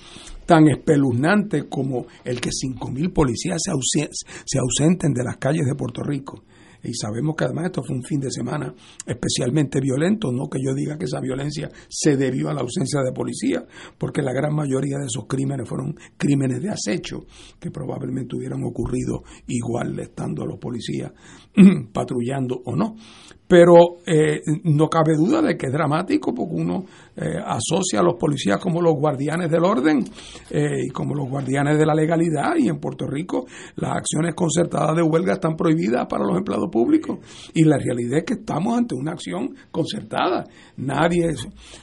[0.47, 4.09] tan espeluznante como el que 5.000 policías se,
[4.45, 6.43] se ausenten de las calles de Puerto Rico.
[6.83, 8.75] Y sabemos que además esto fue un fin de semana
[9.07, 13.13] especialmente violento, no que yo diga que esa violencia se debió a la ausencia de
[13.13, 13.65] policía,
[13.99, 17.25] porque la gran mayoría de esos crímenes fueron crímenes de acecho,
[17.59, 21.13] que probablemente hubieran ocurrido igual estando los policías
[21.93, 22.95] patrullando o no.
[23.49, 26.85] pero eh, no cabe duda de que es dramático porque uno
[27.21, 30.05] eh, asocia a los policías como los guardianes del orden
[30.51, 34.95] eh, y como los guardianes de la legalidad y en Puerto Rico las acciones concertadas
[34.95, 37.19] de huelga están prohibidas para los empleados públicos
[37.55, 40.45] y la realidad es que estamos ante una acción concertada.
[40.77, 41.35] Nadie,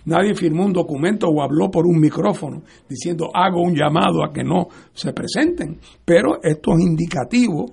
[0.05, 4.43] nadie firmó un documento o habló por un micrófono diciendo hago un llamado a que
[4.43, 7.65] no se presenten, pero esto es indicativo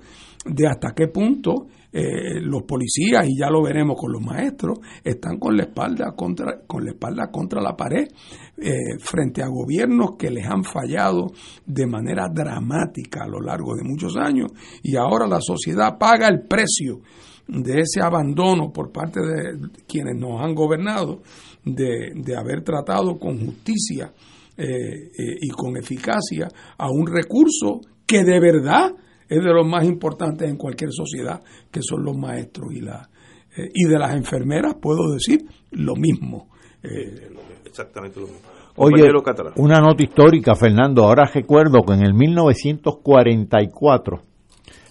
[0.44, 5.38] de hasta qué punto eh, los policías, y ya lo veremos con los maestros, están
[5.38, 8.08] con la espalda contra, con la, espalda contra la pared
[8.56, 11.32] eh, frente a gobiernos que les han fallado
[11.66, 14.52] de manera dramática a lo largo de muchos años
[14.82, 17.00] y ahora la sociedad paga el precio
[17.46, 21.22] de ese abandono por parte de quienes nos han gobernado
[21.64, 24.12] de, de haber tratado con justicia
[24.56, 25.10] eh,
[25.40, 28.92] y con eficacia a un recurso que de verdad
[29.32, 33.10] es de los más importantes en cualquier sociedad, que son los maestros y la
[33.56, 36.48] eh, y de las enfermeras puedo decir lo mismo.
[36.82, 37.30] Eh,
[37.64, 38.42] Exactamente lo mismo.
[38.76, 39.10] Oye,
[39.56, 41.04] una nota histórica, Fernando.
[41.04, 44.22] Ahora recuerdo que en el 1944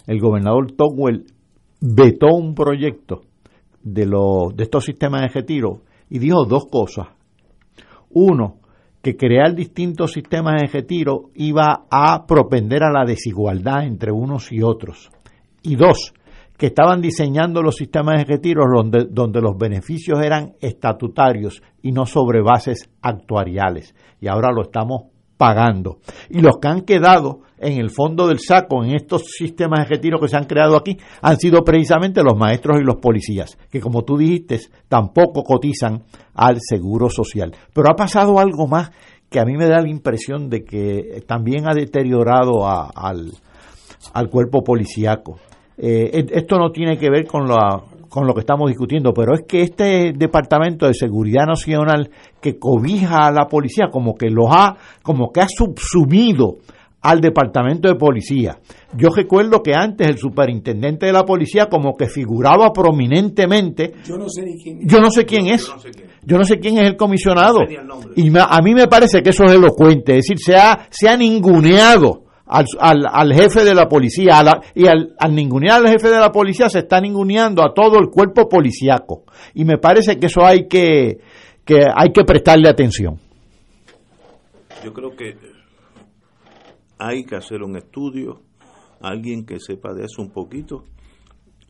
[0.06, 1.26] el gobernador Togwell
[1.80, 3.22] vetó un proyecto
[3.82, 7.08] de, los, de estos sistemas de retiro y dijo dos cosas.
[8.10, 8.58] Uno,
[9.02, 14.62] que crear distintos sistemas de retiro iba a propender a la desigualdad entre unos y
[14.62, 15.10] otros.
[15.62, 16.14] Y dos,
[16.56, 22.06] que estaban diseñando los sistemas de retiro donde, donde los beneficios eran estatutarios y no
[22.06, 23.94] sobre bases actuariales.
[24.20, 25.11] Y ahora lo estamos
[25.42, 25.98] pagando.
[26.30, 30.28] Y los que han quedado en el fondo del saco en estos sistemas de que
[30.28, 34.16] se han creado aquí han sido precisamente los maestros y los policías, que como tú
[34.16, 36.04] dijiste, tampoco cotizan
[36.34, 37.52] al seguro social.
[37.74, 38.92] Pero ha pasado algo más
[39.28, 43.32] que a mí me da la impresión de que también ha deteriorado al,
[44.12, 45.40] al cuerpo policíaco.
[45.76, 47.82] Eh, esto no tiene que ver con la
[48.12, 52.10] con lo que estamos discutiendo, pero es que este Departamento de Seguridad Nacional
[52.42, 56.58] que cobija a la policía como que los ha, como que ha subsumido
[57.00, 58.58] al Departamento de Policía.
[58.94, 63.94] Yo recuerdo que antes el superintendente de la policía como que figuraba prominentemente.
[64.04, 64.92] Yo no sé quién es.
[64.92, 65.72] Yo no sé quién es.
[66.22, 67.60] Yo no sé quién es el comisionado.
[68.14, 70.18] Y a mí me parece que eso es elocuente.
[70.18, 74.42] Es decir, se ha, se ha ninguneado al, al, jefe de la policía
[74.74, 78.08] y al, al ningunear al jefe de la policía se está ninguneando a todo el
[78.08, 79.24] cuerpo policíaco
[79.54, 81.18] y me parece que eso hay que,
[81.64, 83.18] que hay que prestarle atención
[84.84, 85.36] yo creo que
[86.98, 88.42] hay que hacer un estudio
[89.00, 90.84] alguien que sepa de eso un poquito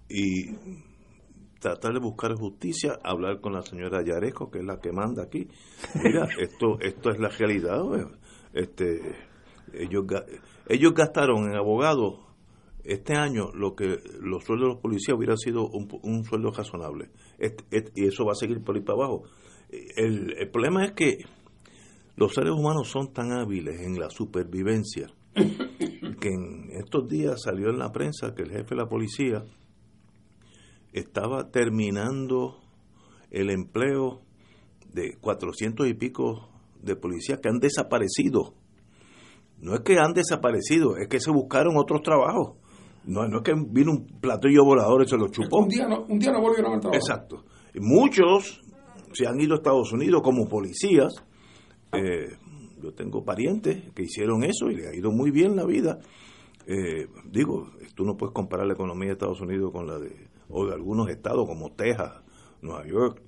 [0.09, 0.55] y
[1.63, 5.49] tratar de buscar justicia, hablar con la señora Yareco, que es la que manda aquí.
[6.03, 7.81] Mira, esto esto es la realidad.
[8.53, 9.01] Este,
[9.73, 10.05] ellos
[10.69, 12.21] ellos gastaron en abogados
[12.85, 17.11] este año lo que los sueldos de los policías hubieran sido un, sueldo razonable.
[17.95, 19.25] y eso va a seguir por ahí para abajo.
[19.71, 21.19] El, el, problema es que
[22.17, 27.79] los seres humanos son tan hábiles en la supervivencia que en estos días salió en
[27.79, 29.45] la prensa que el jefe de la policía
[30.93, 32.59] estaba terminando
[33.31, 34.21] el empleo
[34.93, 36.49] de cuatrocientos y pico
[36.83, 38.55] de policías que han desaparecido
[39.63, 42.57] no es que han desaparecido, es que se buscaron otros trabajos.
[43.05, 45.61] No, no es que vino un platillo volador y se lo chupó.
[45.61, 47.01] Un día no, un día no volvieron al trabajo.
[47.01, 47.45] Exacto.
[47.77, 48.61] Muchos
[49.13, 51.15] se han ido a Estados Unidos como policías.
[51.93, 52.37] Eh,
[52.83, 56.01] yo tengo parientes que hicieron eso y le ha ido muy bien la vida.
[56.67, 60.67] Eh, digo, tú no puedes comparar la economía de Estados Unidos con la de, o
[60.67, 62.21] de algunos estados como Texas,
[62.63, 63.23] Nueva York,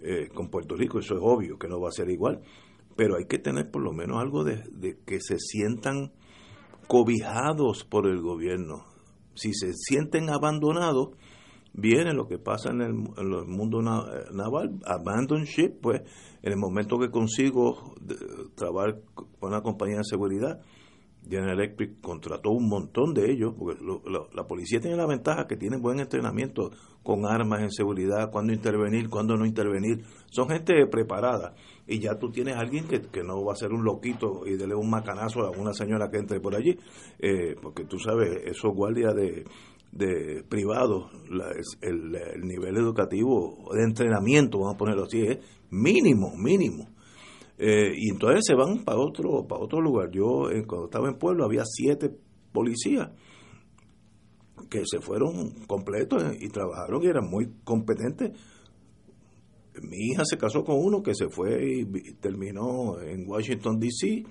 [0.00, 2.42] eh, con Puerto Rico, eso es obvio que no va a ser igual
[2.98, 6.10] pero hay que tener por lo menos algo de, que se sientan
[6.88, 8.86] cobijados por el gobierno.
[9.34, 11.10] Si se sienten abandonados,
[11.72, 16.00] viene lo que pasa en el, mundo naval, abandon ship, pues
[16.42, 17.94] en el momento que consigo
[18.56, 20.60] trabajar con una compañía de seguridad,
[21.28, 23.82] General Electric contrató un montón de ellos, porque
[24.34, 26.70] la policía tiene la ventaja que tiene buen entrenamiento
[27.02, 30.04] con armas en seguridad, cuándo intervenir, cuándo no intervenir.
[30.30, 31.54] Son gente preparada
[31.86, 34.56] y ya tú tienes a alguien que, que no va a ser un loquito y
[34.56, 36.78] dele un macanazo a una señora que entre por allí,
[37.18, 39.44] eh, porque tú sabes, esos guardias de,
[39.92, 41.10] de privados,
[41.80, 45.38] el, el, nivel educativo de entrenamiento, vamos a ponerlo así, es
[45.70, 46.88] mínimo, mínimo.
[47.58, 50.10] Eh, y entonces se van para otro, para otro lugar.
[50.10, 52.10] Yo, eh, cuando estaba en Pueblo, había siete
[52.52, 53.10] policías
[54.70, 58.32] que se fueron completos y trabajaron y eran muy competentes
[59.82, 64.24] mi hija se casó con uno que se fue y terminó en Washington, D.C.,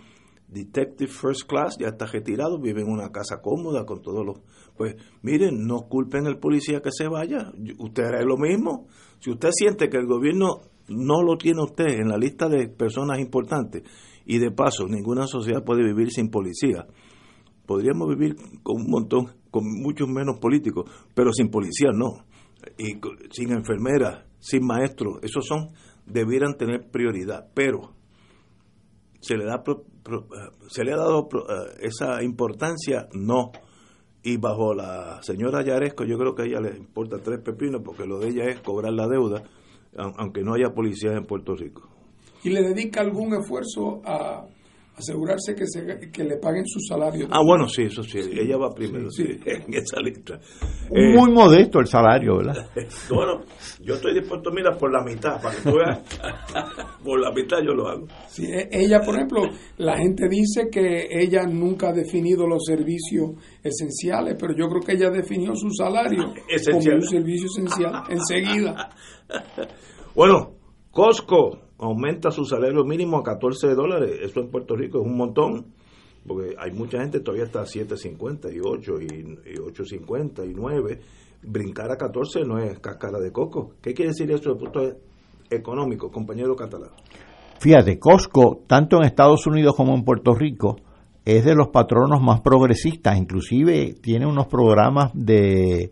[0.47, 4.39] Detective First Class, ya está retirado, vive en una casa cómoda con todos los...
[4.77, 8.87] Pues miren, no culpen al policía que se vaya, usted hará lo mismo.
[9.19, 13.19] Si usted siente que el gobierno no lo tiene usted en la lista de personas
[13.19, 13.83] importantes,
[14.25, 16.85] y de paso, ninguna sociedad puede vivir sin policía,
[17.65, 22.25] podríamos vivir con un montón, con muchos menos políticos, pero sin policía no,
[22.77, 22.99] y
[23.31, 25.69] sin enfermeras, sin maestros, esos son,
[26.05, 27.93] debieran tener prioridad, pero
[29.19, 33.51] se le da pro- eh, se le ha dado pro- eh, esa importancia no.
[34.23, 38.05] Y bajo la señora Yaresco yo creo que a ella le importa tres pepinos porque
[38.05, 39.43] lo de ella es cobrar la deuda
[39.95, 41.87] aunque no haya policías en Puerto Rico.
[42.43, 44.45] Y le dedica algún esfuerzo a
[44.97, 47.27] asegurarse que, se, que le paguen su salario.
[47.29, 50.39] ah bueno sí eso sí ella va primero sí, en esa lista
[50.89, 52.67] Eh, Muy modesto el salario, ¿verdad?
[53.09, 53.41] bueno
[53.81, 55.99] yo estoy dispuesto mira por la mitad para que tú veas
[57.03, 59.41] por la mitad yo lo hago Sí, e- ella, por ejemplo,
[59.77, 63.31] la gente dice que ella nunca ha definido los servicios
[63.63, 66.95] esenciales, pero yo creo que ella definió su salario Esencial.
[66.99, 68.89] como un servicio esencial enseguida.
[70.15, 70.53] Bueno,
[70.91, 74.19] Costco aumenta su salario mínimo a 14 dólares.
[74.21, 75.65] Eso en Puerto Rico es un montón.
[76.27, 79.05] Porque hay mucha gente todavía está a 7.50 y 8 y,
[79.51, 80.99] y 8.50 y 9.
[81.43, 83.75] Brincar a 14 no es cáscara de coco.
[83.81, 84.81] ¿Qué quiere decir eso desde punto
[85.49, 86.91] económico, compañero catalán?
[87.59, 90.77] Fíjate, Costco, tanto en Estados Unidos como en Puerto Rico,
[91.25, 95.91] es de los patronos más progresistas, inclusive tiene unos programas de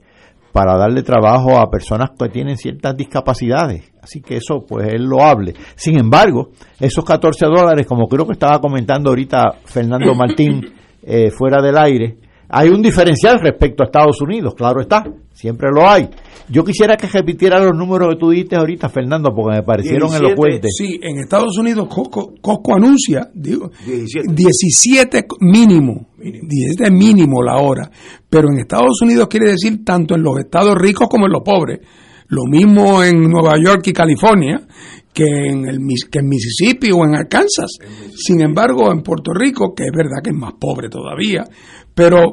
[0.56, 3.92] para darle trabajo a personas que tienen ciertas discapacidades.
[4.02, 5.54] Así que eso, pues, es loable.
[5.76, 10.62] Sin embargo, esos 14 dólares, como creo que estaba comentando ahorita Fernando Martín
[11.04, 15.04] eh, fuera del aire, hay un diferencial respecto a Estados Unidos, claro está,
[15.34, 16.08] siempre lo hay.
[16.48, 20.26] Yo quisiera que repitiera los números que tú diste ahorita, Fernando, porque me parecieron 17,
[20.26, 20.72] elocuentes.
[20.78, 24.34] Sí, en Estados Unidos Costco, Costco anuncia digo, 17.
[24.34, 27.90] 17 mínimo, 17 mínimo la hora,
[28.30, 31.80] pero en Estados Unidos quiere decir tanto en los estados ricos como en los pobres.
[32.28, 34.62] Lo mismo en Nueva York y California
[35.14, 37.72] que en, el, Mis- que en Mississippi o en Arkansas.
[38.16, 41.44] Sin embargo, en Puerto Rico, que es verdad que es más pobre todavía,
[41.94, 42.32] pero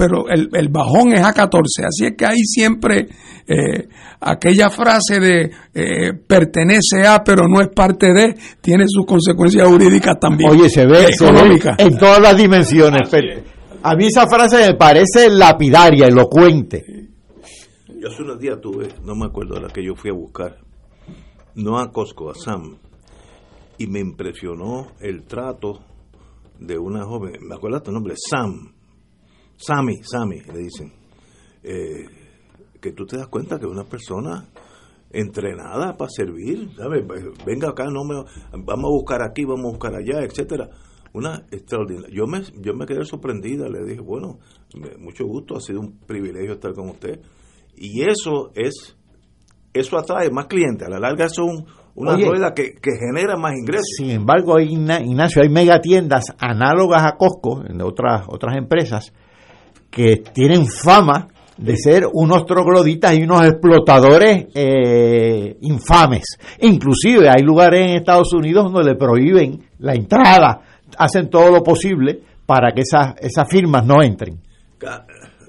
[0.00, 3.06] pero el, el bajón es a 14, así es que hay siempre
[3.46, 3.86] eh,
[4.18, 10.18] aquella frase de eh, pertenece a pero no es parte de, tiene sus consecuencias jurídicas
[10.18, 10.52] también.
[10.52, 11.78] Oye, se ve, económicas.
[11.78, 13.10] en todas las dimensiones.
[13.82, 17.10] A mí esa frase me parece lapidaria, elocuente.
[17.98, 20.56] Yo hace unos días tuve, no me acuerdo de la que yo fui a buscar,
[21.56, 22.78] no a Costco, a Sam,
[23.76, 25.80] y me impresionó el trato
[26.58, 28.79] de una joven, me acuerdo tu nombre, Sam,
[29.60, 30.92] Sammy, Sammy, le dicen,
[31.62, 32.06] eh,
[32.80, 34.46] que tú te das cuenta que una persona
[35.12, 37.04] entrenada para servir, ¿sabes?
[37.44, 38.14] Venga acá, no me,
[38.64, 40.68] vamos a buscar aquí, vamos a buscar allá, etcétera.
[41.12, 42.08] Una extraordinaria.
[42.14, 44.38] Yo me, yo me quedé sorprendida, le dije, bueno,
[44.78, 47.20] me- mucho gusto, ha sido un privilegio estar con usted.
[47.76, 48.96] Y eso es,
[49.74, 51.66] eso atrae más clientes, a la larga eso es un-
[51.96, 52.26] una Oye.
[52.28, 53.88] rueda que, que genera más ingresos.
[53.96, 59.12] Sin embargo, hay, Igna- Ignacio, hay megatiendas análogas a Costco, en otras, otras empresas,
[59.90, 66.38] que tienen fama de ser unos trogloditas y unos explotadores eh, infames.
[66.60, 70.62] Inclusive hay lugares en Estados Unidos donde le prohíben la entrada,
[70.96, 74.40] hacen todo lo posible para que esas, esas firmas no entren.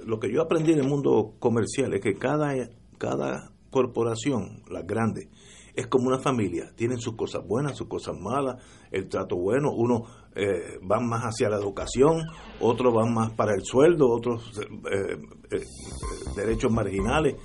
[0.05, 2.53] Lo que yo aprendí en el mundo comercial es que cada,
[2.97, 5.29] cada corporación, las grandes,
[5.73, 6.71] es como una familia.
[6.75, 8.61] Tienen sus cosas buenas, sus cosas malas,
[8.91, 9.71] el trato bueno.
[9.71, 10.03] Uno
[10.35, 12.23] eh, van más hacia la educación,
[12.59, 15.17] otros van más para el sueldo, otros eh, eh,
[15.51, 15.61] eh,
[16.35, 17.35] derechos marginales.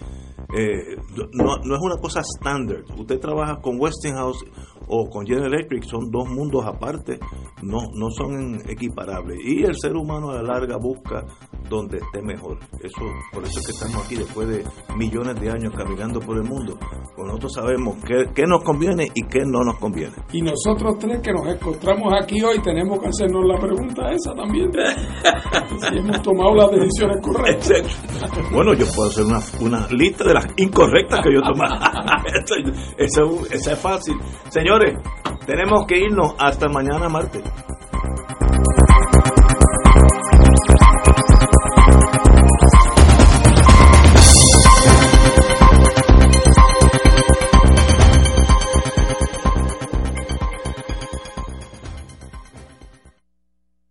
[1.32, 2.84] No es una cosa estándar.
[2.96, 4.44] Usted trabaja con Westinghouse
[4.88, 7.18] o con General Electric, son dos mundos aparte,
[7.62, 9.38] no, no son equiparables.
[9.44, 11.24] Y el ser humano a la larga busca
[11.68, 12.58] donde esté mejor.
[12.82, 13.02] Eso,
[13.32, 14.64] por eso es que estamos aquí después de
[14.96, 16.78] millones de años caminando por el mundo.
[17.14, 20.14] Pues nosotros sabemos qué, qué nos conviene y qué no nos conviene.
[20.32, 24.70] Y nosotros tres que nos encontramos aquí hoy tenemos que hacernos la pregunta esa también.
[25.90, 27.82] si hemos tomado las decisiones correctas.
[28.52, 31.64] Bueno, yo puedo hacer una, una lista de las incorrectas que yo tomé.
[32.36, 34.14] Eso- eso- Esa es fácil.
[35.46, 37.42] Tenemos que irnos hasta mañana martes.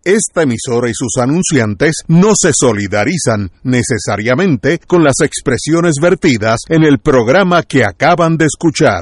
[0.03, 6.99] Esta emisora y sus anunciantes no se solidarizan necesariamente con las expresiones vertidas en el
[6.99, 8.94] programa que acaban de escuchar.